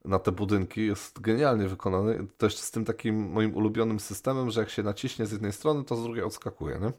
na 0.05 0.18
te 0.18 0.33
budynki 0.33 0.87
jest 0.87 1.20
genialnie 1.20 1.68
wykonany. 1.68 2.27
To 2.39 2.47
jeszcze 2.47 2.62
z 2.62 2.70
tym 2.70 2.85
takim 2.85 3.31
moim 3.31 3.57
ulubionym 3.57 4.01
systemem, 4.01 4.51
że 4.51 4.61
jak 4.61 4.70
się 4.70 4.83
naciśnie 4.83 5.27
z 5.27 5.33
jednej 5.33 5.53
strony, 5.53 5.85
to 5.85 5.97
z 5.97 6.03
drugiej 6.03 6.25
odskakuje. 6.25 6.79
Nie? 6.79 6.93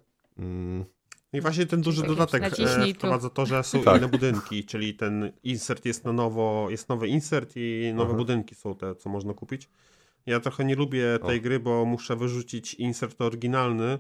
Mm. 0.43 0.85
I 1.33 1.41
właśnie 1.41 1.65
ten 1.65 1.81
duży 1.81 2.03
dodatek 2.03 2.43
e, 2.59 2.93
wprowadza 2.93 3.29
to, 3.29 3.45
że 3.45 3.63
są 3.63 3.81
tak. 3.83 3.97
inne 3.97 4.07
budynki, 4.07 4.65
czyli 4.65 4.93
ten 4.93 5.31
insert 5.43 5.85
jest 5.85 6.05
na 6.05 6.13
nowo, 6.13 6.67
jest 6.69 6.89
nowy 6.89 7.07
insert 7.07 7.53
i 7.55 7.91
nowe 7.95 8.09
Aha. 8.09 8.17
budynki 8.17 8.55
są 8.55 8.75
te, 8.75 8.95
co 8.95 9.09
można 9.09 9.33
kupić. 9.33 9.69
Ja 10.25 10.39
trochę 10.39 10.65
nie 10.65 10.75
lubię 10.75 11.19
tej 11.25 11.39
o. 11.39 11.41
gry, 11.41 11.59
bo 11.59 11.85
muszę 11.85 12.15
wyrzucić 12.15 12.73
insert 12.73 13.21
oryginalny, 13.21 13.99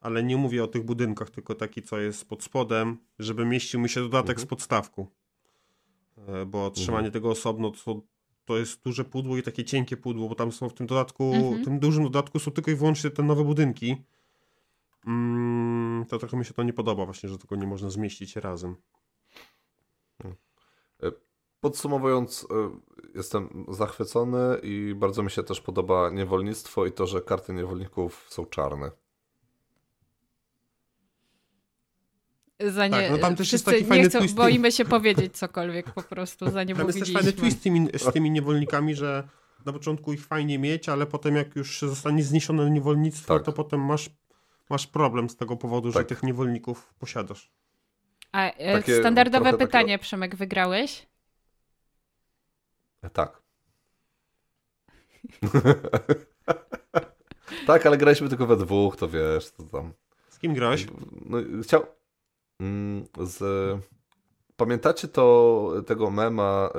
ale 0.00 0.22
nie 0.22 0.36
mówię 0.36 0.64
o 0.64 0.66
tych 0.66 0.82
budynkach, 0.82 1.30
tylko 1.30 1.54
taki, 1.54 1.82
co 1.82 1.98
jest 1.98 2.28
pod 2.28 2.42
spodem, 2.42 2.98
żeby 3.18 3.44
mieścił 3.44 3.80
mi 3.80 3.88
się 3.88 4.00
dodatek 4.00 4.30
mhm. 4.30 4.46
z 4.46 4.50
podstawku. 4.50 5.06
E, 6.28 6.46
bo 6.46 6.70
trzymanie 6.70 7.06
mhm. 7.06 7.12
tego 7.12 7.30
osobno 7.30 7.70
to, 7.84 8.02
to 8.44 8.58
jest 8.58 8.82
duże 8.84 9.04
pudło 9.04 9.36
i 9.36 9.42
takie 9.42 9.64
cienkie 9.64 9.96
pudło, 9.96 10.28
bo 10.28 10.34
tam 10.34 10.52
są 10.52 10.68
w 10.68 10.74
tym 10.74 10.86
dodatku, 10.86 11.34
mhm. 11.34 11.62
w 11.62 11.64
tym 11.64 11.78
dużym 11.78 12.04
dodatku 12.04 12.38
są 12.38 12.50
tylko 12.50 12.70
i 12.70 12.74
wyłącznie 12.74 13.10
te 13.10 13.22
nowe 13.22 13.44
budynki. 13.44 13.96
Mm, 15.08 16.04
to 16.06 16.18
trochę 16.18 16.36
mi 16.36 16.44
się 16.44 16.54
to 16.54 16.62
nie 16.62 16.72
podoba 16.72 17.04
właśnie, 17.04 17.28
że 17.28 17.38
tylko 17.38 17.56
nie 17.56 17.66
można 17.66 17.90
zmieścić 17.90 18.36
razem. 18.36 18.76
E, 21.02 21.12
podsumowując, 21.60 22.46
e, 22.50 22.70
jestem 23.14 23.66
zachwycony 23.68 24.58
i 24.62 24.94
bardzo 24.96 25.22
mi 25.22 25.30
się 25.30 25.42
też 25.42 25.60
podoba 25.60 26.10
niewolnictwo 26.10 26.86
i 26.86 26.92
to, 26.92 27.06
że 27.06 27.20
karty 27.20 27.52
niewolników 27.52 28.26
są 28.28 28.46
czarne. 28.46 28.90
Za 32.66 32.86
nie, 32.86 32.92
tak, 32.92 33.10
no 33.10 33.18
tam 33.18 33.36
też 33.36 33.52
jest 33.52 33.64
taki 33.64 33.84
fajny 33.84 34.08
chcą, 34.08 34.18
twist. 34.18 34.34
Boimy 34.34 34.72
się 34.72 34.84
powiedzieć 34.84 35.36
cokolwiek 35.36 35.90
po 35.90 36.02
prostu, 36.02 36.50
za 36.50 36.64
nie 36.64 36.74
Tam 36.74 36.86
jest 36.86 36.98
też 36.98 37.12
fajny 37.12 37.32
twist 37.32 37.58
z 37.58 37.60
tymi, 37.60 37.88
z 37.98 38.12
tymi 38.12 38.30
niewolnikami, 38.30 38.94
że 38.94 39.28
na 39.66 39.72
początku 39.72 40.12
ich 40.12 40.26
fajnie 40.26 40.58
mieć, 40.58 40.88
ale 40.88 41.06
potem 41.06 41.36
jak 41.36 41.56
już 41.56 41.80
zostanie 41.80 42.22
zniesione 42.22 42.70
niewolnictwo, 42.70 43.34
tak. 43.34 43.44
to 43.46 43.52
potem 43.52 43.80
masz, 43.80 44.10
masz 44.70 44.86
problem 44.86 45.30
z 45.30 45.36
tego 45.36 45.56
powodu, 45.56 45.92
tak. 45.92 46.02
że 46.02 46.06
tych 46.06 46.22
niewolników 46.22 46.94
posiadasz. 46.98 47.50
A 48.32 48.50
e, 48.50 48.72
takie, 48.72 49.00
standardowe 49.00 49.52
pytanie, 49.52 49.94
takie... 49.94 49.98
Przemek, 49.98 50.36
wygrałeś? 50.36 51.06
E, 53.02 53.10
tak. 53.10 53.42
tak, 57.66 57.86
ale 57.86 57.98
graliśmy 57.98 58.28
tylko 58.28 58.46
we 58.46 58.56
dwóch, 58.56 58.96
to 58.96 59.08
wiesz, 59.08 59.50
to 59.50 59.62
tam. 59.62 59.92
Z 60.28 60.38
kim 60.38 60.54
grałeś? 60.54 60.86
No, 61.26 61.38
chciał, 61.62 61.86
Mm, 62.60 63.04
z... 63.20 63.42
Pamiętacie 64.56 65.08
to 65.08 65.72
tego 65.86 66.10
mema, 66.10 66.70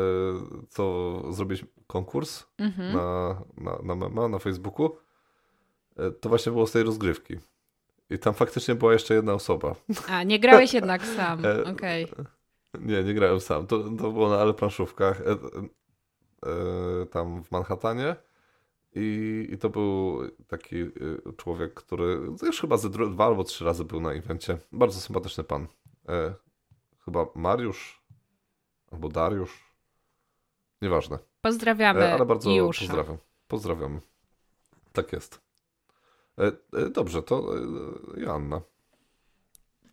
y, 0.64 0.68
co 0.70 1.24
zrobić 1.34 1.66
konkurs 1.88 2.46
mhm. 2.58 2.94
na, 2.94 3.42
na, 3.58 3.80
na 3.84 3.96
mema 3.96 4.28
na 4.28 4.40
Facebooku? 4.40 4.98
To 6.22 6.30
właśnie 6.30 6.52
było 6.52 6.68
z 6.68 6.72
tej 6.72 6.84
rozgrywki. 6.84 7.38
I 8.10 8.20
tam 8.20 8.34
faktycznie 8.34 8.76
była 8.76 8.94
jeszcze 8.94 9.14
jedna 9.14 9.34
osoba. 9.34 9.76
A, 10.08 10.24
nie 10.24 10.40
grałeś 10.40 10.74
jednak 10.80 11.06
sam, 11.06 11.46
e, 11.46 11.64
okej. 11.64 12.12
Okay. 12.12 12.26
Nie, 12.80 13.04
nie 13.04 13.14
grałem 13.14 13.40
sam. 13.40 13.68
To, 13.68 13.80
to 13.80 14.12
było 14.12 14.30
na 14.30 14.38
ale 14.38 14.54
planszówkach 14.54 15.22
e, 15.22 15.32
e, 15.32 17.06
tam 17.06 17.44
w 17.44 17.52
Manhattanie. 17.52 18.16
I, 18.96 19.48
I 19.52 19.58
to 19.58 19.70
był 19.70 20.20
taki 20.48 20.76
y, 20.76 21.22
człowiek, 21.38 21.74
który 21.74 22.20
już 22.44 22.62
chyba 22.62 22.78
ze 22.78 22.90
dwa 22.90 23.26
albo 23.26 23.44
trzy 23.44 23.66
razy 23.66 23.86
był 23.86 24.02
na 24.02 24.12
evencie. 24.12 24.58
Bardzo 24.72 25.00
sympatyczny 25.00 25.44
pan. 25.44 25.68
E, 26.10 26.34
chyba 27.06 27.26
Mariusz 27.36 28.04
albo 28.92 29.10
Dariusz. 29.10 29.74
Nieważne. 30.82 31.20
Pozdrawiamy. 31.42 32.00
E, 32.00 32.14
ale 32.14 32.26
bardzo 32.26 32.52
Jusza. 32.52 32.80
pozdrawiam. 32.80 33.18
Pozdrawiam. 33.48 34.00
Tak 34.94 35.14
jest. 35.14 35.49
E, 36.40 36.52
e, 36.80 36.90
dobrze, 36.90 37.24
to 37.24 37.58
e, 37.58 37.60
Joanna. 38.22 38.62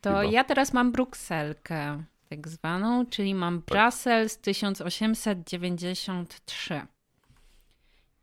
To 0.01 0.11
Chyba. 0.11 0.25
ja 0.25 0.45
teraz 0.45 0.73
mam 0.73 0.93
Brukselkę, 0.93 2.03
tak 2.29 2.49
zwaną, 2.49 3.07
czyli 3.07 3.35
mam 3.35 3.61
Brussels 3.61 4.39
1893. 4.39 6.81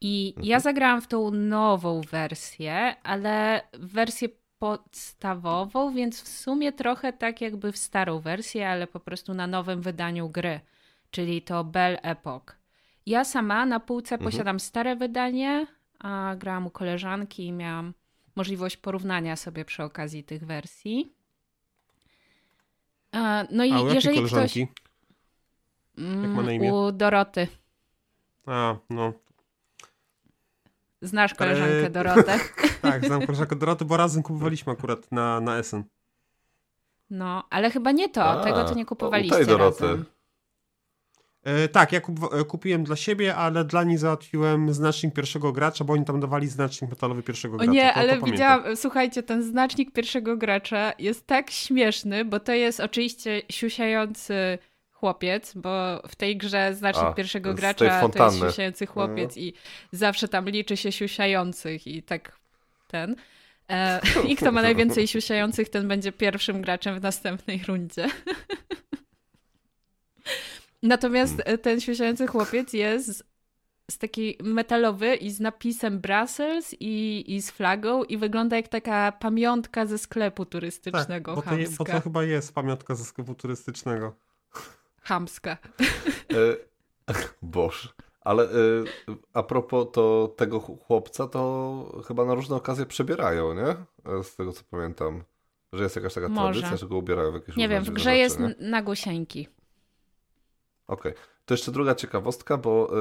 I 0.02 0.34
ja 0.44 0.60
zagrałam 0.60 1.02
w 1.02 1.08
tą 1.08 1.32
nową 1.32 2.02
wersję, 2.02 2.96
ale 3.04 3.62
wersję 3.74 4.30
podstawową, 4.60 5.94
więc 5.94 6.22
w 6.22 6.28
sumie 6.28 6.72
trochę 6.72 7.14
tak 7.14 7.42
jakby 7.42 7.72
w 7.72 7.78
starą 7.78 8.20
wersję, 8.20 8.70
ale 8.70 8.88
po 8.88 9.00
prostu 9.00 9.34
na 9.34 9.48
nowym 9.48 9.82
wydaniu 9.82 10.30
gry, 10.30 10.60
czyli 11.12 11.42
to 11.42 11.64
Belle 11.64 12.02
Epoch. 12.02 12.44
Ja 13.06 13.26
sama 13.26 13.66
na 13.66 13.80
półce 13.80 14.18
posiadam 14.18 14.60
stare 14.60 14.96
wydanie, 14.96 15.68
a 16.00 16.36
grałam 16.38 16.68
u 16.68 16.70
koleżanki 16.70 17.46
i 17.46 17.52
miałam 17.52 17.94
możliwość 18.36 18.78
porównania 18.78 19.36
sobie 19.36 19.66
przy 19.66 19.84
okazji 19.84 20.24
tych 20.24 20.46
wersji. 20.46 21.14
E, 23.16 23.48
No 23.52 23.64
i 23.64 23.72
A 23.74 23.82
u 23.82 23.88
jeżeli 23.94 24.16
koleżanki? 24.18 24.68
ktoś. 24.68 24.84
Mm, 25.98 26.32
ma 26.34 26.42
na 26.44 26.52
imię? 26.52 26.74
U 26.74 26.92
Doroty. 26.92 27.48
A, 28.46 28.76
no. 28.90 29.14
Znasz 31.02 31.34
koleżankę 31.34 31.84
Eee, 31.84 31.90
Dorotę? 31.92 32.40
Tak, 32.82 33.06
znam 33.06 33.26
koleżankę 33.26 33.56
Doroty, 33.56 33.86
bo 33.86 33.98
razem 33.98 34.24
kupowaliśmy 34.24 34.74
akurat 34.74 35.12
na, 35.12 35.40
na 35.42 35.58
Essen. 35.58 35.84
No, 37.10 37.44
ale 37.50 37.72
chyba 37.72 37.92
nie 37.92 38.10
to. 38.10 38.24
A, 38.24 38.44
tego 38.44 38.58
to 38.58 38.66
u 38.66 38.70
nie 38.70 38.76
tej 38.76 38.86
kupowaliście 38.86 39.46
Doroty. 39.46 39.84
razem. 39.88 40.06
E, 41.44 41.68
tak, 41.68 41.92
ja 41.92 42.02
kup, 42.02 42.34
e, 42.34 42.44
kupiłem 42.44 42.84
dla 42.84 42.96
siebie, 42.96 43.36
ale 43.36 43.66
dla 43.66 43.84
niej 43.84 43.98
załatwiłem 43.98 44.74
znacznik 44.74 45.14
pierwszego 45.14 45.52
gracza, 45.52 45.84
bo 45.84 45.94
oni 45.94 46.06
tam 46.06 46.20
dawali 46.20 46.48
znacznik 46.48 46.92
metalowy 46.92 47.24
pierwszego 47.24 47.56
O 47.56 47.58
gracza. 47.58 47.72
nie, 47.72 47.88
to, 47.88 47.94
to 47.94 47.96
ale 47.96 48.08
pamiętam. 48.08 48.32
widziałam, 48.32 48.78
słuchajcie, 48.78 49.24
ten 49.24 49.44
znacznik 49.44 49.92
pierwszego 49.92 50.38
gracza 50.38 50.94
jest 51.00 51.28
tak 51.28 51.52
śmieszny, 51.52 52.26
bo 52.26 52.40
to 52.40 52.54
jest 52.54 52.80
oczywiście 52.80 53.42
siusiający 53.50 54.58
chłopiec, 54.92 55.54
bo 55.56 56.02
w 56.08 56.16
tej 56.16 56.38
grze 56.38 56.76
znacznik 56.76 57.06
A, 57.06 57.14
pierwszego 57.14 57.54
gracza 57.54 58.02
to 58.02 58.26
jest 58.26 58.40
siusiający 58.40 58.86
chłopiec 58.86 59.38
i 59.38 59.54
zawsze 59.92 60.28
tam 60.28 60.50
liczy 60.50 60.78
się 60.78 60.92
siusiających 60.92 61.88
i 61.88 62.04
tak 62.04 62.40
ten. 62.88 63.16
E, 63.70 64.00
I 64.30 64.36
kto 64.36 64.52
ma 64.52 64.62
najwięcej 64.62 65.08
siusiających, 65.08 65.70
ten 65.70 65.88
będzie 65.88 66.12
pierwszym 66.12 66.62
graczem 66.62 67.00
w 67.00 67.02
następnej 67.02 67.62
rundzie. 67.68 68.08
Natomiast 70.84 71.34
Hmm. 71.38 71.54
e, 71.54 71.58
ten 71.58 71.80
siusiający 71.82 72.28
chłopiec 72.28 72.74
jest 72.74 73.24
z 73.92 73.98
taki 73.98 74.38
metalowy 74.44 75.16
i 75.16 75.30
z 75.32 75.40
napisem 75.40 76.00
Brussels 76.00 76.76
i, 76.80 77.24
i 77.36 77.42
z 77.42 77.52
flagą 77.52 78.04
i 78.04 78.18
wygląda 78.18 78.56
jak 78.56 78.68
taka 78.68 79.12
pamiątka 79.12 79.86
ze 79.86 79.98
sklepu 79.98 80.46
turystycznego 80.46 81.36
tak, 81.36 81.46
bo 81.46 81.52
to, 81.52 81.58
je, 81.58 81.68
bo 81.78 81.86
to 81.86 82.02
chyba 82.02 82.24
jest 82.24 82.54
pamiątka 82.54 82.96
ze 82.96 83.04
sklepu 83.06 83.36
turystycznego. 83.36 84.16
chamska. 85.08 85.58
E, 86.32 87.14
Boże. 87.42 87.90
Ale 88.22 88.44
e, 88.44 88.48
a 89.34 89.44
propos 89.44 89.88
to, 89.94 90.34
tego 90.38 90.60
ch- 90.60 90.80
chłopca, 90.88 91.28
to 91.28 92.04
chyba 92.08 92.26
na 92.26 92.34
różne 92.34 92.56
okazje 92.56 92.86
przebierają, 92.86 93.54
nie? 93.54 93.68
E, 94.20 94.24
Z 94.24 94.36
tego 94.36 94.52
co 94.54 94.64
pamiętam. 94.72 95.24
Że 95.74 95.84
jest 95.84 95.96
jakaś 95.96 96.14
taka 96.14 96.30
Może. 96.30 96.60
tradycja, 96.62 96.78
że 96.78 96.88
go 96.90 96.98
ubierają 96.98 97.32
w 97.32 97.34
jakieś 97.34 97.56
Nie 97.56 97.70
wiem, 97.70 97.84
w 97.84 97.90
grze 97.90 98.04
rzeczy, 98.04 98.18
jest 98.18 98.40
nie? 98.40 98.56
na 98.60 98.82
głosieńki. 98.82 99.48
Okej. 100.88 101.14
To 101.46 101.54
jeszcze 101.54 101.72
druga 101.72 101.96
ciekawostka, 101.96 102.58
bo 102.58 102.92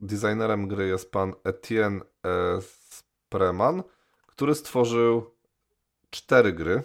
designerem 0.00 0.68
gry 0.68 0.86
jest 0.86 1.12
pan 1.12 1.34
Etienne 1.44 2.00
e, 2.00 2.60
Spreman, 2.60 3.82
który 4.26 4.54
stworzył 4.54 5.34
cztery 6.10 6.52
gry. 6.52 6.82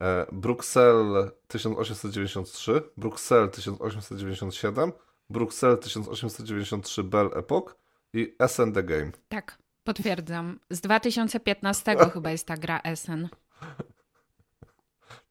E, 0.00 0.26
Bruxelles 0.32 1.32
1893, 1.48 2.82
Bruxelles 2.96 3.50
1897, 3.50 4.92
Bruxelles 5.30 5.80
1893 5.80 7.04
Belle 7.04 7.30
Epoch 7.30 7.76
i 8.12 8.36
Essen 8.38 8.72
the 8.72 8.82
Game. 8.82 9.12
Tak, 9.28 9.58
potwierdzam. 9.84 10.58
Z 10.70 10.80
2015 10.80 11.96
chyba 12.14 12.30
jest 12.30 12.46
ta 12.46 12.56
gra 12.56 12.80
Essen. 12.84 13.28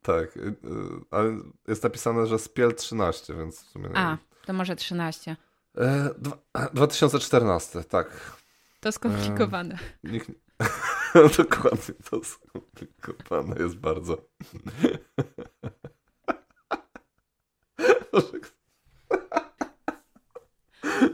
Tak, 0.02 0.38
y, 0.38 0.40
y, 0.40 0.56
ale 1.12 1.38
jest 1.68 1.84
napisane, 1.84 2.28
że 2.28 2.40
Spiel 2.40 2.76
13, 2.76 3.34
więc 3.36 3.64
w 3.64 3.70
sumie 3.70 3.90
A, 3.94 4.18
to 4.46 4.54
może 4.54 4.76
13. 4.76 5.36
E, 5.78 6.10
dwa, 6.18 6.38
2014, 6.74 7.84
tak. 7.84 8.38
To 8.80 8.92
skomplikowane. 8.92 9.78
Nikt... 10.04 10.32
No 11.16 11.22
dokładnie, 11.38 11.96
to 12.10 12.24
skomplikowane 12.24 13.56
jest 13.60 13.78
bardzo. 13.78 14.18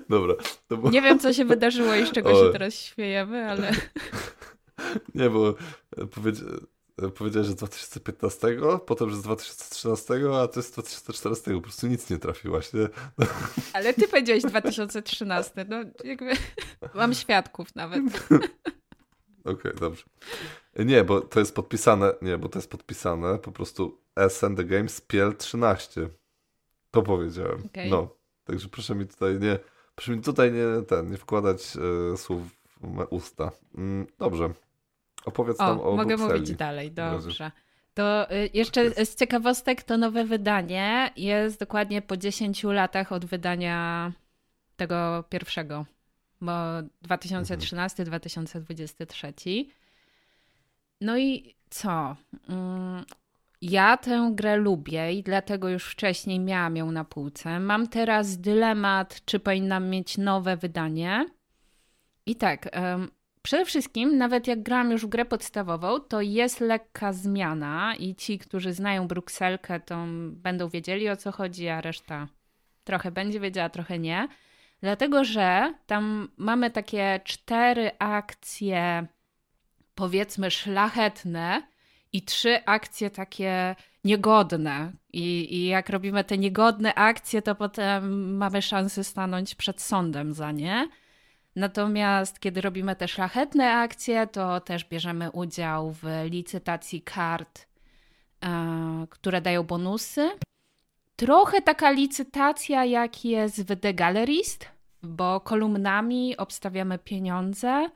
Dobra, 0.09 0.33
to 0.67 0.77
było... 0.77 0.91
Nie 0.91 1.01
wiem, 1.01 1.19
co 1.19 1.33
się 1.33 1.45
wydarzyło 1.45 1.95
i 1.95 2.05
z 2.05 2.11
czego 2.11 2.29
O. 2.29 2.45
się 2.45 2.51
teraz 2.51 2.73
śmiejemy, 2.73 3.49
ale 3.49 3.71
Nie, 5.15 5.29
bo 5.29 5.53
powiedzi... 6.15 6.39
powiedziałeś, 7.15 7.47
że 7.47 7.53
z 7.53 7.55
2015, 7.55 8.47
potem, 8.85 9.09
że 9.09 9.15
z 9.15 9.21
2013, 9.21 10.13
a 10.41 10.47
to 10.47 10.59
jest 10.59 10.69
z 10.69 10.71
2014, 10.71 11.53
po 11.53 11.61
prostu 11.61 11.87
nic 11.87 12.09
nie 12.09 12.17
trafiłaś, 12.17 12.73
nie? 12.73 12.89
Ale 13.73 13.93
ty 13.93 14.07
powiedziałeś 14.07 14.43
2013, 14.43 15.65
no 15.69 15.77
jakby 16.03 16.31
mam 16.95 17.13
świadków 17.13 17.75
nawet. 17.75 18.03
Okej, 19.45 19.71
dobrze. 19.79 20.03
Nie, 20.79 21.03
bo 21.03 21.21
to 21.21 21.39
jest 21.39 21.55
podpisane, 21.55 22.13
nie, 22.21 22.37
bo 22.37 22.49
to 22.49 22.59
jest 22.59 22.69
podpisane 22.69 23.39
po 23.39 23.51
prostu 23.51 24.01
SN 24.29 24.55
The 24.55 24.63
Games 24.63 25.01
Piel 25.01 25.35
13. 25.35 26.09
To 26.91 27.01
powiedziałem. 27.01 27.63
Okej. 27.65 27.89
No, 27.89 28.15
także 28.43 28.69
proszę 28.69 28.95
mi 28.95 29.07
tutaj 29.07 29.39
nie, 29.39 29.59
proszę 29.95 30.11
mi 30.11 30.21
tutaj 30.21 30.51
nie, 30.51 30.85
ten, 30.87 31.11
nie 31.11 31.17
wkładać 31.17 31.77
e, 32.13 32.17
słów 32.17 32.43
w 32.81 33.07
usta. 33.09 33.51
Mm, 33.75 34.07
dobrze. 34.19 34.53
Opowiedz 35.27 35.59
nam 35.59 35.79
O, 35.79 35.83
o 35.91 35.95
mogę 35.95 36.17
Brukseli. 36.17 36.39
mówić 36.41 36.55
dalej, 36.57 36.91
dobrze. 36.91 37.51
To 37.93 38.31
y, 38.31 38.49
jeszcze 38.53 39.05
z 39.05 39.15
ciekawostek 39.15 39.83
to 39.83 39.97
nowe 39.97 40.25
wydanie 40.25 41.09
jest 41.17 41.59
dokładnie 41.59 42.01
po 42.01 42.17
10 42.17 42.63
latach 42.63 43.11
od 43.11 43.25
wydania 43.25 44.11
tego 44.75 45.23
pierwszego, 45.29 45.85
bo 46.41 46.51
2013-2023. 47.07 49.65
No 51.01 51.17
i 51.17 51.55
co? 51.69 52.15
Mm, 52.49 53.05
Ja 53.61 53.97
tę 53.97 54.29
grę 54.33 54.57
lubię 54.57 55.13
i 55.13 55.23
dlatego 55.23 55.69
już 55.69 55.91
wcześniej 55.91 56.39
miałam 56.39 56.77
ją 56.77 56.91
na 56.91 57.03
półce. 57.03 57.59
Mam 57.59 57.87
teraz 57.87 58.37
dylemat, 58.37 59.21
czy 59.25 59.39
powinnam 59.39 59.89
mieć 59.89 60.17
nowe 60.17 60.57
wydanie. 60.57 61.25
I 62.25 62.35
tak, 62.35 62.69
przede 63.47 63.65
wszystkim, 63.65 64.17
nawet 64.17 64.47
jak 64.47 64.63
grałam 64.63 64.91
już 64.91 65.05
w 65.05 65.09
grę 65.09 65.25
podstawową, 65.25 65.99
to 65.99 66.21
jest 66.21 66.59
lekka 66.59 67.13
zmiana 67.13 67.95
i 67.95 68.15
ci, 68.15 68.39
którzy 68.39 68.73
znają 68.73 69.07
Brukselkę, 69.07 69.79
to 69.79 70.05
będą 70.31 70.69
wiedzieli 70.69 71.09
o 71.09 71.15
co 71.15 71.31
chodzi, 71.31 71.67
a 71.67 71.81
reszta 71.81 72.27
trochę 72.83 73.11
będzie 73.11 73.39
wiedziała, 73.39 73.69
trochę 73.69 73.99
nie. 73.99 74.27
Dlatego, 74.81 75.23
że 75.23 75.73
tam 75.85 76.29
mamy 76.37 76.71
takie 76.71 77.19
cztery 77.23 77.91
akcje, 77.99 79.07
powiedzmy, 79.95 80.51
szlachetne 80.51 81.67
i 82.13 82.21
trzy 82.21 82.65
akcje 82.65 83.09
takie 83.09 83.75
niegodne. 84.03 84.91
I, 85.13 85.55
I 85.55 85.65
jak 85.65 85.89
robimy 85.89 86.23
te 86.23 86.37
niegodne 86.37 86.93
akcje, 86.93 87.41
to 87.41 87.55
potem 87.55 88.35
mamy 88.37 88.61
szansę 88.61 89.03
stanąć 89.03 89.55
przed 89.55 89.81
sądem 89.81 90.33
za 90.33 90.51
nie. 90.51 90.87
Natomiast 91.57 92.39
kiedy 92.39 92.61
robimy 92.61 92.95
te 92.95 93.07
szlachetne 93.07 93.73
akcje, 93.73 94.27
to 94.27 94.59
też 94.59 94.85
bierzemy 94.85 95.31
udział 95.31 95.91
w 95.91 96.03
licytacji 96.29 97.01
kart, 97.01 97.67
e, 98.45 99.07
które 99.09 99.41
dają 99.41 99.63
bonusy. 99.63 100.29
Trochę 101.15 101.61
taka 101.61 101.91
licytacja, 101.91 102.85
jak 102.85 103.25
jest 103.25 103.63
w 103.63 103.79
The 103.79 103.93
Gallerist, 103.93 104.67
bo 105.03 105.39
kolumnami 105.39 106.37
obstawiamy 106.37 106.99
pieniądze, 106.99 107.89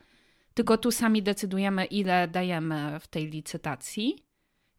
tylko 0.54 0.78
tu 0.78 0.90
sami 0.90 1.22
decydujemy, 1.22 1.84
ile 1.84 2.28
dajemy 2.28 3.00
w 3.00 3.06
tej 3.06 3.26
licytacji. 3.26 4.18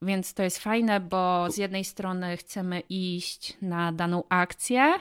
Więc 0.01 0.33
to 0.33 0.43
jest 0.43 0.59
fajne, 0.59 0.99
bo 0.99 1.51
z 1.51 1.57
jednej 1.57 1.85
strony 1.85 2.37
chcemy 2.37 2.79
iść 2.89 3.57
na 3.61 3.91
daną 3.91 4.23
akcję, 4.29 4.99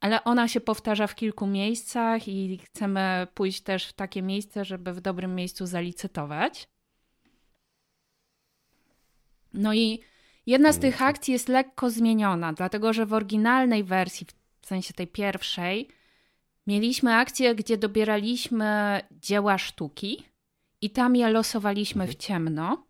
ale 0.00 0.24
ona 0.24 0.48
się 0.48 0.60
powtarza 0.60 1.06
w 1.06 1.14
kilku 1.14 1.46
miejscach 1.46 2.28
i 2.28 2.58
chcemy 2.58 3.26
pójść 3.34 3.60
też 3.60 3.86
w 3.86 3.92
takie 3.92 4.22
miejsce, 4.22 4.64
żeby 4.64 4.92
w 4.92 5.00
dobrym 5.00 5.34
miejscu 5.34 5.66
zalicytować. 5.66 6.68
No 9.52 9.74
i 9.74 10.00
jedna 10.46 10.72
z 10.72 10.78
tych 10.78 11.02
akcji 11.02 11.32
jest 11.32 11.48
lekko 11.48 11.90
zmieniona, 11.90 12.52
dlatego 12.52 12.92
że 12.92 13.06
w 13.06 13.12
oryginalnej 13.12 13.84
wersji, 13.84 14.26
w 14.60 14.66
sensie 14.66 14.94
tej 14.94 15.06
pierwszej, 15.06 15.88
mieliśmy 16.66 17.14
akcję, 17.14 17.54
gdzie 17.54 17.78
dobieraliśmy 17.78 19.00
dzieła 19.12 19.58
sztuki 19.58 20.24
i 20.80 20.90
tam 20.90 21.16
je 21.16 21.28
losowaliśmy 21.28 22.06
w 22.06 22.14
ciemno. 22.14 22.86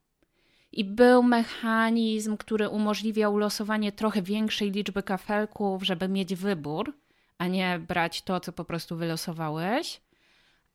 I 0.73 0.85
był 0.85 1.23
mechanizm, 1.23 2.37
który 2.37 2.69
umożliwiał 2.69 3.39
losowanie 3.39 3.93
trochę 3.93 4.23
większej 4.23 4.71
liczby 4.71 5.03
kafelków, 5.03 5.83
żeby 5.83 6.09
mieć 6.09 6.35
wybór, 6.35 7.00
a 7.41 7.47
nie 7.47 7.79
brać 7.79 8.23
to, 8.23 8.41
co 8.41 8.53
po 8.53 8.65
prostu 8.65 8.97
wylosowałeś. 8.97 10.01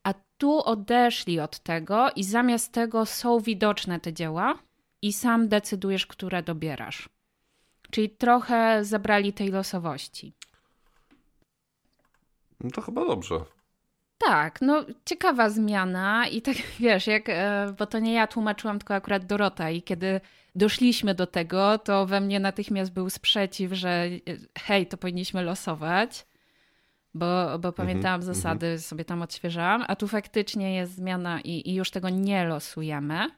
A 0.04 0.14
tu 0.38 0.64
odeszli 0.64 1.40
od 1.40 1.60
tego 1.60 2.10
i 2.16 2.24
zamiast 2.24 2.72
tego 2.72 3.06
są 3.06 3.40
widoczne 3.40 4.00
te 4.00 4.14
dzieła 4.14 4.60
i 5.02 5.14
sam 5.14 5.48
decydujesz, 5.48 6.08
które 6.08 6.44
dobierasz. 6.44 7.10
Czyli 7.92 8.10
trochę 8.10 8.86
zabrali 8.86 9.34
tej 9.34 9.48
losowości. 9.48 10.34
No 12.64 12.72
to 12.72 12.82
chyba 12.82 13.06
dobrze. 13.06 13.36
Tak, 14.18 14.62
no 14.62 14.86
ciekawa 15.06 15.50
zmiana 15.50 16.28
i 16.28 16.42
tak 16.42 16.56
wiesz, 16.80 17.08
jak, 17.08 17.30
e, 17.30 17.74
bo 17.80 17.86
to 17.86 18.00
nie 18.00 18.14
ja 18.14 18.28
tłumaczyłam, 18.28 18.80
tylko 18.80 18.94
akurat 18.94 19.26
Dorota 19.26 19.70
i 19.70 19.82
kiedy 19.82 20.22
doszliśmy 20.56 21.16
do 21.16 21.28
tego, 21.28 21.78
to 21.78 22.06
we 22.06 22.22
mnie 22.22 22.40
natychmiast 22.40 22.94
był 22.94 23.10
sprzeciw, 23.10 23.74
że 23.74 23.90
e, 23.90 24.20
hej, 24.60 24.88
to 24.88 24.98
powinniśmy 24.98 25.44
losować, 25.44 26.26
bo, 27.16 27.60
bo 27.60 27.72
pamiętałam 27.72 28.22
mm 28.22 28.34
-hmm, 28.34 28.36
zasady, 28.36 28.66
mm 28.66 28.78
-hmm. 28.78 28.82
sobie 28.82 29.06
tam 29.06 29.22
odświeżałam, 29.22 29.86
a 29.88 29.96
tu 29.96 30.08
faktycznie 30.08 30.76
jest 30.76 30.96
zmiana 30.96 31.42
i, 31.42 31.70
i 31.70 31.76
już 31.76 31.92
tego 31.92 32.10
nie 32.10 32.46
losujemy. 32.46 33.30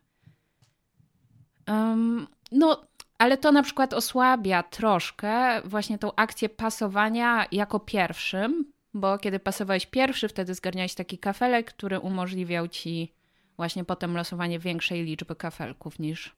Um, 1.67 2.27
no, 2.51 2.87
ale 3.17 3.37
to 3.37 3.51
na 3.51 3.63
przykład 3.63 3.93
osłabia 3.93 4.63
troszkę 4.63 5.61
właśnie 5.61 5.97
tą 5.97 6.15
akcję 6.15 6.49
pasowania 6.49 7.45
jako 7.51 7.79
pierwszym, 7.79 8.71
bo 8.93 9.17
kiedy 9.17 9.39
pasowałeś 9.39 9.85
pierwszy, 9.85 10.27
wtedy 10.27 10.53
zgarniałeś 10.53 10.95
taki 10.95 11.17
kafelek, 11.17 11.73
który 11.73 11.99
umożliwiał 11.99 12.67
ci 12.67 13.13
właśnie 13.57 13.85
potem 13.85 14.17
losowanie 14.17 14.59
większej 14.59 15.03
liczby 15.03 15.35
kafelków 15.35 15.99
niż 15.99 16.35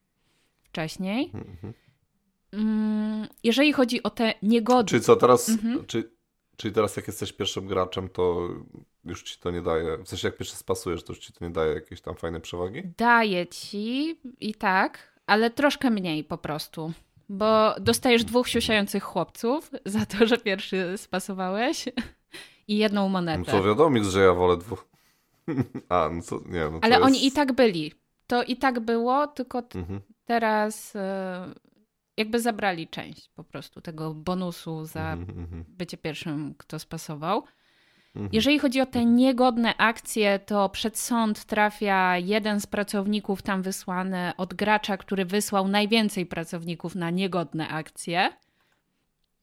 wcześniej. 0.64 1.32
Mhm. 1.34 1.74
Mm, 2.54 3.28
jeżeli 3.44 3.74
chodzi 3.74 4.04
o 4.04 4.10
te 4.10 4.34
niegody. 4.44 4.90
Czyli 4.90 5.02
co 5.02 5.16
teraz, 5.16 5.50
mhm. 5.50 5.86
czy, 5.86 6.12
czyli 6.60 6.74
teraz 6.74 6.98
jak 6.98 7.08
jesteś 7.08 7.34
pierwszym 7.34 7.68
graczem, 7.68 8.10
to 8.10 8.48
już 9.06 9.24
ci 9.24 9.40
to 9.40 9.52
nie 9.52 9.62
daje, 9.62 9.98
w 9.98 10.10
sensie 10.10 10.28
jak 10.28 10.38
pierwszy 10.38 10.56
spasujesz, 10.56 11.04
to 11.04 11.14
już 11.14 11.20
ci 11.20 11.34
to 11.34 11.46
nie 11.46 11.52
daje 11.52 11.74
jakiejś 11.74 12.02
tam 12.02 12.16
fajnej 12.16 12.42
przewagi? 12.42 12.84
Daje 12.98 13.48
ci 13.48 14.20
i 14.40 14.56
tak, 14.56 15.20
ale 15.26 15.50
troszkę 15.50 15.90
mniej 15.90 16.24
po 16.24 16.38
prostu. 16.38 16.94
Bo 17.30 17.76
dostajesz 17.80 18.24
dwóch 18.24 18.50
siusiających 18.50 19.04
chłopców 19.04 19.72
za 19.86 20.06
to, 20.06 20.28
że 20.28 20.38
pierwszy 20.38 20.98
spasowałeś 20.98 21.86
i 22.68 22.78
jedną 22.78 23.10
monetę. 23.10 23.44
No 23.48 23.60
to 23.60 23.64
wiadomo, 23.64 24.04
że 24.04 24.24
ja 24.24 24.34
wolę 24.34 24.58
dwóch. 24.58 24.88
A, 25.90 26.10
no 26.14 26.22
co, 26.22 26.40
nie, 26.46 26.70
no 26.72 26.80
Ale 26.82 26.96
jest... 26.96 27.06
oni 27.06 27.28
i 27.28 27.32
tak 27.32 27.54
byli. 27.54 27.94
To 28.28 28.44
i 28.44 28.56
tak 28.58 28.80
było, 28.80 29.28
tylko 29.28 29.64
mhm. 29.76 30.02
teraz 30.26 30.96
e, 30.96 31.54
jakby 32.20 32.40
zabrali 32.40 32.88
część 32.88 33.30
po 33.30 33.44
prostu 33.44 33.82
tego 33.82 34.14
bonusu 34.14 34.86
za 34.86 35.14
mhm, 35.14 35.40
mhm. 35.40 35.66
bycie 35.68 35.98
pierwszym, 35.98 36.56
kto 36.58 36.80
spasował. 36.80 37.44
Mhm. 38.16 38.30
Jeżeli 38.34 38.60
chodzi 38.60 38.82
o 38.82 38.86
te 38.86 39.06
niegodne 39.06 39.78
akcje, 39.78 40.40
to 40.40 40.70
przed 40.70 40.98
sąd 40.98 41.46
trafia 41.46 42.18
jeden 42.18 42.60
z 42.60 42.68
pracowników 42.68 43.42
tam 43.42 43.62
wysłany 43.62 44.32
od 44.38 44.54
gracza, 44.54 44.98
który 44.98 45.26
wysłał 45.26 45.68
najwięcej 45.68 46.26
pracowników 46.26 46.96
na 46.96 47.10
niegodne 47.10 47.68
akcje. 47.68 48.30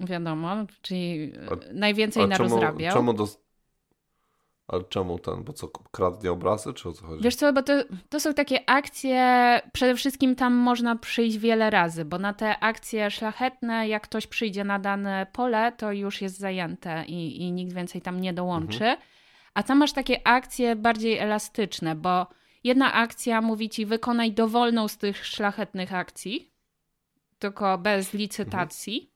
Wiadomo, 0.01 0.57
czyli 0.83 1.33
a, 1.51 1.75
najwięcej 1.75 2.23
a 2.23 2.27
narozrabiał. 2.27 2.95
Czemu, 2.95 3.15
czemu 3.15 3.29
Ale 4.69 4.85
czemu 4.85 5.19
ten? 5.19 5.45
Bo 5.45 5.53
co, 5.53 5.69
kradnie 5.69 6.33
obrazy, 6.33 6.75
czy 6.75 6.89
o 6.89 6.93
co 6.93 7.07
chodzi? 7.07 7.23
Wiesz 7.23 7.37
co, 7.37 7.53
bo 7.53 7.63
to, 7.63 7.73
to 8.09 8.21
są 8.21 8.35
takie 8.35 8.71
akcje, 8.71 9.61
przede 9.73 9.95
wszystkim 9.95 10.37
tam 10.37 10.55
można 10.55 10.97
przyjść 10.97 11.39
wiele 11.39 11.71
razy, 11.71 12.05
bo 12.05 12.19
na 12.19 12.33
te 12.33 12.59
akcje 12.59 13.11
szlachetne, 13.11 13.89
jak 13.89 14.03
ktoś 14.03 14.27
przyjdzie 14.27 14.65
na 14.65 14.79
dane 14.79 15.27
pole, 15.33 15.73
to 15.73 15.93
już 15.93 16.23
jest 16.23 16.39
zajęte 16.39 17.05
i, 17.07 17.43
i 17.43 17.53
nikt 17.53 17.73
więcej 17.73 18.03
tam 18.03 18.21
nie 18.21 18.33
dołączy. 18.33 18.85
Mhm. 18.85 18.99
A 19.55 19.63
tam 19.63 19.79
masz 19.79 19.93
takie 19.93 20.27
akcje 20.27 20.77
bardziej 20.77 21.19
elastyczne, 21.19 21.95
bo 21.95 22.27
jedna 22.65 22.93
akcja 22.93 23.41
mówi 23.41 23.69
ci 23.69 23.87
wykonaj 23.87 24.33
dowolną 24.33 24.89
z 24.89 24.99
tych 24.99 25.27
szlachetnych 25.27 25.95
akcji, 25.95 26.51
tylko 27.39 27.79
bez 27.79 28.13
licytacji. 28.13 29.13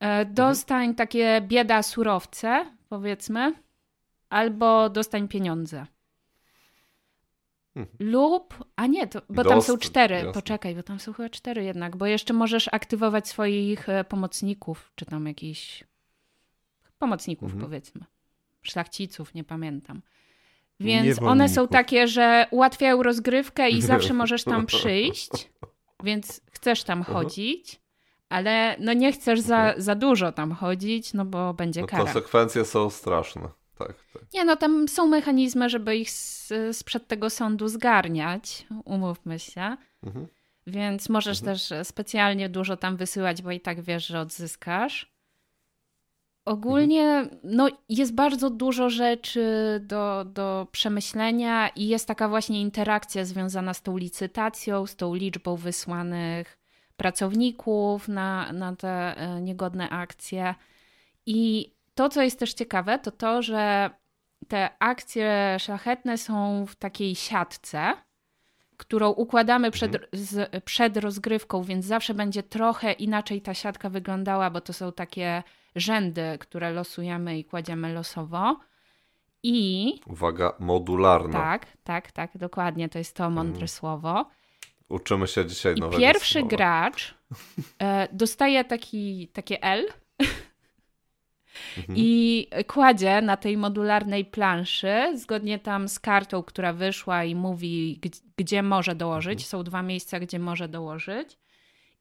Mhm. 0.00 0.20
E, 0.20 0.24
dostań 0.24 0.82
mhm. 0.88 0.94
takie 0.94 1.40
bieda 1.40 1.82
surowce, 1.82 2.66
powiedzmy, 2.88 3.52
albo 4.32 4.90
dostań 4.90 5.28
pieniądze. 5.28 5.86
Mhm. 7.76 7.96
Lub, 8.10 8.54
a 8.76 8.86
nie, 8.86 9.06
to, 9.06 9.22
bo 9.28 9.44
tam 9.44 9.62
są 9.62 9.78
cztery. 9.78 10.30
Poczekaj, 10.34 10.74
bo 10.74 10.82
tam 10.82 11.00
są 11.00 11.12
chyba 11.12 11.28
cztery 11.28 11.64
jednak, 11.64 11.96
bo 11.96 12.06
jeszcze 12.06 12.34
możesz 12.34 12.68
aktywować 12.72 13.28
swoich 13.28 13.88
e, 13.88 14.04
pomocników, 14.04 14.92
czy 14.94 15.06
tam 15.06 15.26
jakichś 15.26 15.84
pomocników, 16.98 17.52
mhm. 17.52 17.62
powiedzmy. 17.62 18.04
Szlachciców, 18.62 19.34
nie 19.34 19.44
pamiętam. 19.44 20.02
Więc 20.80 21.22
one 21.22 21.48
są 21.48 21.68
takie, 21.68 22.08
że 22.08 22.46
ułatwiają 22.50 23.02
rozgrywkę 23.02 23.70
i 23.70 23.82
zawsze 23.82 24.14
możesz 24.14 24.44
tam 24.44 24.66
przyjść, 24.76 25.50
więc 26.02 26.40
chcesz 26.52 26.84
tam 26.84 27.02
chodzić 27.02 27.82
ale 28.32 28.76
no 28.78 28.92
nie 28.92 29.12
chcesz 29.12 29.40
za, 29.40 29.74
za 29.76 29.94
dużo 29.94 30.32
tam 30.32 30.52
chodzić, 30.52 31.14
no 31.14 31.24
bo 31.24 31.54
będzie 31.54 31.80
no, 31.80 31.86
kara. 31.86 32.04
Konsekwencje 32.04 32.64
są 32.64 32.90
straszne. 32.90 33.48
Tak, 33.78 33.94
tak. 34.12 34.22
Nie, 34.34 34.44
no 34.44 34.56
tam 34.56 34.88
są 34.88 35.06
mechanizmy, 35.06 35.70
żeby 35.70 35.96
ich 35.96 36.10
z, 36.10 36.52
sprzed 36.72 37.08
tego 37.08 37.30
sądu 37.30 37.68
zgarniać, 37.68 38.66
umówmy 38.84 39.38
się. 39.38 39.76
Mhm. 40.02 40.26
Więc 40.66 41.08
możesz 41.08 41.40
mhm. 41.40 41.56
też 41.56 41.72
specjalnie 41.82 42.48
dużo 42.48 42.76
tam 42.76 42.96
wysyłać, 42.96 43.42
bo 43.42 43.50
i 43.50 43.60
tak 43.60 43.80
wiesz, 43.80 44.06
że 44.06 44.20
odzyskasz. 44.20 45.12
Ogólnie 46.44 47.04
mhm. 47.04 47.40
no, 47.44 47.68
jest 47.88 48.14
bardzo 48.14 48.50
dużo 48.50 48.90
rzeczy 48.90 49.44
do, 49.80 50.24
do 50.24 50.66
przemyślenia 50.72 51.68
i 51.68 51.88
jest 51.88 52.08
taka 52.08 52.28
właśnie 52.28 52.60
interakcja 52.60 53.24
związana 53.24 53.74
z 53.74 53.82
tą 53.82 53.96
licytacją, 53.96 54.86
z 54.86 54.96
tą 54.96 55.14
liczbą 55.14 55.56
wysłanych 55.56 56.58
pracowników 56.96 58.08
na, 58.08 58.52
na 58.52 58.76
te 58.76 59.16
e, 59.16 59.40
niegodne 59.40 59.90
akcje. 59.90 60.54
I 61.26 61.72
to, 61.94 62.08
co 62.08 62.22
jest 62.22 62.38
też 62.38 62.54
ciekawe, 62.54 62.98
to 62.98 63.10
to, 63.10 63.42
że 63.42 63.90
te 64.48 64.70
akcje 64.78 65.56
szlachetne 65.60 66.18
są 66.18 66.66
w 66.66 66.76
takiej 66.76 67.14
siatce, 67.14 67.92
którą 68.76 69.10
układamy 69.10 69.70
przed, 69.70 69.94
mhm. 69.94 70.10
z, 70.12 70.64
przed 70.64 70.96
rozgrywką, 70.96 71.62
więc 71.62 71.84
zawsze 71.84 72.14
będzie 72.14 72.42
trochę 72.42 72.92
inaczej 72.92 73.42
ta 73.42 73.54
siatka 73.54 73.90
wyglądała, 73.90 74.50
bo 74.50 74.60
to 74.60 74.72
są 74.72 74.92
takie 74.92 75.42
rzędy, 75.76 76.38
które 76.40 76.70
losujemy 76.70 77.38
i 77.38 77.44
kładziemy 77.44 77.94
losowo. 77.94 78.56
I. 79.42 80.00
Uwaga, 80.06 80.52
modularna. 80.58 81.40
Tak, 81.40 81.66
tak, 81.84 82.12
tak, 82.12 82.38
dokładnie, 82.38 82.88
to 82.88 82.98
jest 82.98 83.16
to 83.16 83.30
mądre 83.30 83.52
mhm. 83.52 83.68
słowo. 83.68 84.30
Uczymy 84.88 85.26
się 85.26 85.46
dzisiaj 85.46 85.74
nowego 85.74 85.98
Pierwszy 85.98 86.32
słowa. 86.40 86.48
gracz 86.48 87.14
e, 87.78 88.08
dostaje 88.12 88.64
taki, 88.64 89.28
takie 89.28 89.62
L 89.62 89.86
mhm. 91.78 91.98
i 91.98 92.46
kładzie 92.66 93.22
na 93.22 93.36
tej 93.36 93.56
modularnej 93.56 94.24
planszy, 94.24 95.12
zgodnie 95.14 95.58
tam 95.58 95.88
z 95.88 95.98
kartą, 96.00 96.42
która 96.42 96.72
wyszła 96.72 97.24
i 97.24 97.34
mówi, 97.34 98.00
gdzie 98.36 98.62
może 98.62 98.94
dołożyć. 98.94 99.32
Mhm. 99.32 99.48
Są 99.48 99.64
dwa 99.64 99.82
miejsca, 99.82 100.20
gdzie 100.20 100.38
może 100.38 100.68
dołożyć. 100.68 101.38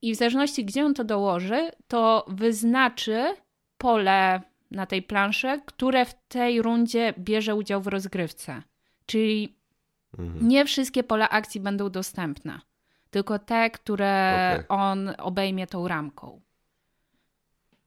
I 0.02 0.16
w 0.16 0.18
zależności, 0.18 0.66
gdzie 0.66 0.86
on 0.86 0.94
to 0.94 1.04
dołoży, 1.04 1.72
to 1.88 2.26
wyznaczy 2.28 3.36
pole 3.78 4.42
na 4.72 4.86
tej 4.86 5.02
planszy, 5.02 5.62
które 5.66 6.06
w 6.06 6.14
tej 6.28 6.62
rundzie 6.62 7.14
bierze 7.20 7.56
udział 7.56 7.82
w 7.82 7.88
rozgrywce. 7.88 8.64
Czyli 9.06 9.56
mhm. 10.18 10.48
nie 10.48 10.66
wszystkie 10.66 11.04
pola 11.04 11.30
akcji 11.30 11.62
będą 11.62 11.90
dostępne 11.90 12.60
tylko 13.12 13.40
te, 13.40 13.70
które 13.70 14.52
okay. 14.54 14.78
on 14.78 15.10
obejmie 15.18 15.68
tą 15.68 15.88
ramką. 15.88 16.42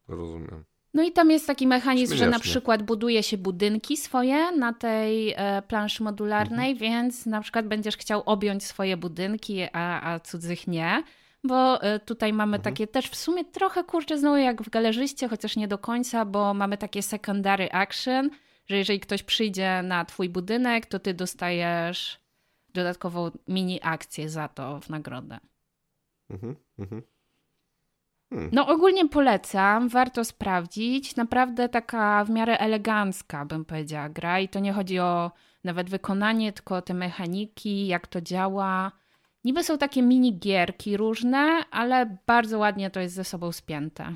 Rozumiem. 0.09 0.65
No 0.95 1.03
i 1.03 1.13
tam 1.13 1.31
jest 1.31 1.47
taki 1.47 1.67
mechanizm, 1.67 2.17
że 2.17 2.27
na 2.27 2.39
przykład 2.39 2.83
buduje 2.83 3.23
się 3.23 3.39
budynki 3.39 3.97
swoje 3.97 4.53
na 4.53 4.73
tej 4.73 5.35
e, 5.37 5.63
planszy 5.63 6.03
modularnej, 6.03 6.73
mhm. 6.73 6.79
więc 6.79 7.27
na 7.27 7.41
przykład 7.41 7.67
będziesz 7.67 7.97
chciał 7.97 8.23
objąć 8.27 8.65
swoje 8.65 8.97
budynki, 8.97 9.63
a, 9.73 10.13
a 10.13 10.21
cudzych 10.21 10.67
nie. 10.67 11.03
bo 11.45 11.83
e, 11.83 12.01
tutaj 12.01 12.33
mamy 12.33 12.57
mhm. 12.57 12.63
takie 12.75 12.87
też 12.87 13.09
w 13.09 13.17
sumie 13.17 13.45
trochę 13.45 13.85
kurczę 13.85 14.19
znowu 14.19 14.37
jak 14.37 14.63
w 14.63 14.71
galerzyście, 14.71 15.29
chociaż 15.29 15.57
nie 15.57 15.69
do 15.69 15.79
końca, 15.79 16.25
bo 16.25 16.55
mamy 16.55 16.79
takie 16.79 17.03
secondary 17.03 17.73
action, 17.73 18.31
że 18.67 18.77
jeżeli 18.77 19.01
ktoś 19.01 19.23
przyjdzie 19.23 19.83
na 19.83 20.05
twój 20.05 20.29
budynek, 20.29 20.87
to 20.87 20.99
ty 20.99 21.15
dostajesz 21.15 22.21
dodatkową 22.75 23.31
mini 23.49 23.81
akcję 23.83 24.31
za 24.31 24.49
to 24.49 24.81
w 24.81 24.89
nagrodę. 24.89 25.39
Mhm, 26.31 26.57
mhm. 26.79 27.03
Hmm. 28.35 28.51
No 28.53 28.67
ogólnie 28.67 29.09
polecam, 29.09 29.89
warto 29.89 30.25
sprawdzić. 30.25 31.17
Naprawdę 31.17 31.69
taka 31.69 32.25
w 32.25 32.31
miarę 32.31 32.59
elegancka, 32.59 33.45
bym 33.45 33.65
powiedziała, 33.65 34.09
gra. 34.09 34.41
I 34.41 34.49
to 34.49 34.61
nie 34.61 34.73
chodzi 34.73 34.99
o 34.99 35.31
nawet 35.65 35.91
wykonanie, 35.91 36.53
tylko 36.53 36.77
o 36.77 36.83
te 36.83 36.95
mechaniki, 36.95 37.87
jak 37.87 38.07
to 38.07 38.21
działa. 38.21 38.93
Niby 39.45 39.65
są 39.65 39.79
takie 39.79 40.03
mini 40.03 40.39
gierki 40.39 40.97
różne, 40.97 41.65
ale 41.71 42.19
bardzo 42.27 42.59
ładnie 42.59 42.91
to 42.91 43.01
jest 43.01 43.15
ze 43.15 43.25
sobą 43.25 43.53
spięte. 43.53 44.15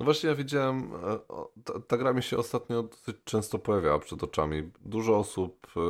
No 0.00 0.04
właśnie 0.04 0.28
ja 0.28 0.34
widziałem, 0.34 0.92
e, 0.94 1.18
ta, 1.64 1.80
ta, 1.80 1.96
gra 1.96 2.12
mi 2.12 2.22
się 2.22 2.36
ostatnio 2.36 2.82
dosyć 2.82 3.16
często 3.24 3.58
pojawiała 3.58 3.98
przed 3.98 4.22
oczami. 4.22 4.70
Dużo 4.80 5.18
osób, 5.18 5.66
e, 5.76 5.80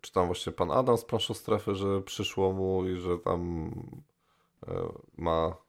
czy 0.00 0.12
tam 0.12 0.26
właśnie 0.26 0.52
pan 0.52 0.70
Adam 0.70 0.98
z 0.98 1.04
Planszu 1.04 1.34
Strefy, 1.34 1.74
że 1.74 2.02
przyszło 2.02 2.52
mu 2.52 2.88
i 2.88 2.96
że 2.96 3.18
tam 3.18 3.70
e, 4.68 4.72
ma 5.18 5.65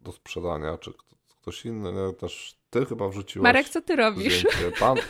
do 0.00 0.12
sprzedania, 0.12 0.78
czy 0.78 0.92
ktoś 1.40 1.64
inny, 1.64 1.92
nie? 1.92 2.12
też 2.12 2.56
ty 2.70 2.86
chyba 2.86 3.08
wrzuciłeś. 3.08 3.44
Marek, 3.44 3.68
co 3.68 3.80
ty 3.80 3.96
robisz? 3.96 4.46
Pan... 4.80 4.96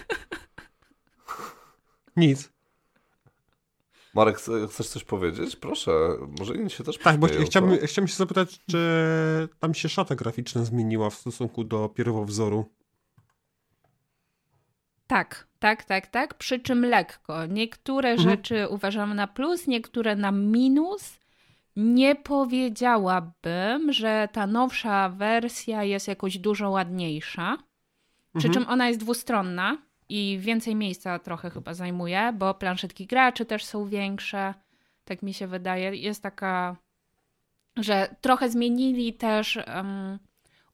Nic. 2.17 2.53
Marek, 4.15 4.39
chcesz 4.71 4.89
coś 4.89 5.05
powiedzieć? 5.05 5.57
Proszę, 5.57 5.91
może 6.39 6.55
inni 6.55 6.71
się 6.71 6.85
też 6.85 6.99
Tak, 6.99 7.17
bo 7.17 7.27
chciałbym, 7.27 7.79
chciałbym 7.87 8.09
się 8.09 8.17
zapytać, 8.17 8.61
czy 8.71 8.79
tam 9.61 9.75
się 9.75 9.89
szata 9.89 10.15
graficzna 10.15 10.65
zmieniła 10.65 11.11
w 11.11 11.15
stosunku 11.15 11.65
do 11.65 11.89
pierwowzoru? 11.89 12.65
Tak, 15.07 15.47
tak, 15.59 15.85
tak, 15.85 16.07
tak. 16.07 16.35
Przy 16.35 16.61
czym 16.61 16.85
lekko. 16.85 17.47
Niektóre 17.47 18.11
mhm. 18.11 18.31
rzeczy 18.31 18.69
uważam 18.69 19.15
na 19.15 19.27
plus, 19.27 19.67
niektóre 19.67 20.17
na 20.17 20.33
minus. 20.33 21.19
Nie 21.77 22.15
powiedziałabym, 22.15 23.93
że 23.93 24.29
ta 24.33 24.47
nowsza 24.47 25.09
wersja 25.09 25.85
jest 25.85 26.09
jakoś 26.09 26.39
dużo 26.39 26.71
ładniejsza. 26.71 27.57
Przy 28.39 28.47
mhm. 28.47 28.53
czym 28.55 28.73
ona 28.73 28.89
jest 28.89 29.01
dwustronna 29.01 29.79
i 30.09 30.39
więcej 30.41 30.75
miejsca 30.75 31.19
trochę 31.19 31.51
chyba 31.51 31.75
zajmuje, 31.75 32.33
bo 32.39 32.55
planszetki 32.55 33.07
graczy 33.07 33.45
też 33.45 33.65
są 33.65 33.85
większe. 33.85 34.55
Tak 35.05 35.23
mi 35.23 35.35
się 35.35 35.47
wydaje. 35.47 35.97
Jest 35.97 36.23
taka, 36.23 36.77
że 37.77 38.17
trochę 38.21 38.51
zmienili 38.51 39.15
też 39.15 39.57
um, 39.57 40.19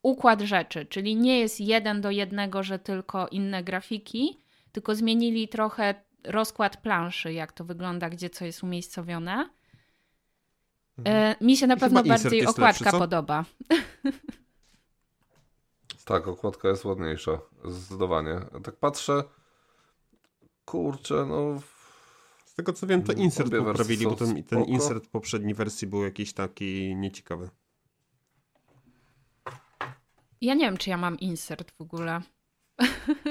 układ 0.03 0.41
rzeczy, 0.41 0.87
czyli 0.87 1.17
nie 1.17 1.39
jest 1.39 1.61
jeden 1.61 2.01
do 2.01 2.11
jednego, 2.11 2.63
że 2.63 2.79
tylko 2.79 3.29
inne 3.29 3.65
grafiki, 3.65 4.39
tylko 4.73 4.95
zmienili 4.95 5.49
trochę 5.49 5.95
rozkład 6.25 6.77
planszy, 6.77 7.33
jak 7.33 7.53
to 7.53 7.65
wygląda, 7.65 8.11
gdzie 8.11 8.31
co 8.31 8.45
jest 8.45 8.63
umiejscowione. 8.63 9.49
Mhm. 10.99 11.16
E, 11.16 11.45
mi 11.45 11.57
się 11.57 11.66
na 11.66 11.76
pewno 11.76 12.03
bardziej 12.05 12.47
okładka 12.47 12.84
lepszy, 12.84 12.99
podoba. 12.99 13.45
Tak, 16.05 16.28
okładka 16.28 16.68
jest 16.68 16.84
ładniejsza, 16.84 17.38
zdecydowanie. 17.64 18.40
Tak 18.64 18.76
patrzę, 18.76 19.24
kurczę, 20.64 21.26
no... 21.28 21.61
Z 22.45 22.55
tego 22.55 22.72
co 22.72 22.86
wiem, 22.86 23.03
to 23.03 23.12
insert 23.12 23.51
poprawili, 23.51 24.05
bo 24.05 24.14
ten, 24.14 24.45
ten 24.45 24.64
insert 24.64 25.09
poprzedniej 25.09 25.55
wersji 25.55 25.88
był 25.88 26.05
jakiś 26.05 26.32
taki 26.32 26.97
nieciekawy. 26.97 27.51
Ja 30.40 30.55
nie 30.55 30.64
wiem, 30.64 30.76
czy 30.76 30.90
ja 30.90 30.97
mam 30.97 31.18
insert 31.20 31.70
w 31.70 31.80
ogóle. 31.80 32.20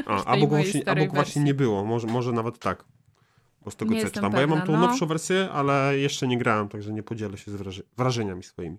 A, 0.06 0.24
albo 0.32 0.48
właśnie, 0.48 0.90
albo 0.90 1.14
właśnie 1.14 1.42
nie 1.42 1.54
było, 1.54 1.86
może, 1.86 2.08
może 2.08 2.32
nawet 2.32 2.60
tak. 2.60 2.86
Bo 3.62 3.72
z 3.72 3.76
tego 3.76 3.94
nie 3.94 4.02
co 4.02 4.08
czytam. 4.08 4.24
Pewna, 4.24 4.36
bo 4.36 4.42
ja 4.42 4.48
mam 4.48 4.68
tą 4.68 4.74
no. 4.74 4.80
nowszą 4.80 5.06
wersję, 5.06 5.50
ale 5.52 5.98
jeszcze 5.98 6.28
nie 6.28 6.38
grałem, 6.38 6.70
także 6.70 6.94
nie 6.94 7.04
podzielę 7.04 7.38
się 7.38 7.52
z 7.52 7.82
wrażeniami 7.98 8.44
swoimi. 8.44 8.78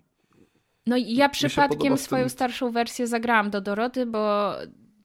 No 0.87 0.97
i 0.97 1.15
ja 1.15 1.29
przypadkiem 1.29 1.97
swoją 1.97 2.29
starszą 2.29 2.71
wersję 2.71 3.07
zagrałam 3.07 3.49
do 3.49 3.61
Doroty, 3.61 4.05
bo 4.05 4.53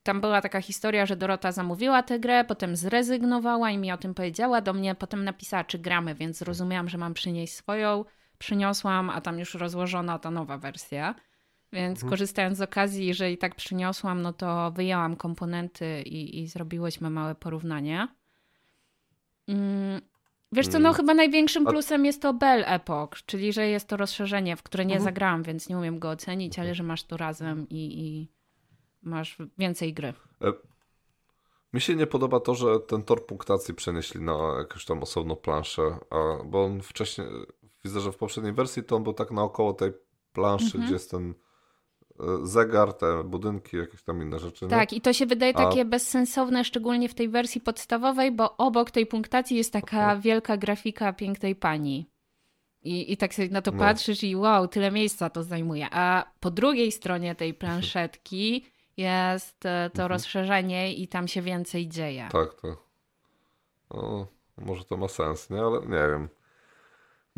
tam 0.02 0.20
była 0.20 0.40
taka 0.40 0.60
historia, 0.60 1.06
że 1.06 1.16
Dorota 1.16 1.52
zamówiła 1.52 2.02
tę 2.02 2.20
grę, 2.20 2.44
potem 2.44 2.76
zrezygnowała 2.76 3.70
i 3.70 3.78
mi 3.78 3.92
o 3.92 3.96
tym 3.98 4.14
powiedziała. 4.14 4.60
Do 4.60 4.72
mnie 4.72 4.94
potem 4.94 5.24
napisała, 5.24 5.64
czy 5.64 5.78
gramy, 5.78 6.14
więc 6.14 6.38
zrozumiałam, 6.38 6.88
że 6.88 6.98
mam 6.98 7.14
przynieść 7.14 7.54
swoją. 7.54 8.04
Przyniosłam, 8.38 9.10
a 9.10 9.20
tam 9.20 9.38
już 9.38 9.54
rozłożona 9.54 10.18
ta 10.18 10.30
nowa 10.30 10.58
wersja. 10.58 11.14
Więc 11.72 11.98
mhm. 11.98 12.10
korzystając 12.10 12.58
z 12.58 12.60
okazji, 12.60 13.06
jeżeli 13.06 13.38
tak 13.38 13.54
przyniosłam, 13.54 14.22
no 14.22 14.32
to 14.32 14.70
wyjęłam 14.70 15.16
komponenty 15.16 16.02
i, 16.02 16.42
i 16.42 16.48
zrobiłyśmy 16.48 17.10
małe 17.10 17.34
porównanie. 17.34 18.08
Mm, 19.48 20.00
wiesz 20.52 20.68
co, 20.68 20.78
no 20.78 20.88
mm. 20.88 20.94
chyba 20.94 21.14
największym 21.14 21.66
plusem 21.66 22.04
jest 22.04 22.22
to 22.22 22.34
Bell 22.34 22.64
Epoch, 22.66 23.10
czyli 23.26 23.52
że 23.52 23.68
jest 23.68 23.88
to 23.88 23.96
rozszerzenie, 23.96 24.56
w 24.56 24.62
które 24.62 24.86
nie 24.86 24.94
mhm. 24.94 25.04
zagrałam, 25.04 25.42
więc 25.42 25.68
nie 25.68 25.78
umiem 25.78 25.98
go 25.98 26.10
ocenić, 26.10 26.58
ale 26.58 26.74
że 26.74 26.82
masz 26.82 27.04
to 27.04 27.16
razem 27.16 27.68
i, 27.68 28.00
i 28.00 28.28
masz 29.02 29.38
więcej 29.58 29.94
gry. 29.94 30.08
E, 30.42 30.52
mi 31.72 31.80
się 31.80 31.94
nie 31.94 32.06
podoba 32.06 32.40
to, 32.40 32.54
że 32.54 32.80
ten 32.80 33.02
tor 33.02 33.26
punktacji 33.26 33.74
przenieśli 33.74 34.20
na 34.20 34.54
jakąś 34.58 34.84
tam 34.84 35.02
osobną 35.02 35.36
planszę, 35.36 35.82
a, 36.10 36.44
bo 36.44 36.64
on 36.64 36.82
wcześniej, 36.82 37.26
widzę, 37.84 38.00
że 38.00 38.12
w 38.12 38.16
poprzedniej 38.16 38.52
wersji 38.52 38.84
to 38.84 38.96
on 38.96 39.02
był 39.02 39.12
tak 39.12 39.30
naokoło 39.30 39.72
tej 39.72 39.92
planszy, 40.32 40.64
mhm. 40.64 40.84
gdzie 40.84 40.92
jest 40.92 41.10
ten 41.10 41.34
zegar, 42.42 42.92
te 42.92 43.24
budynki, 43.24 43.76
jakieś 43.76 44.02
tam 44.02 44.22
inne 44.22 44.38
rzeczy. 44.38 44.68
Tak, 44.68 44.92
i 44.92 45.00
to 45.00 45.12
się 45.12 45.26
wydaje 45.26 45.56
A... 45.56 45.68
takie 45.68 45.84
bezsensowne, 45.84 46.64
szczególnie 46.64 47.08
w 47.08 47.14
tej 47.14 47.28
wersji 47.28 47.60
podstawowej, 47.60 48.32
bo 48.32 48.56
obok 48.56 48.90
tej 48.90 49.06
punktacji 49.06 49.56
jest 49.56 49.72
taka 49.72 50.16
wielka 50.16 50.56
grafika 50.56 51.12
pięknej 51.12 51.56
pani. 51.56 52.10
I, 52.82 53.12
I 53.12 53.16
tak 53.16 53.34
sobie 53.34 53.48
na 53.48 53.62
to 53.62 53.70
no. 53.70 53.78
patrzysz 53.78 54.22
i 54.22 54.36
wow, 54.36 54.68
tyle 54.68 54.90
miejsca 54.90 55.30
to 55.30 55.42
zajmuje. 55.42 55.86
A 55.90 56.32
po 56.40 56.50
drugiej 56.50 56.92
stronie 56.92 57.34
tej 57.34 57.54
planszetki 57.54 58.66
jest 58.96 59.66
e, 59.66 59.90
to 59.90 60.02
mhm. 60.02 60.08
rozszerzenie 60.08 60.94
i 60.94 61.08
tam 61.08 61.28
się 61.28 61.42
więcej 61.42 61.88
dzieje. 61.88 62.28
Tak, 62.32 62.54
to. 62.54 62.76
No, 63.94 64.26
może 64.56 64.84
to 64.84 64.96
ma 64.96 65.08
sens, 65.08 65.50
nie? 65.50 65.60
Ale 65.60 65.80
nie 65.80 66.10
wiem. 66.10 66.28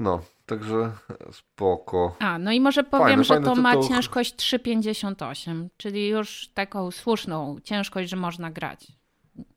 No, 0.00 0.20
także 0.46 0.92
spoko. 1.32 2.16
A, 2.18 2.38
no 2.38 2.52
i 2.52 2.60
może 2.60 2.84
powiem, 2.84 3.06
fajny, 3.06 3.24
że 3.24 3.34
fajny 3.34 3.44
to 3.44 3.50
tytuł. 3.50 3.62
ma 3.62 3.88
ciężkość 3.88 4.34
3,58, 4.34 5.68
czyli 5.76 6.08
już 6.08 6.48
taką 6.54 6.90
słuszną 6.90 7.56
ciężkość, 7.64 8.10
że 8.10 8.16
można 8.16 8.50
grać. 8.50 8.86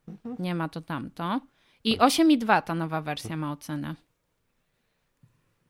Mhm. 0.08 0.36
Nie 0.38 0.54
ma 0.54 0.68
to 0.68 0.80
tamto. 0.80 1.40
I 1.84 1.98
8,2 1.98 2.62
ta 2.62 2.74
nowa 2.74 3.00
wersja 3.00 3.36
ma 3.36 3.52
ocenę. 3.52 3.94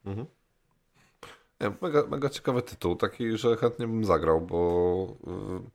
Mhm. 0.05 0.27
Nie, 1.61 1.73
mega, 1.81 2.07
mega 2.07 2.29
ciekawy 2.29 2.63
tytuł, 2.63 2.97
taki, 2.97 3.37
że 3.37 3.57
chętnie 3.57 3.87
bym 3.87 4.05
zagrał, 4.05 4.41
bo 4.41 5.17
yy, 5.27 5.71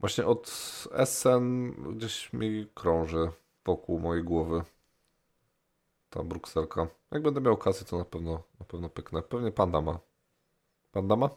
właśnie 0.00 0.26
od 0.26 0.50
Essen 0.92 1.72
gdzieś 1.96 2.32
mi 2.32 2.66
krąży 2.74 3.28
wokół 3.64 3.98
mojej 3.98 4.24
głowy 4.24 4.62
ta 6.16 6.24
brukselka. 6.24 6.86
Jak 7.10 7.22
będę 7.22 7.40
miał 7.40 7.52
okazję, 7.52 7.86
to 7.86 7.98
na 7.98 8.04
pewno, 8.04 8.42
na 8.60 8.66
pewno 8.66 8.88
pyknę. 8.88 9.22
Pewnie 9.22 9.52
panda 9.52 9.80
ma. 9.80 9.98
Panda 10.92 11.16
ma? 11.16 11.30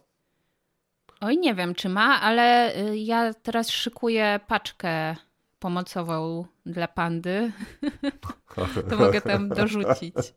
Oj, 1.21 1.37
nie 1.37 1.55
wiem, 1.55 1.75
czy 1.75 1.89
ma, 1.89 2.21
ale 2.21 2.75
y, 2.77 2.97
ja 2.97 3.33
teraz 3.33 3.69
szykuję 3.69 4.39
paczkę 4.47 5.15
pomocową 5.59 6.45
dla 6.65 6.87
pandy. 6.87 7.51
to 8.89 8.97
mogę 8.97 9.21
tam 9.21 9.49
dorzucić. 9.49 10.15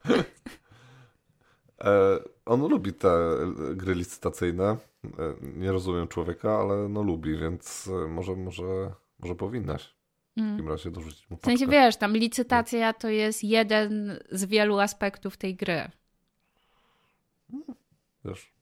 E, 1.84 2.18
on 2.46 2.68
lubi 2.68 2.92
te 2.92 3.10
gry 3.74 3.94
licytacyjne. 3.94 4.76
E, 5.04 5.34
nie 5.42 5.72
rozumiem 5.72 6.08
człowieka, 6.08 6.58
ale 6.58 6.88
no 6.88 7.02
lubi, 7.02 7.38
więc 7.38 7.88
e, 7.88 8.08
może, 8.08 8.36
może, 8.36 8.92
może 9.18 9.34
powinnaś. 9.34 9.94
W 10.36 10.40
mm. 10.40 10.56
takim 10.56 10.68
razie 10.68 10.90
dorzucić 10.90 11.30
mu 11.30 11.36
paczkę. 11.36 11.50
W 11.50 11.58
sensie 11.58 11.72
wiesz, 11.72 11.96
tam 11.96 12.16
licytacja 12.16 12.92
to 12.92 13.08
jest 13.08 13.44
jeden 13.44 14.18
z 14.30 14.44
wielu 14.44 14.78
aspektów 14.78 15.36
tej 15.36 15.54
gry. 15.54 15.90
Wiesz. 18.24 18.52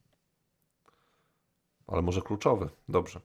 Ale 1.87 2.03
może 2.03 2.23
kluczowy. 2.23 2.69
Dobrze. 2.89 3.21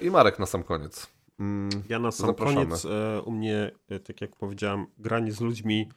I 0.00 0.10
Marek 0.10 0.38
na 0.38 0.46
sam 0.46 0.62
koniec. 0.62 1.06
Mm, 1.40 1.70
ja 1.88 1.98
na 1.98 2.10
sam 2.10 2.26
Zapraszamy. 2.26 2.66
koniec 2.66 2.86
u 3.24 3.30
mnie, 3.30 3.70
tak 4.04 4.20
jak 4.20 4.36
powiedziałem, 4.36 4.86
granie 4.98 5.32
z 5.32 5.40
ludźmi, 5.40 5.88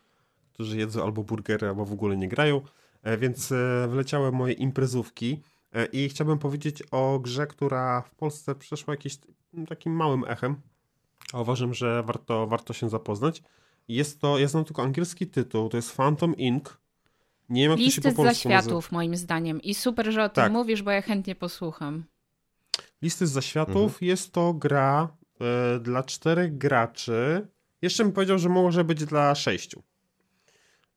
którzy 0.54 0.78
jedzą 0.78 1.04
albo 1.04 1.24
burgery, 1.24 1.68
albo 1.68 1.86
w 1.86 1.94
ogóle 1.94 2.18
nie 2.18 2.28
grają. 2.28 2.62
E, 3.06 3.18
więc 3.18 3.52
e, 3.52 3.88
wleciały 3.90 4.32
moje 4.32 4.54
imprezówki 4.54 5.42
e, 5.74 5.86
i 5.86 6.10
chciałbym 6.10 6.40
powiedzieć 6.40 6.84
o 6.92 7.20
grze, 7.20 7.48
która 7.48 8.02
w 8.02 8.16
Polsce 8.16 8.56
przeszła 8.56 8.94
jakimś 8.94 9.18
takim 9.68 9.94
małym 9.94 10.24
echem, 10.28 10.56
a 11.34 11.42
uważam, 11.42 11.74
że 11.74 12.04
warto, 12.04 12.48
warto 12.48 12.74
się 12.74 12.90
zapoznać. 12.90 13.44
Jest 13.88 14.22
to, 14.22 14.38
ja 14.38 14.48
znam 14.48 14.66
tylko 14.66 14.82
angielski 14.84 15.28
tytuł, 15.28 15.70
to 15.70 15.78
jest 15.78 15.96
Phantom 15.98 16.36
Inc. 16.38 16.78
Nie 17.50 17.62
wiem, 17.62 17.72
jak 17.72 17.80
Listy 17.80 18.02
to 18.02 18.10
się 18.10 18.16
po 18.16 18.24
polsku 18.24 18.34
zaświatów, 18.50 18.72
nazywa. 18.74 18.88
moim 18.98 19.16
zdaniem. 19.16 19.62
I 19.62 19.74
super, 19.76 20.12
że 20.12 20.24
o 20.24 20.30
tym 20.30 20.36
Tak. 20.44 20.52
mówisz, 20.52 20.82
bo 20.84 20.92
ja 20.92 21.02
chętnie 21.02 21.36
posłucham. 21.36 22.04
Listy 23.02 23.28
z 23.28 23.32
zaświatów 23.32 23.76
Mhm. 23.94 23.96
jest 24.02 24.32
to 24.34 24.54
gra 24.54 25.18
e, 25.42 25.80
dla 25.80 26.04
czterech 26.04 26.58
graczy. 26.58 27.48
Jeszcze 27.82 28.04
bym 28.04 28.14
powiedział, 28.14 28.38
że 28.40 28.50
może 28.50 28.84
być 28.84 29.06
dla 29.06 29.36
sześciu. 29.36 29.84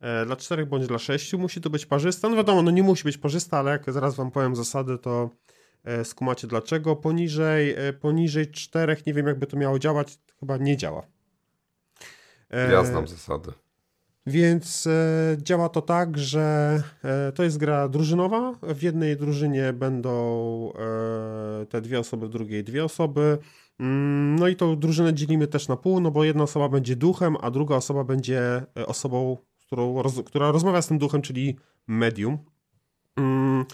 E, 0.01 0.27
dla 0.27 0.37
czterech 0.37 0.69
bądź 0.69 0.87
dla 0.87 0.99
sześciu 0.99 1.39
musi 1.39 1.61
to 1.61 1.71
być 1.71 1.87
parzysta. 1.87 2.29
No 2.29 2.37
wiadomo, 2.37 2.63
no 2.63 2.71
nie 2.71 2.83
musi 2.83 3.05
być 3.05 3.19
parzysta, 3.19 3.59
ale 3.59 3.71
jak 3.71 3.93
zaraz 3.93 4.15
wam 4.15 4.31
powiem 4.31 4.57
zasady, 4.57 4.99
to 4.99 5.31
skumacie 6.05 6.47
dlaczego. 6.47 6.97
Poniżej, 6.97 7.75
e, 7.77 7.93
poniżej 7.93 8.51
czterech, 8.51 9.07
nie 9.07 9.15
wiem 9.15 9.27
jakby 9.27 9.47
to 9.47 9.57
miało 9.57 9.79
działać, 9.79 10.19
chyba 10.41 10.57
nie 10.57 10.77
działa. 10.77 11.03
E, 12.51 12.73
Ja 12.73 12.85
znam 12.85 13.07
zasady. 13.09 13.53
Więc 14.27 14.87
e, 14.87 15.37
działa 15.43 15.69
to 15.69 15.83
tak, 15.83 16.19
że 16.19 16.83
e, 17.05 17.33
to 17.33 17.43
jest 17.43 17.59
gra 17.59 17.89
drużynowa. 17.89 18.53
W 18.63 18.83
jednej 18.83 19.17
drużynie 19.17 19.73
będą 19.73 20.13
e, 20.73 21.67
te 21.67 21.81
dwie 21.81 21.99
osoby, 22.01 22.27
w 22.27 22.31
drugiej 22.31 22.65
dwie 22.65 22.85
osoby. 22.85 23.39
Mm, 23.81 24.37
no 24.39 24.49
i 24.49 24.57
tą 24.57 24.79
drużynę 24.79 25.15
dzielimy 25.15 25.47
też 25.47 25.69
na 25.69 25.77
pół, 25.77 26.01
no 26.01 26.11
bo 26.11 26.25
jedna 26.25 26.43
osoba 26.43 26.69
będzie 26.69 26.97
duchem, 26.97 27.37
a 27.41 27.51
druga 27.51 27.77
osoba 27.77 28.05
będzie 28.05 28.41
e, 28.77 28.87
osobą, 28.87 29.37
którą 29.67 30.03
roz, 30.03 30.23
która 30.27 30.51
rozmawia 30.51 30.83
z 30.83 30.87
tym 30.87 30.99
duchem, 30.99 31.23
czyli 31.23 31.57
medium. 31.87 32.39
Mm, 33.17 33.61
e, 33.61 33.65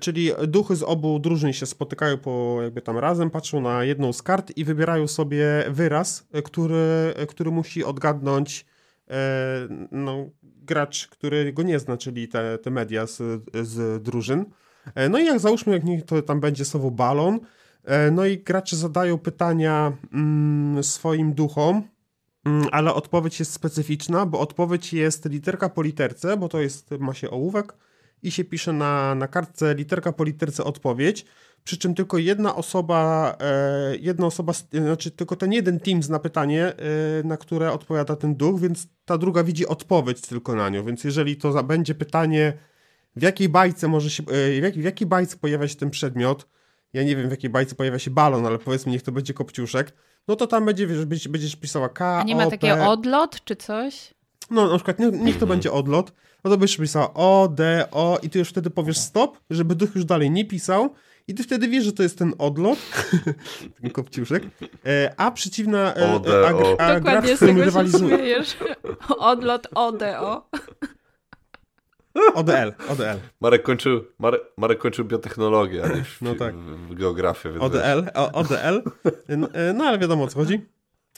Czyli 0.00 0.30
duchy 0.48 0.76
z 0.76 0.82
obu 0.82 1.18
drużyn 1.18 1.52
się 1.52 1.66
spotykają 1.66 2.18
po 2.18 2.58
jakby 2.62 2.82
tam 2.82 2.98
razem, 2.98 3.30
patrzą 3.30 3.60
na 3.60 3.84
jedną 3.84 4.12
z 4.12 4.22
kart 4.22 4.56
i 4.56 4.64
wybierają 4.64 5.08
sobie 5.08 5.46
wyraz, 5.70 6.28
który, 6.44 7.14
który 7.28 7.50
musi 7.50 7.84
odgadnąć 7.84 8.66
e, 9.10 9.68
no, 9.90 10.30
gracz, 10.42 11.08
który 11.08 11.52
go 11.52 11.62
nie 11.62 11.78
zna, 11.78 11.96
czyli 11.96 12.28
te, 12.28 12.58
te 12.58 12.70
media 12.70 13.06
z, 13.06 13.42
z 13.62 14.02
drużyn. 14.02 14.44
E, 14.94 15.08
No 15.08 15.18
i 15.18 15.24
jak 15.24 15.40
załóżmy, 15.40 15.72
jak 15.72 15.84
niech 15.84 16.04
to 16.04 16.22
tam 16.22 16.40
będzie 16.40 16.64
słowo 16.64 16.90
balon, 16.90 17.40
e, 17.84 18.10
no 18.10 18.26
i 18.26 18.38
gracze 18.38 18.76
zadają 18.76 19.18
pytania 19.18 19.92
mm, 20.12 20.84
swoim 20.84 21.32
duchom, 21.32 21.82
mm, 22.44 22.66
ale 22.72 22.94
odpowiedź 22.94 23.38
jest 23.38 23.52
specyficzna, 23.52 24.26
bo 24.26 24.40
odpowiedź 24.40 24.92
jest 24.92 25.24
literka 25.24 25.68
po 25.68 25.82
literce, 25.82 26.36
bo 26.36 26.48
to 26.48 26.60
jest, 26.60 26.90
ma 26.90 27.14
się 27.14 27.30
ołówek 27.30 27.74
i 28.24 28.30
się 28.30 28.44
pisze 28.44 28.72
na, 28.72 29.14
na 29.14 29.28
kartce 29.28 29.74
literka 29.74 30.12
po 30.12 30.24
literce 30.24 30.64
odpowiedź, 30.64 31.24
przy 31.64 31.78
czym 31.78 31.94
tylko 31.94 32.18
jedna 32.18 32.56
osoba, 32.56 33.36
e, 33.40 33.96
jedna 33.96 34.26
osoba, 34.26 34.52
znaczy 34.72 35.10
tylko 35.10 35.36
ten 35.36 35.52
jeden 35.52 35.80
team 35.80 36.02
zna 36.02 36.18
pytanie, 36.18 36.66
e, 36.66 36.74
na 37.24 37.36
które 37.36 37.72
odpowiada 37.72 38.16
ten 38.16 38.34
duch, 38.34 38.60
więc 38.60 38.86
ta 39.04 39.18
druga 39.18 39.44
widzi 39.44 39.66
odpowiedź 39.66 40.20
tylko 40.20 40.54
na 40.54 40.68
nią, 40.68 40.84
więc 40.84 41.04
jeżeli 41.04 41.36
to 41.36 41.62
będzie 41.62 41.94
pytanie, 41.94 42.52
w 43.16 43.22
jakiej 43.22 43.48
bajce 43.48 43.88
może 43.88 44.10
się, 44.10 44.22
e, 44.22 44.60
w, 44.60 44.62
jak, 44.62 44.74
w 44.74 44.84
jakiej 44.84 45.06
bajce 45.06 45.36
pojawia 45.36 45.68
się 45.68 45.76
ten 45.76 45.90
przedmiot, 45.90 46.48
ja 46.92 47.02
nie 47.02 47.16
wiem 47.16 47.28
w 47.28 47.30
jakiej 47.30 47.50
bajce 47.50 47.74
pojawia 47.74 47.98
się 47.98 48.10
balon, 48.10 48.46
ale 48.46 48.58
powiedzmy 48.58 48.92
niech 48.92 49.02
to 49.02 49.12
będzie 49.12 49.34
kopciuszek, 49.34 49.92
no 50.28 50.36
to 50.36 50.46
tam 50.46 50.64
będzie, 50.66 50.86
wiesz, 50.86 51.28
będziesz, 51.28 51.56
pisała 51.56 51.88
K, 51.88 52.18
A 52.18 52.22
nie 52.22 52.36
ma 52.36 52.50
takiego 52.50 52.90
odlot 52.90 53.44
czy 53.44 53.56
coś? 53.56 54.14
No 54.50 54.68
na 54.70 54.74
przykład 54.76 54.98
nie, 54.98 55.06
niech 55.06 55.14
to 55.36 55.44
Mhm. 55.44 55.48
będzie 55.48 55.72
odlot, 55.72 56.12
no 56.44 56.50
to 56.50 56.56
byś 56.56 56.76
pisała 56.76 57.14
O, 57.14 57.48
D, 57.54 57.86
O 57.90 58.18
i 58.22 58.30
ty 58.30 58.38
już 58.38 58.48
wtedy 58.48 58.70
powiesz 58.70 58.98
stop, 58.98 59.38
żeby 59.50 59.74
duch 59.74 59.94
już 59.94 60.04
dalej 60.04 60.30
nie 60.30 60.44
pisał 60.44 60.94
i 61.28 61.34
ty 61.34 61.42
wtedy 61.42 61.68
wiesz, 61.68 61.84
że 61.84 61.92
to 61.92 62.02
jest 62.02 62.18
ten 62.18 62.34
odlot, 62.38 62.78
ten 63.80 63.90
kopciuszek, 63.90 64.42
e, 64.86 65.14
a 65.16 65.30
przeciwna, 65.30 65.94
e, 65.94 66.14
O, 66.14 66.18
D, 66.20 66.30
a, 66.78 66.84
a 66.84 66.94
z 66.94 66.98
z 66.98 67.14
tego 67.18 67.36
którym 67.36 67.56
się 67.58 67.64
rywalizuje, 67.64 68.16
śmiejesz. 68.16 68.56
Odlot 69.18 69.66
ODO. 69.74 70.48
ODL, 72.34 72.72
ODL, 72.88 73.18
Marek 73.40 73.62
kończył, 73.62 74.04
Marek, 74.18 74.40
Marek 74.56 74.78
kończył 74.78 75.04
biotechnologię, 75.04 75.84
a 75.84 75.88
nie 75.88 76.04
w, 76.04 76.22
No 76.22 76.34
tak. 76.34 76.54
w, 76.54 76.88
w 76.90 76.94
geografię. 76.94 77.50
Więc. 77.50 77.62
ODL, 77.62 78.10
o, 78.14 78.32
ODL, 78.32 78.82
no, 79.38 79.48
e, 79.52 79.72
no 79.72 79.84
ale 79.84 79.98
wiadomo 79.98 80.24
o 80.24 80.28
co 80.28 80.38
chodzi. 80.38 80.66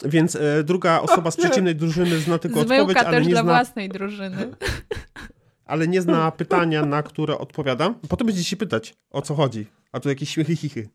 Więc 0.05 0.37
e, 0.37 0.65
druga 0.65 1.01
osoba 1.01 1.31
z 1.31 1.37
przeciwnej 1.37 1.75
drużyny 1.75 2.19
zna 2.19 2.39
tylko 2.39 2.61
odpowiedź, 2.61 2.83
Zmyłka 2.85 3.07
ale 3.07 3.19
też 3.19 3.27
nie, 3.27 3.33
dla 3.33 3.43
zna, 3.43 3.53
własnej 3.53 3.89
drużyny. 3.89 4.37
ale 5.67 5.89
nie 5.89 6.03
zna 6.03 6.31
pytania, 6.31 6.87
na 6.87 7.03
które 7.03 7.39
odpowiada. 7.39 7.95
Potem 8.09 8.27
będziecie 8.27 8.49
się 8.49 8.57
pytać, 8.57 8.95
o 9.11 9.23
co 9.23 9.35
chodzi. 9.35 9.67
A 9.93 10.01
tu 10.01 10.09
jakieś 10.09 10.31
śmiechy, 10.31 10.57
chichy. 10.57 10.89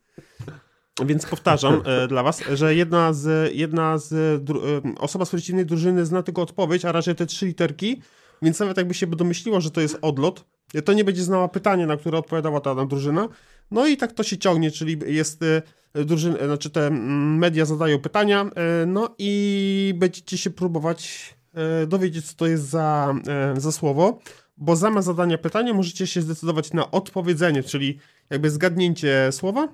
Więc 1.06 1.26
powtarzam 1.26 1.82
e, 1.86 2.08
dla 2.08 2.24
was, 2.24 2.43
że 2.54 2.76
jedna 2.76 3.14
z, 3.14 3.56
jedna 3.56 3.97
z 3.97 4.43
dru, 4.43 4.62
e, 4.66 4.82
osoba 4.99 5.26
z 5.26 5.30
przeciwnej 5.30 5.66
drużyny 5.66 6.06
zna 6.06 6.24
tylko 6.24 6.41
odpowiedź, 6.41 6.86
a 6.86 6.91
raczej 6.91 7.16
te 7.16 7.26
trzy 7.26 7.45
literki, 7.45 8.02
więc 8.41 8.60
nawet 8.60 8.78
jakby 8.78 8.93
się 8.93 9.08
domyśliła, 9.08 9.60
że 9.60 9.72
to 9.72 9.82
jest 9.82 9.97
odlot, 10.02 10.45
to 10.86 10.93
nie 10.93 11.04
będzie 11.04 11.24
znała 11.24 11.47
pytania, 11.47 11.88
na 11.88 11.97
które 11.97 12.18
odpowiadała 12.18 12.60
ta 12.60 12.86
drużyna. 12.86 13.28
No 13.72 13.88
i 13.88 13.97
tak 13.97 14.12
to 14.12 14.24
się 14.24 14.38
ciągnie, 14.38 14.72
czyli 14.72 14.99
jest 15.06 15.43
e, 15.43 15.62
drużyny, 15.94 16.39
e, 16.39 16.46
znaczy 16.46 16.70
te 16.70 16.89
media 16.89 17.66
zadają 17.66 18.00
pytania, 18.00 18.50
e, 18.56 18.86
no 18.86 19.16
i 19.18 19.94
będziecie 19.98 20.38
się 20.38 20.50
próbować 20.50 21.34
e, 21.54 21.88
dowiedzieć, 21.88 22.26
co 22.26 22.36
to 22.36 22.48
jest 22.48 22.70
za, 22.70 23.16
za 23.58 23.72
słowo, 23.72 24.20
bo 24.58 24.76
zamiast 24.76 25.06
zadania 25.06 25.38
pytania 25.38 25.74
możecie 25.74 26.08
się 26.08 26.22
zdecydować 26.22 26.74
na 26.74 26.92
odpowiedzenie, 26.92 27.64
czyli 27.64 28.00
jakby 28.30 28.50
zgadnięcie 28.50 29.32
słowa, 29.32 29.68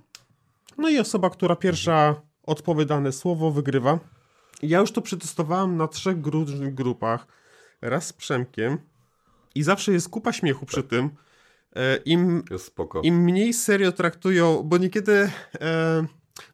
no 0.78 0.90
i 0.90 1.00
osoba, 1.00 1.30
która 1.30 1.56
pierwsza 1.56 2.22
odpowie 2.44 2.86
dane 2.86 3.12
słowo, 3.12 3.52
wygrywa. 3.52 4.00
Ja 4.62 4.80
już 4.80 4.92
to 4.92 5.02
przetestowałem 5.02 5.78
na 5.78 5.88
trzech 5.88 6.26
różnych 6.26 6.74
grupach. 6.74 7.28
Raz 7.82 8.08
z 8.08 8.14
Przemkiem 8.14 8.78
i 9.56 9.64
zawsze 9.64 9.92
jest 9.92 10.10
kupa 10.10 10.34
śmiechu 10.34 10.66
przy 10.66 10.84
tym. 10.84 11.10
E, 11.76 11.98
Im, 12.06 12.44
im 13.04 13.24
mniej 13.24 13.54
serio 13.54 13.92
traktują, 13.92 14.64
bo 14.64 14.78
niekiedy, 14.78 15.32
e, 15.62 16.06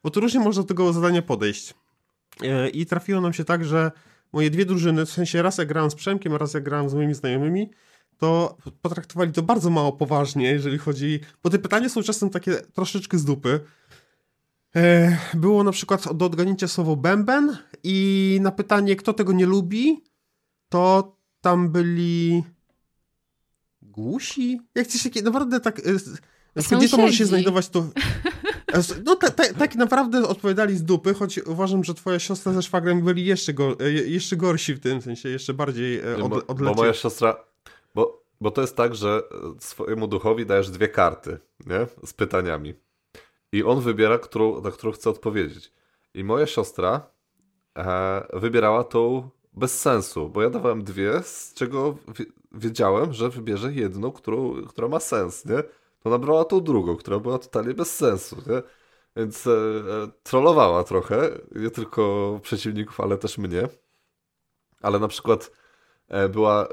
bo 0.04 0.10
to 0.10 0.20
różnie 0.20 0.40
można 0.40 0.62
do 0.62 0.68
tego 0.68 0.94
zadania 0.94 1.22
podejść. 1.22 1.74
E, 2.42 2.70
I 2.70 2.86
trafiło 2.86 3.22
nam 3.22 3.34
się 3.34 3.46
tak, 3.46 3.66
że 3.66 3.92
moje 4.34 4.50
dwie 4.50 4.66
drużyny, 4.66 5.06
w 5.06 5.10
sensie 5.10 5.42
raz 5.42 5.58
ja 5.58 5.66
grałem 5.66 5.92
z 5.92 5.96
Przemkiem, 5.96 6.34
a 6.34 6.38
raz 6.38 6.54
ja 6.54 6.60
grałem 6.60 6.90
z 6.90 6.94
moimi 6.94 7.14
znajomymi, 7.14 7.70
to 8.18 8.58
potraktowali 8.82 9.32
to 9.32 9.42
bardzo 9.42 9.70
mało 9.70 9.92
poważnie, 9.92 10.52
jeżeli 10.52 10.78
chodzi, 10.78 11.20
bo 11.44 11.50
te 11.50 11.60
pytania 11.60 11.90
są 11.90 12.04
czasem 12.04 12.30
takie 12.30 12.56
troszeczkę 12.56 13.18
z 13.18 13.26
dupy. 13.26 13.60
Było 15.34 15.64
na 15.64 15.72
przykład 15.72 16.14
do 16.14 16.26
odgadnięcia 16.26 16.68
słowo 16.68 16.96
bęben 16.96 17.58
i 17.84 18.38
na 18.42 18.52
pytanie, 18.52 18.96
kto 18.96 19.14
tego 19.14 19.34
nie 19.34 19.46
lubi, 19.46 20.04
to 20.70 21.16
tam 21.42 21.70
byli 21.70 22.44
głusi? 23.94 24.60
Jak 24.76 24.88
coś 24.88 25.04
takiego, 25.04 25.26
naprawdę 25.26 25.60
tak... 25.60 25.82
gdzie 26.78 26.90
to 26.90 26.98
może 26.98 27.14
się 27.14 27.26
znajdować, 27.26 27.70
to... 27.70 27.86
No 29.06 29.16
ta, 29.16 29.30
ta, 29.30 29.54
tak 29.54 29.76
naprawdę 29.76 30.28
odpowiadali 30.28 30.78
z 30.78 30.84
dupy, 30.84 31.14
choć 31.14 31.38
uważam, 31.38 31.84
że 31.84 31.94
twoja 31.94 32.20
siostra 32.20 32.54
ze 32.54 32.62
szwagrem 32.62 33.02
byli 33.02 33.26
jeszcze, 33.26 33.54
go, 33.54 33.80
e, 33.80 33.92
jeszcze 33.92 34.36
gorsi 34.36 34.74
w 34.74 34.80
tym 34.80 35.02
sensie, 35.02 35.30
jeszcze 35.30 35.54
bardziej 35.54 36.00
e, 36.00 36.18
bo, 36.30 36.36
od, 36.48 36.62
bo 36.62 36.74
moja 36.74 36.94
siostra. 36.94 37.36
Bo, 37.96 38.24
bo 38.42 38.52
to 38.52 38.62
jest 38.62 38.76
tak, 38.76 38.96
że 38.96 39.22
swojemu 39.60 40.08
duchowi 40.08 40.46
dajesz 40.46 40.70
dwie 40.70 40.88
karty, 40.88 41.40
nie? 41.66 41.88
Z 42.06 42.14
pytaniami. 42.14 42.74
I 43.52 43.64
on 43.64 43.82
wybiera, 43.82 44.20
którą, 44.20 44.62
na 44.62 44.72
którą 44.72 44.92
chce 44.92 45.10
odpowiedzieć. 45.10 45.72
I 46.14 46.24
moja 46.24 46.46
siostra 46.46 47.10
e, 47.78 48.28
wybierała 48.34 48.84
tą 48.84 49.30
bez 49.54 49.80
sensu, 49.80 50.30
bo 50.30 50.42
ja 50.42 50.50
dawałem 50.50 50.84
dwie, 50.84 51.24
z 51.24 51.54
czego 51.54 51.98
wiedziałem, 52.54 53.14
że 53.14 53.30
wybierze 53.30 53.74
jedną, 53.74 54.12
którą, 54.12 54.64
która 54.66 54.88
ma 54.88 55.00
sens, 55.00 55.46
nie? 55.46 55.64
To 56.00 56.10
nabrała 56.10 56.46
tą 56.46 56.62
drugą, 56.62 56.96
która 56.96 57.20
była 57.20 57.40
totalnie 57.40 57.74
bez 57.74 57.96
sensu, 57.96 58.36
nie? 58.48 58.62
Więc 59.16 59.48
e, 59.48 59.52
e, 59.52 59.54
trollowała 60.24 60.84
trochę, 60.84 61.30
nie 61.56 61.70
tylko 61.70 62.40
przeciwników, 62.44 63.00
ale 63.00 63.18
też 63.18 63.38
mnie. 63.38 63.68
Ale 64.82 65.00
na 65.00 65.08
przykład 65.08 65.52
e, 66.08 66.30
była, 66.30 66.68
e, 66.68 66.70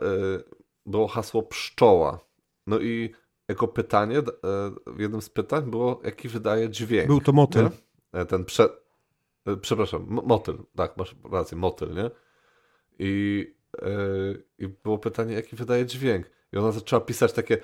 było 0.86 1.08
hasło 1.08 1.42
pszczoła. 1.42 2.18
No 2.66 2.78
i 2.80 3.10
jako 3.48 3.68
pytanie, 3.68 4.18
e, 4.18 4.22
jednym 4.98 5.22
z 5.22 5.30
pytań 5.30 5.70
było, 5.70 6.00
jaki 6.04 6.28
wydaje 6.28 6.70
dźwięk. 6.70 7.06
Był 7.06 7.20
to 7.20 7.32
motyl. 7.32 7.62
Nie? 7.64 8.20
E, 8.20 8.26
Ten 8.26 8.44
prze... 8.44 8.68
e, 9.46 9.56
Przepraszam, 9.56 10.06
motyl, 10.08 10.58
tak, 10.76 10.96
masz 10.96 11.16
rację, 11.32 11.56
motyl, 11.58 11.94
nie? 11.94 12.10
I, 12.98 13.54
I 14.58 14.68
było 14.68 14.98
pytanie, 14.98 15.34
jaki 15.34 15.56
wydaje 15.56 15.86
dźwięk. 15.86 16.30
I 16.52 16.56
ona 16.56 16.72
zaczęła 16.72 17.00
pisać 17.00 17.32
takie. 17.32 17.58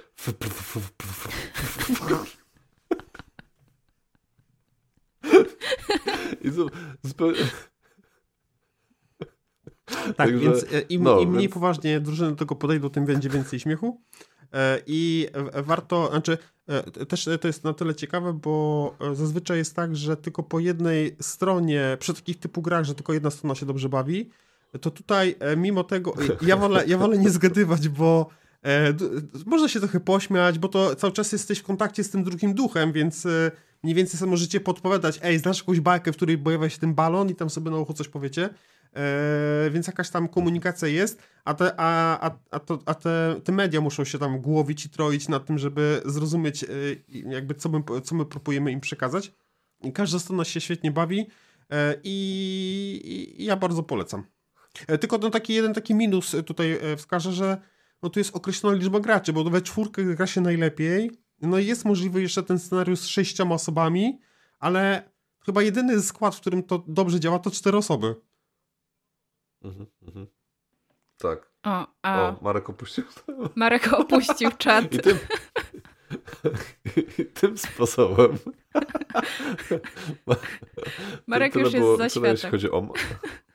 I 6.40 6.50
zu- 6.50 6.70
zupełnie. 7.02 7.38
Tak, 9.86 10.16
Także, 10.16 10.38
więc 10.38 10.62
e, 10.72 10.80
im, 10.80 11.02
no, 11.02 11.20
im 11.20 11.28
mniej 11.28 11.42
więc- 11.42 11.54
poważnie 11.54 12.00
drużyny 12.00 12.30
do 12.30 12.36
tego 12.36 12.54
podejdą, 12.54 12.90
tym 12.90 13.04
będzie 13.04 13.28
więcej 13.28 13.60
śmiechu. 13.60 14.00
E, 14.52 14.80
I 14.86 15.28
warto, 15.54 16.08
znaczy 16.10 16.38
e, 16.66 17.06
też 17.06 17.28
to 17.40 17.46
jest 17.48 17.64
na 17.64 17.72
tyle 17.74 17.94
ciekawe, 17.94 18.32
bo 18.32 18.94
zazwyczaj 19.12 19.58
jest 19.58 19.74
tak, 19.76 19.96
że 19.96 20.16
tylko 20.16 20.42
po 20.42 20.60
jednej 20.60 21.16
stronie, 21.20 21.96
przy 22.00 22.14
takich 22.14 22.38
typu 22.38 22.62
grach, 22.62 22.84
że 22.84 22.94
tylko 22.94 23.12
jedna 23.12 23.30
strona 23.30 23.54
się 23.54 23.66
dobrze 23.66 23.88
bawi, 23.88 24.30
to 24.80 24.90
tutaj 24.90 25.34
e, 25.40 25.56
mimo 25.56 25.84
tego, 25.84 26.14
ja 26.46 26.56
wolę, 26.56 26.84
ja 26.86 26.98
wolę 26.98 27.18
nie 27.18 27.30
zgadywać, 27.30 27.88
bo 27.88 28.30
E, 28.66 28.94
można 29.46 29.68
się 29.68 29.80
trochę 29.80 30.00
pośmiać, 30.00 30.58
bo 30.58 30.68
to 30.68 30.94
cały 30.94 31.12
czas 31.12 31.32
jesteś 31.32 31.58
w 31.58 31.62
kontakcie 31.62 32.04
z 32.04 32.10
tym 32.10 32.24
drugim 32.24 32.54
duchem, 32.54 32.92
więc 32.92 33.26
e, 33.26 33.50
mniej 33.82 33.94
więcej 33.94 34.18
sobie 34.18 34.30
możecie 34.30 34.60
podpowiadać, 34.60 35.18
ej, 35.22 35.38
znasz 35.38 35.58
jakąś 35.58 35.80
bajkę, 35.80 36.12
w 36.12 36.16
której 36.16 36.38
pojawia 36.38 36.68
się 36.68 36.78
ten 36.78 36.94
balon 36.94 37.30
i 37.30 37.34
tam 37.34 37.50
sobie 37.50 37.70
na 37.70 37.76
ucho 37.76 37.92
coś 37.92 38.08
powiecie. 38.08 38.48
E, 38.96 39.70
więc 39.70 39.86
jakaś 39.86 40.10
tam 40.10 40.28
komunikacja 40.28 40.88
jest, 40.88 41.22
a, 41.44 41.54
te, 41.54 41.72
a, 41.76 42.20
a, 42.28 42.38
a, 42.50 42.58
to, 42.58 42.78
a 42.86 42.94
te, 42.94 43.40
te 43.44 43.52
media 43.52 43.80
muszą 43.80 44.04
się 44.04 44.18
tam 44.18 44.40
głowić 44.40 44.86
i 44.86 44.90
troić 44.90 45.28
nad 45.28 45.46
tym, 45.46 45.58
żeby 45.58 46.02
zrozumieć 46.04 46.64
e, 46.64 46.68
jakby 47.08 47.54
co 47.54 47.68
my, 47.68 47.82
co 48.04 48.14
my 48.14 48.24
próbujemy 48.24 48.72
im 48.72 48.80
przekazać. 48.80 49.32
I 49.84 49.92
każda 49.92 50.18
strona 50.18 50.44
się 50.44 50.60
świetnie 50.60 50.90
bawi 50.90 51.26
e, 51.70 51.94
i, 52.04 53.34
i 53.38 53.44
ja 53.44 53.56
bardzo 53.56 53.82
polecam. 53.82 54.24
E, 54.86 54.98
tylko 54.98 55.18
no 55.18 55.30
taki 55.30 55.54
jeden 55.54 55.74
taki 55.74 55.94
minus 55.94 56.36
tutaj 56.46 56.72
e, 56.72 56.96
wskażę, 56.96 57.32
że 57.32 57.60
no 58.02 58.10
tu 58.10 58.20
jest 58.20 58.36
określona 58.36 58.76
liczba 58.76 59.00
graczy, 59.00 59.32
bo 59.32 59.44
we 59.44 59.62
czwórkę 59.62 60.04
gra 60.04 60.26
się 60.26 60.40
najlepiej. 60.40 61.10
No 61.42 61.58
i 61.58 61.66
jest 61.66 61.84
możliwy 61.84 62.22
jeszcze 62.22 62.42
ten 62.42 62.58
scenariusz 62.58 62.98
z 62.98 63.06
sześcioma 63.06 63.54
osobami, 63.54 64.20
ale 64.58 65.10
chyba 65.44 65.62
jedyny 65.62 66.02
skład, 66.02 66.34
w 66.34 66.40
którym 66.40 66.62
to 66.62 66.84
dobrze 66.88 67.20
działa, 67.20 67.38
to 67.38 67.50
cztery 67.50 67.76
osoby. 67.76 68.14
Mhm, 69.62 69.86
mhm. 70.02 70.26
Tak. 71.18 71.50
O, 71.62 71.86
a... 72.02 72.28
o, 72.28 72.38
Marek 72.42 72.70
opuścił. 72.70 73.04
Marek 73.54 73.92
opuścił 73.92 74.50
czat. 74.58 74.94
I 74.94 74.98
tym, 74.98 75.18
i 77.18 77.24
tym 77.24 77.58
sposobem. 77.58 78.38
Marek 81.26 81.54
już 81.54 81.62
jest 81.62 81.76
było, 81.76 81.96
za 81.96 82.08
światem. 82.08 82.30
Jeśli 82.30 82.50
chodzi 82.50 82.70
o... 82.70 82.88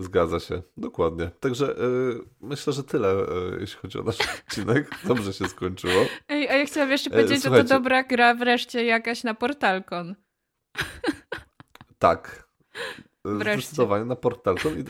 Zgadza 0.00 0.40
się, 0.40 0.62
dokładnie. 0.76 1.30
Także 1.40 1.70
y, 1.70 2.20
myślę, 2.40 2.72
że 2.72 2.84
tyle, 2.84 3.12
y, 3.12 3.60
jeśli 3.60 3.78
chodzi 3.78 3.98
o 3.98 4.02
nasz 4.02 4.18
odcinek. 4.46 4.90
Dobrze 5.04 5.32
się 5.32 5.48
skończyło. 5.48 6.04
Ej, 6.28 6.48
a 6.48 6.52
ja 6.54 6.66
chciałam 6.66 6.90
jeszcze 6.90 7.10
powiedzieć, 7.10 7.42
że 7.42 7.50
to 7.50 7.64
dobra 7.64 8.02
gra 8.02 8.34
wreszcie 8.34 8.84
jakaś 8.84 9.24
na 9.24 9.34
Portalkon. 9.34 10.14
Tak. 11.98 12.48
Wreszcie. 13.24 13.66
Zdecydowanie 13.66 14.04
na 14.04 14.16
Portalkon. 14.16 14.84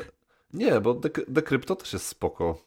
Nie, 0.52 0.80
bo 0.80 1.00
Decrypto 1.28 1.76
też 1.76 1.92
jest 1.92 2.06
spoko. 2.06 2.66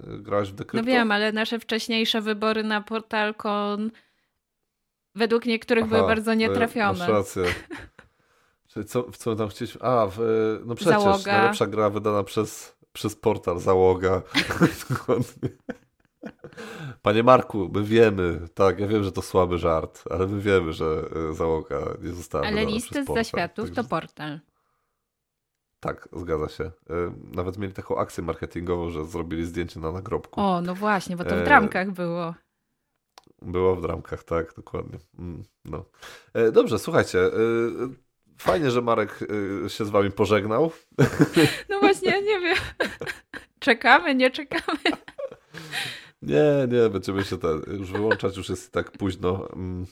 Grałaś 0.00 0.48
w 0.50 0.54
Decrypto? 0.54 0.86
No 0.86 0.92
wiem, 0.92 1.12
ale 1.12 1.32
nasze 1.32 1.58
wcześniejsze 1.58 2.20
wybory 2.20 2.62
na 2.64 2.80
Portalkon 2.80 3.90
według 5.14 5.46
niektórych 5.46 5.84
Aha, 5.84 5.94
były 5.96 6.08
bardzo 6.08 6.34
nietrafione. 6.34 6.98
Masz 6.98 7.08
rację. 7.08 7.42
Czyli 8.74 8.86
co, 8.86 9.02
w 9.02 9.16
co 9.16 9.36
tam 9.36 9.48
chcieliśmy? 9.48 9.82
A, 9.82 10.06
w, 10.06 10.18
no 10.66 10.74
przecież 10.74 11.02
Załoga. 11.02 11.32
najlepsza 11.32 11.66
gra 11.66 11.90
wydana 11.90 12.24
przez, 12.24 12.76
przez 12.92 13.16
portal 13.16 13.58
Załoga. 13.58 14.22
Panie 17.02 17.22
Marku, 17.22 17.70
my 17.74 17.82
wiemy, 17.82 18.48
tak, 18.54 18.78
ja 18.78 18.86
wiem, 18.86 19.04
że 19.04 19.12
to 19.12 19.22
słaby 19.22 19.58
żart, 19.58 20.04
ale 20.10 20.26
my 20.26 20.40
wiemy, 20.40 20.72
że 20.72 21.04
e, 21.30 21.34
załoga 21.34 21.78
nie 22.02 22.12
została 22.12 22.46
Ale 22.46 22.66
listy 22.66 23.04
z 23.04 23.06
zaświatów 23.06 23.64
Także... 23.64 23.82
to 23.82 23.88
portal. 23.88 24.40
Tak, 25.80 26.08
zgadza 26.12 26.48
się. 26.48 26.64
E, 26.64 26.72
nawet 27.34 27.58
mieli 27.58 27.72
taką 27.72 27.96
akcję 27.96 28.24
marketingową, 28.24 28.90
że 28.90 29.04
zrobili 29.04 29.44
zdjęcie 29.44 29.80
na 29.80 29.92
nagrobku. 29.92 30.40
O, 30.40 30.60
no 30.60 30.74
właśnie, 30.74 31.16
bo 31.16 31.24
to 31.24 31.36
w 31.36 31.38
e, 31.38 31.44
dramkach 31.44 31.90
było. 31.90 32.34
Było 33.42 33.76
w 33.76 33.82
dramkach, 33.82 34.24
tak, 34.24 34.54
dokładnie. 34.54 34.98
Mm, 35.18 35.42
no. 35.64 35.84
Dobrze, 36.52 36.78
słuchajcie. 36.78 37.30
Fajnie, 38.38 38.70
że 38.70 38.82
Marek 38.82 39.18
się 39.68 39.84
z 39.84 39.90
wami 39.90 40.10
pożegnał. 40.10 40.70
No 41.68 41.80
właśnie, 41.80 42.10
ja 42.10 42.20
nie 42.20 42.40
wiem. 42.40 42.56
Czekamy, 43.58 44.14
nie 44.14 44.30
czekamy. 44.30 44.78
Nie, 46.22 46.68
nie, 46.68 46.90
będziemy 46.90 47.24
się 47.24 47.38
ten, 47.38 47.62
już 47.78 47.92
wyłączać, 47.92 48.36
już 48.36 48.48
jest 48.48 48.72
tak 48.72 48.90
późno. 48.90 49.48
Mm. 49.52 49.86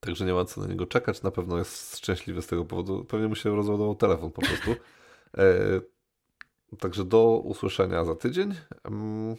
Także 0.00 0.24
nie 0.24 0.32
ma 0.32 0.44
co 0.44 0.60
na 0.60 0.66
niego 0.66 0.86
czekać. 0.86 1.22
Na 1.22 1.30
pewno 1.30 1.58
jest 1.58 1.96
szczęśliwy 1.96 2.42
z 2.42 2.46
tego 2.46 2.64
powodu. 2.64 3.04
Pewnie 3.04 3.28
mu 3.28 3.34
się 3.34 3.56
rozładował 3.56 3.94
telefon 3.94 4.30
po 4.30 4.42
prostu. 4.42 4.74
E, 5.38 5.80
także 6.78 7.04
do 7.04 7.40
usłyszenia 7.44 8.04
za 8.04 8.14
tydzień. 8.14 8.54
Mm. 8.84 9.36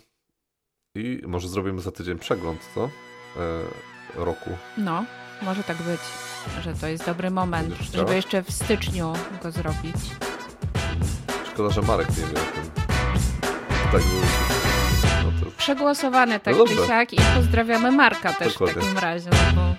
I 0.95 1.22
może 1.28 1.47
zrobimy 1.47 1.82
za 1.82 1.91
tydzień 1.91 2.20
przegląd, 2.20 2.60
co? 2.76 2.84
E, 2.84 2.89
roku. 4.16 4.49
No, 4.78 5.06
może 5.41 5.63
tak 5.63 5.77
być, 5.77 6.01
że 6.63 6.73
to 6.73 6.88
jest 6.88 7.05
dobry 7.05 7.31
moment, 7.31 7.75
żeby 7.93 8.15
jeszcze 8.15 8.43
w 8.43 8.51
styczniu 8.51 9.13
go 9.43 9.51
zrobić. 9.51 9.95
Szkoda, 11.53 11.69
że 11.69 11.81
Marek 11.81 12.09
nie 12.09 12.15
wie 12.15 12.23
o 12.23 12.45
tym. 12.53 12.71
Tak, 13.91 14.01
przegłosowane 15.57 16.39
tak 16.39 16.55
no 16.57 16.65
czy 16.67 16.88
siak 16.88 17.13
i 17.13 17.17
pozdrawiamy 17.36 17.91
Marka 17.91 18.33
też 18.33 18.53
Dokładnie. 18.53 18.81
w 18.81 18.86
takim 18.86 18.97
razie. 18.97 19.29
No 19.29 19.38
bo... 19.55 19.75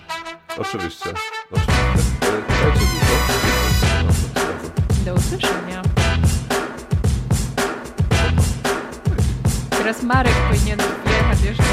Oczywiście. 0.61 1.09
Oczywiście. 1.51 3.07
Do 5.05 5.13
usłyszenia. 5.13 5.81
Teraz 9.69 10.03
Marek 10.03 10.33
powinien 10.49 10.79
wjechać 11.05 11.41
jeszcze 11.41 11.63